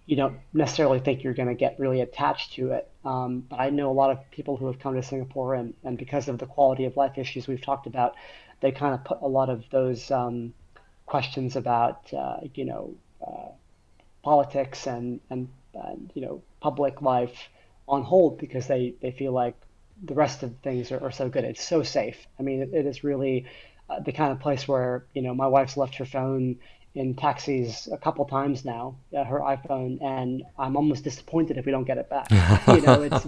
you 0.05 0.15
don't 0.15 0.37
necessarily 0.53 0.99
think 0.99 1.23
you're 1.23 1.33
going 1.33 1.49
to 1.49 1.55
get 1.55 1.77
really 1.79 2.01
attached 2.01 2.53
to 2.53 2.71
it. 2.71 2.89
Um, 3.03 3.45
but 3.49 3.59
I 3.59 3.69
know 3.69 3.91
a 3.91 3.93
lot 3.93 4.11
of 4.11 4.31
people 4.31 4.55
who 4.55 4.67
have 4.67 4.79
come 4.79 4.95
to 4.95 5.03
Singapore, 5.03 5.55
and, 5.55 5.73
and 5.83 5.97
because 5.97 6.29
of 6.29 6.37
the 6.37 6.45
quality 6.45 6.85
of 6.85 6.95
life 6.95 7.17
issues 7.17 7.47
we've 7.47 7.61
talked 7.61 7.85
about, 7.85 8.15
they 8.61 8.71
kind 8.71 8.93
of 8.93 9.03
put 9.03 9.21
a 9.21 9.27
lot 9.27 9.49
of 9.49 9.63
those 9.71 10.09
um, 10.09 10.53
questions 11.05 11.55
about 11.57 12.13
uh, 12.13 12.37
you 12.53 12.63
know. 12.63 12.93
Uh, 13.25 13.49
politics 14.23 14.87
and, 14.87 15.19
and, 15.29 15.49
and 15.73 16.11
you 16.13 16.21
know 16.21 16.41
public 16.61 17.01
life 17.01 17.49
on 17.87 18.03
hold 18.03 18.37
because 18.37 18.67
they, 18.67 18.93
they 19.01 19.11
feel 19.11 19.31
like 19.31 19.55
the 20.03 20.13
rest 20.13 20.43
of 20.43 20.55
things 20.57 20.91
are, 20.91 21.03
are 21.03 21.11
so 21.11 21.29
good. 21.29 21.43
It's 21.43 21.63
so 21.63 21.83
safe. 21.83 22.27
I 22.39 22.43
mean, 22.43 22.61
it, 22.61 22.73
it 22.73 22.85
is 22.85 23.03
really 23.03 23.45
uh, 23.89 23.99
the 23.99 24.11
kind 24.11 24.31
of 24.31 24.39
place 24.39 24.67
where 24.67 25.05
you 25.13 25.21
know 25.21 25.33
my 25.33 25.47
wife's 25.47 25.77
left 25.77 25.95
her 25.95 26.05
phone 26.05 26.57
in 26.95 27.13
taxis 27.13 27.87
a 27.91 27.97
couple 27.97 28.25
times 28.25 28.65
now, 28.65 28.95
uh, 29.15 29.23
her 29.23 29.39
iPhone, 29.39 30.01
and 30.01 30.43
I'm 30.57 30.75
almost 30.75 31.03
disappointed 31.03 31.57
if 31.57 31.65
we 31.65 31.71
don't 31.71 31.83
get 31.83 31.97
it 31.97 32.09
back. 32.09 32.29
you 32.67 32.81
know, 32.81 33.03
it's 33.03 33.23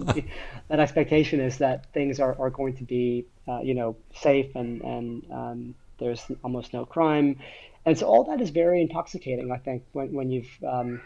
that 0.67 0.79
expectation 0.79 1.39
is 1.39 1.57
that 1.59 1.91
things 1.93 2.19
are, 2.19 2.35
are 2.39 2.49
going 2.49 2.75
to 2.77 2.83
be 2.83 3.25
uh, 3.47 3.59
you 3.61 3.73
know 3.73 3.95
safe 4.15 4.55
and 4.55 4.81
and 4.81 5.31
um, 5.31 5.75
there's 5.99 6.25
almost 6.43 6.73
no 6.73 6.85
crime 6.85 7.37
and 7.85 7.97
so 7.97 8.05
all 8.05 8.23
that 8.25 8.41
is 8.41 8.49
very 8.49 8.81
intoxicating. 8.81 9.51
I 9.51 9.57
think 9.57 9.83
when 9.93 10.11
when 10.13 10.29
you've 10.29 10.51
um, 10.67 11.01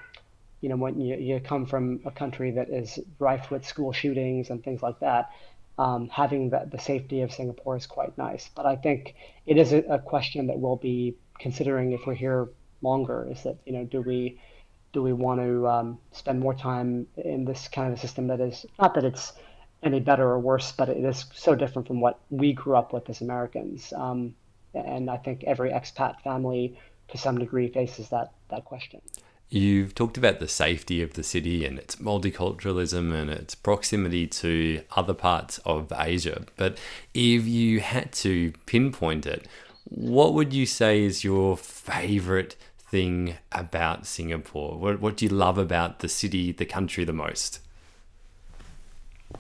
you 0.62 0.70
know 0.70 0.76
when 0.76 1.00
you, 1.00 1.16
you 1.16 1.40
come 1.40 1.66
from 1.66 2.02
a 2.06 2.12
country 2.12 2.52
that 2.52 2.70
is 2.70 3.00
rife 3.20 3.52
with 3.52 3.66
school 3.66 3.94
shootings 3.94 4.50
and 4.50 4.64
things 4.64 4.82
like 4.82 5.00
that. 5.00 5.30
Um, 5.78 6.08
having 6.08 6.50
the, 6.52 6.70
the 6.72 6.80
safety 6.80 7.22
of 7.22 7.34
Singapore 7.34 7.76
is 7.76 7.86
quite 7.86 8.18
nice. 8.18 8.50
But 8.56 8.66
I 8.66 8.78
think 8.78 9.16
it 9.46 9.58
is 9.58 9.74
a, 9.74 9.80
a 9.80 10.00
question 10.00 10.48
that 10.48 10.58
we'll 10.58 10.78
be 10.78 11.18
considering 11.38 11.92
if 11.92 12.06
we're 12.08 12.14
here 12.14 12.48
longer. 12.82 13.28
Is 13.30 13.44
that 13.44 13.58
you 13.66 13.74
know 13.74 13.84
do 13.86 14.02
we 14.02 14.40
do 14.94 15.02
we 15.02 15.14
want 15.14 15.42
to 15.42 15.68
um, 15.68 16.00
spend 16.14 16.40
more 16.40 16.54
time 16.54 17.08
in 17.18 17.46
this 17.46 17.68
kind 17.68 17.92
of 17.92 17.98
a 17.98 18.02
system 18.02 18.28
that 18.28 18.40
is 18.40 18.66
not 18.80 18.96
that 18.96 19.04
it's 19.04 19.34
any 19.84 20.00
better 20.00 20.24
or 20.24 20.40
worse, 20.40 20.72
but 20.72 20.90
it 20.90 20.98
is 20.98 21.26
so 21.34 21.54
different 21.56 21.88
from 21.88 22.00
what 22.00 22.20
we 22.30 22.54
grew 22.54 22.76
up 22.76 22.92
with 22.94 23.10
as 23.10 23.22
Americans. 23.22 23.94
Um, 23.94 24.36
and 24.76 25.10
I 25.10 25.18
think 25.18 25.44
every 25.46 25.72
expat 25.72 26.22
family 26.22 26.78
to 27.10 27.18
some 27.18 27.38
degree 27.38 27.68
faces 27.68 28.10
that 28.10 28.32
that 28.50 28.66
question. 28.66 29.02
You've 29.50 29.94
talked 29.94 30.18
about 30.18 30.40
the 30.40 30.48
safety 30.48 31.02
of 31.04 31.14
the 31.14 31.24
city 31.24 31.66
and 31.66 31.78
its 31.78 31.98
multiculturalism 31.98 33.14
and 33.14 33.30
its 33.30 33.54
proximity 33.54 34.26
to 34.28 34.82
other 34.96 35.14
parts 35.14 35.60
of 35.60 35.94
Asia. 35.96 36.46
But 36.58 36.80
if 37.14 37.46
you 37.46 37.80
had 37.80 38.12
to 38.14 38.54
pinpoint 38.66 39.28
it, 39.28 39.48
what 39.86 40.34
would 40.34 40.52
you 40.52 40.66
say 40.66 41.04
is 41.04 41.24
your 41.24 41.56
favorite 41.56 42.56
thing 42.90 43.36
about 43.52 44.08
Singapore? 44.08 44.78
What, 44.78 45.00
what 45.00 45.18
do 45.18 45.26
you 45.26 45.30
love 45.30 45.60
about 45.60 46.00
the 46.00 46.10
city, 46.10 46.52
the 46.52 46.66
country 46.66 47.04
the 47.04 47.14
most? 47.14 47.60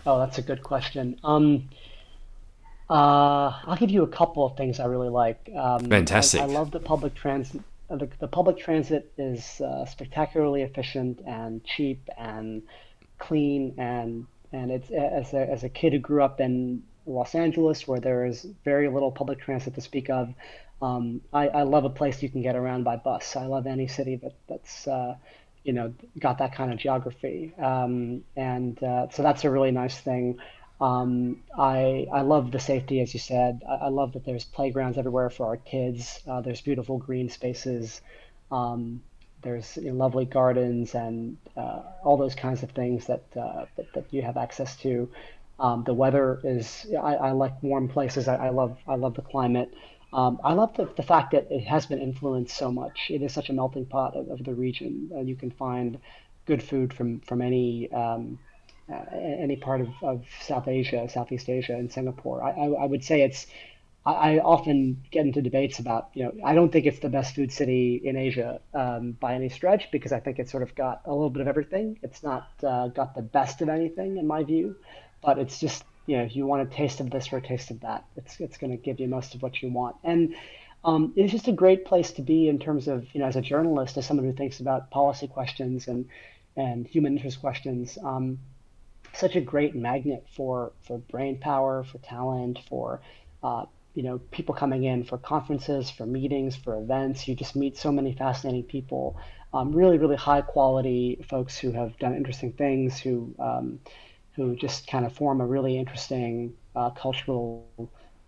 Oh, 0.06 0.20
that's 0.20 0.38
a 0.38 0.44
good 0.44 0.62
question. 0.62 1.20
Um, 1.24 1.70
uh, 2.90 3.54
I'll 3.66 3.78
give 3.78 3.90
you 3.90 4.04
a 4.04 4.08
couple 4.08 4.46
of 4.46 4.58
things 4.58 4.80
I 4.80 4.86
really 4.86 5.10
like. 5.10 5.50
Um, 5.56 5.90
Fantastic. 5.90 6.42
I, 6.42 6.44
I, 6.44 6.48
love 6.48 6.72
the 6.72 6.80
public 6.80 7.16
transit. 7.16 7.62
The, 7.90 8.10
the 8.20 8.28
public 8.28 8.58
transit 8.58 9.12
is 9.18 9.62
uh, 9.62 9.86
spectacularly 9.86 10.62
efficient 10.62 11.22
and 11.26 11.64
cheap 11.64 12.10
and 12.18 12.64
clean 13.18 13.76
and 13.78 14.28
and 14.52 14.72
it's 14.72 14.90
as 14.90 15.34
a, 15.34 15.50
as 15.50 15.64
a 15.64 15.70
kid 15.70 15.94
who 15.94 16.00
grew 16.00 16.24
up 16.24 16.40
in 16.40 16.84
Los 17.06 17.36
Angeles 17.36 17.88
where 17.88 18.00
there 18.00 18.26
is 18.26 18.46
very 18.64 18.88
little 18.88 19.12
public 19.12 19.40
transit 19.40 19.76
to 19.76 19.82
speak 19.82 20.10
of. 20.10 20.34
Um, 20.82 21.22
I, 21.34 21.48
I 21.48 21.62
love 21.64 21.86
a 21.86 21.90
place 21.90 22.22
you 22.22 22.30
can 22.30 22.42
get 22.42 22.56
around 22.56 22.84
by 22.84 22.98
bus. 22.98 23.36
I 23.36 23.46
love 23.46 23.68
any 23.68 23.88
city 23.88 24.16
that 24.18 24.34
that's 24.48 24.88
uh, 24.88 25.16
you 25.64 25.74
know 25.74 25.94
got 26.20 26.38
that 26.40 26.54
kind 26.54 26.72
of 26.72 26.78
geography, 26.78 27.54
um, 27.58 28.24
and 28.36 28.82
uh, 28.84 29.10
so 29.10 29.24
that's 29.24 29.44
a 29.44 29.50
really 29.50 29.72
nice 29.72 29.98
thing. 29.98 30.38
Um, 30.82 31.42
I 31.58 32.08
I 32.12 32.22
love 32.22 32.52
the 32.52 32.60
safety, 32.60 33.00
as 33.00 33.14
you 33.14 33.20
said. 33.20 33.64
I, 33.68 33.86
I, 33.86 33.88
love 33.88 34.12
that 34.14 34.26
there's 34.26 34.44
playgrounds 34.44 34.98
everywhere 34.98 35.30
for 35.30 35.46
our 35.48 35.56
kids. 35.58 36.20
Uh, 36.28 36.42
there's 36.42 36.60
beautiful 36.60 36.98
green 36.98 37.30
spaces. 37.30 38.02
Um, 38.52 39.02
there's 39.42 39.78
you 39.78 39.92
know, 39.92 39.94
lovely 39.94 40.26
gardens 40.26 40.96
and 40.96 41.38
uh, 41.56 41.82
all 42.04 42.18
those 42.18 42.36
kinds 42.36 42.64
of 42.64 42.72
things 42.72 43.06
that, 43.06 43.24
uh, 43.40 43.66
that, 43.78 43.94
that 43.94 44.06
you 44.12 44.22
have 44.22 44.38
access 44.38 44.76
to. 44.78 45.10
Um, 45.60 45.84
the 45.86 45.94
weather 45.94 46.42
is 46.44 46.86
I, 46.92 47.16
I 47.16 47.32
like 47.32 47.64
warm 47.64 47.88
places. 47.88 48.28
I, 48.28 48.36
I 48.36 48.50
love 48.50 48.78
I 48.86 48.96
love 48.96 49.14
the 49.14 49.22
climate. 49.22 49.74
Um, 50.12 50.40
I 50.44 50.54
love 50.54 50.76
the, 50.76 50.90
the 50.98 51.04
fact 51.04 51.32
that 51.32 51.48
it 51.50 51.62
has 51.62 51.86
been 51.86 52.00
influenced 52.00 52.58
so 52.58 52.72
much. 52.72 53.08
It 53.10 53.22
is 53.22 53.34
such 53.34 53.50
a 53.50 53.54
melting 53.54 53.86
pot 53.86 54.16
of, 54.16 54.30
of 54.30 54.44
the 54.44 54.54
region. 54.54 55.10
You 55.24 55.36
can 55.36 55.52
find 55.52 56.00
good 56.46 56.62
food 56.62 56.94
from 56.94 57.22
from 57.22 57.42
any 57.42 57.90
um, 57.94 58.40
uh, 58.92 59.04
any 59.14 59.56
part 59.56 59.82
of, 59.82 59.90
of 60.02 60.26
South 60.42 60.68
Asia, 60.68 61.08
Southeast 61.10 61.50
Asia, 61.50 61.74
and 61.74 61.92
Singapore. 61.92 62.44
I, 62.44 62.52
I, 62.52 62.66
I 62.84 62.86
would 62.86 63.04
say 63.04 63.22
it's. 63.22 63.48
I, 64.06 64.12
I, 64.12 64.40
often 64.40 65.04
get 65.10 65.26
into 65.26 65.42
debates 65.42 65.80
about, 65.80 66.12
you 66.14 66.26
know, 66.26 66.34
I 66.46 66.54
don't 66.54 66.72
think 66.72 66.86
it's 66.86 67.00
the 67.00 67.10
best 67.10 67.34
food 67.34 67.52
city 67.52 68.00
in 68.04 68.16
Asia 68.16 68.62
um, 68.76 69.14
by 69.14 69.34
any 69.34 69.50
stretch 69.50 69.90
because 69.92 70.12
I 70.12 70.20
think 70.20 70.38
it's 70.38 70.52
sort 70.52 70.62
of 70.62 70.76
got 70.76 71.02
a 71.06 71.12
little 71.12 71.32
bit 71.32 71.42
of 71.42 71.48
everything. 71.48 71.98
It's 72.04 72.22
not 72.22 72.48
uh, 72.64 72.90
got 72.90 73.16
the 73.16 73.24
best 73.24 73.64
of 73.64 73.70
anything 73.70 74.18
in 74.18 74.28
my 74.28 74.44
view, 74.44 74.76
but 75.24 75.40
it's 75.40 75.60
just, 75.60 75.84
you 76.06 76.18
know, 76.18 76.24
if 76.24 76.36
you 76.36 76.46
want 76.46 76.62
a 76.62 76.72
taste 76.72 77.00
of 77.00 77.10
this 77.10 77.34
or 77.34 77.38
a 77.38 77.42
taste 77.42 77.72
of 77.72 77.80
that, 77.80 78.06
it's 78.16 78.40
it's 78.40 78.58
going 78.58 78.70
to 78.70 78.78
give 78.78 79.00
you 79.00 79.08
most 79.08 79.34
of 79.34 79.42
what 79.42 79.64
you 79.64 79.72
want. 79.72 79.96
And 80.04 80.36
um, 80.84 81.14
it's 81.16 81.32
just 81.32 81.48
a 81.48 81.52
great 81.52 81.86
place 81.86 82.12
to 82.12 82.22
be 82.22 82.48
in 82.48 82.60
terms 82.60 82.88
of, 82.88 83.08
you 83.14 83.20
know, 83.20 83.26
as 83.26 83.36
a 83.36 83.42
journalist, 83.42 83.98
as 83.98 84.06
someone 84.06 84.28
who 84.28 84.34
thinks 84.34 84.60
about 84.60 84.92
policy 84.92 85.28
questions 85.28 85.88
and 85.88 86.08
and 86.56 86.88
human 86.88 87.18
interest 87.18 87.42
questions. 87.42 87.98
Um, 88.04 88.40
such 89.18 89.36
a 89.36 89.42
great 89.42 89.76
magnet 89.76 90.26
for 90.36 90.72
for 90.84 90.98
brain 90.98 91.40
power, 91.40 91.84
for 91.84 91.98
talent, 92.00 92.60
for 92.68 93.02
uh, 93.44 93.66
you 93.94 94.04
know 94.04 94.20
people 94.32 94.56
coming 94.56 94.84
in 94.84 95.04
for 95.04 95.18
conferences, 95.18 95.90
for 95.90 96.06
meetings, 96.06 96.56
for 96.56 96.78
events. 96.78 97.28
You 97.28 97.36
just 97.36 97.56
meet 97.56 97.78
so 97.78 97.92
many 97.92 98.14
fascinating 98.14 98.64
people, 98.64 99.18
um, 99.54 99.72
really 99.72 99.98
really 99.98 100.18
high 100.18 100.42
quality 100.42 101.20
folks 101.30 101.58
who 101.58 101.72
have 101.72 101.98
done 102.00 102.16
interesting 102.16 102.54
things, 102.54 103.00
who 103.00 103.34
um, 103.40 103.80
who 104.36 104.56
just 104.56 104.88
kind 104.88 105.06
of 105.06 105.14
form 105.14 105.42
a 105.42 105.46
really 105.46 105.78
interesting 105.78 106.54
uh, 106.76 106.90
cultural 106.90 107.66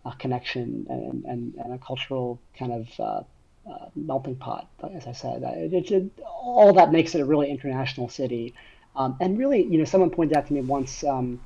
uh, 0.05 0.11
connection 0.11 0.85
and, 0.89 1.25
and, 1.25 1.55
and 1.55 1.73
a 1.73 1.77
cultural 1.77 2.39
kind 2.57 2.71
of 2.71 2.99
uh, 2.99 3.23
uh, 3.69 3.89
melting 3.95 4.35
pot, 4.35 4.69
as 4.93 5.05
I 5.05 5.11
said. 5.11 5.43
It, 5.43 5.91
it, 5.91 6.11
all 6.25 6.73
that 6.73 6.91
makes 6.91 7.13
it 7.15 7.21
a 7.21 7.25
really 7.25 7.49
international 7.49 8.07
city. 8.07 8.53
Um, 8.97 9.15
and 9.21 9.37
really, 9.37 9.63
you 9.63 9.77
know, 9.77 9.85
someone 9.85 10.09
pointed 10.09 10.35
out 10.35 10.47
to 10.47 10.53
me 10.53 10.61
once, 10.61 11.03
um, 11.03 11.39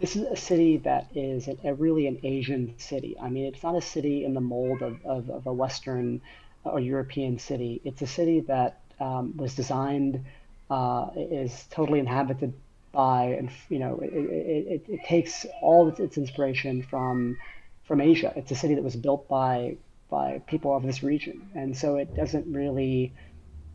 this 0.00 0.16
is 0.16 0.22
a 0.22 0.36
city 0.36 0.78
that 0.78 1.06
is 1.14 1.46
a, 1.46 1.56
a, 1.62 1.74
really 1.74 2.08
an 2.08 2.18
Asian 2.24 2.74
city. 2.78 3.16
I 3.20 3.28
mean, 3.28 3.44
it's 3.44 3.62
not 3.62 3.76
a 3.76 3.80
city 3.80 4.24
in 4.24 4.34
the 4.34 4.40
mold 4.40 4.82
of, 4.82 4.98
of, 5.06 5.30
of 5.30 5.46
a 5.46 5.52
Western 5.52 6.20
or 6.64 6.80
European 6.80 7.38
city. 7.38 7.80
It's 7.84 8.02
a 8.02 8.06
city 8.06 8.40
that 8.40 8.80
um, 8.98 9.36
was 9.36 9.54
designed, 9.54 10.24
uh, 10.68 11.10
is 11.16 11.66
totally 11.70 12.00
inhabited 12.00 12.54
by, 12.92 13.36
and 13.38 13.50
you 13.68 13.78
know, 13.78 14.00
it, 14.00 14.12
it, 14.12 14.84
it 14.88 15.04
takes 15.04 15.46
all 15.62 15.88
its, 15.88 16.00
its 16.00 16.18
inspiration 16.18 16.82
from 16.82 17.38
from 17.84 18.00
Asia. 18.00 18.32
It's 18.36 18.50
a 18.50 18.54
city 18.54 18.74
that 18.74 18.84
was 18.84 18.96
built 18.96 19.28
by 19.28 19.76
by 20.10 20.42
people 20.46 20.76
of 20.76 20.82
this 20.82 21.02
region, 21.02 21.50
and 21.54 21.76
so 21.76 21.96
it 21.96 22.14
doesn't 22.16 22.52
really 22.52 23.12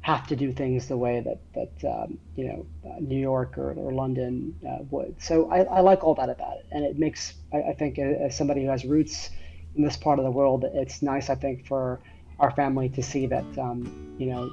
have 0.06 0.28
to 0.28 0.36
do 0.36 0.53
things 0.53 0.88
the 0.88 0.95
way 0.95 1.20
that 1.20 1.39
that 1.56 1.91
um, 1.91 2.20
you 2.36 2.45
know 2.47 2.66
uh, 2.88 2.99
New 2.99 3.20
York 3.20 3.58
or, 3.58 3.72
or 3.72 3.91
London 3.91 4.53
uh, 4.64 4.84
would. 4.91 5.16
So 5.20 5.49
I, 5.49 5.64
I, 5.64 5.80
like 5.80 6.03
all 6.03 6.14
that 6.14 6.30
about 6.30 6.58
it, 6.58 6.68
and 6.72 6.86
it 6.86 6.99
makes 6.99 7.34
I, 7.51 7.72
I, 7.72 7.74
think 7.74 7.97
as 7.97 8.38
somebody 8.38 8.62
who 8.64 8.70
has 8.70 8.86
roots 8.86 9.32
in 9.76 9.82
this 9.84 9.97
part 9.97 10.20
of 10.20 10.26
the 10.26 10.30
world, 10.30 10.64
it's 10.64 11.01
nice 11.01 11.32
I 11.32 11.34
think 11.34 11.66
for 11.66 12.01
our 12.39 12.51
family 12.51 12.88
to 12.89 13.01
see 13.01 13.26
that 13.26 13.49
um, 13.58 13.80
you 14.20 14.28
know 14.28 14.51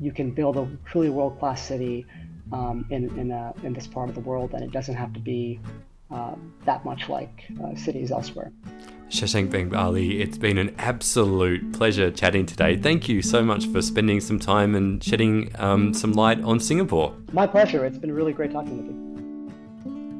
you 0.00 0.10
can 0.10 0.32
build 0.32 0.56
a 0.56 0.68
truly 0.84 1.10
world 1.10 1.38
class 1.38 1.62
city 1.62 2.04
um, 2.52 2.84
in 2.90 3.16
in, 3.20 3.30
a, 3.30 3.54
in 3.62 3.72
this 3.72 3.86
part 3.86 4.08
of 4.08 4.16
the 4.16 4.24
world, 4.30 4.52
and 4.52 4.64
it 4.64 4.72
doesn't 4.72 4.96
have 4.96 5.12
to 5.12 5.20
be 5.20 5.60
um, 6.10 6.52
that 6.64 6.84
much 6.84 7.08
like 7.08 7.44
uh, 7.62 7.76
cities 7.76 8.10
elsewhere. 8.10 8.50
Shashank 9.08 9.50
Bengali, 9.50 10.20
it's 10.20 10.36
been 10.36 10.58
an 10.58 10.74
absolute 10.78 11.72
pleasure 11.72 12.10
chatting 12.10 12.44
today. 12.44 12.76
Thank 12.76 13.08
you 13.08 13.22
so 13.22 13.40
much 13.40 13.66
for 13.68 13.80
spending 13.80 14.20
some 14.20 14.40
time 14.40 14.74
and 14.74 15.02
shedding 15.02 15.52
um, 15.60 15.94
some 15.94 16.12
light 16.12 16.42
on 16.42 16.58
Singapore. 16.58 17.14
My 17.32 17.46
pleasure. 17.46 17.84
It's 17.84 17.98
been 17.98 18.12
really 18.12 18.32
great 18.32 18.50
talking 18.50 18.76
with 18.76 18.86
you. 18.86 19.06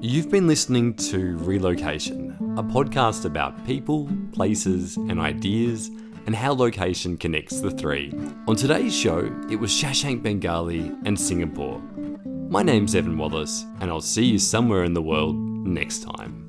You've 0.00 0.30
been 0.30 0.46
listening 0.46 0.94
to 0.94 1.36
Relocation, 1.38 2.36
a 2.56 2.62
podcast 2.62 3.24
about 3.24 3.66
people, 3.66 4.08
places, 4.32 4.96
and 4.96 5.18
ideas, 5.18 5.88
and 6.26 6.36
how 6.36 6.52
location 6.52 7.16
connects 7.16 7.60
the 7.60 7.72
three. 7.72 8.12
On 8.46 8.54
today's 8.54 8.94
show, 8.94 9.32
it 9.50 9.56
was 9.56 9.72
Shashank 9.72 10.22
Bengali 10.22 10.92
and 11.04 11.18
Singapore. 11.18 11.80
My 12.48 12.62
name's 12.62 12.94
Evan 12.94 13.18
Wallace, 13.18 13.64
and 13.80 13.90
I'll 13.90 14.00
see 14.00 14.24
you 14.24 14.38
somewhere 14.38 14.84
in 14.84 14.94
the 14.94 15.02
world 15.02 15.34
next 15.34 16.04
time. 16.04 16.45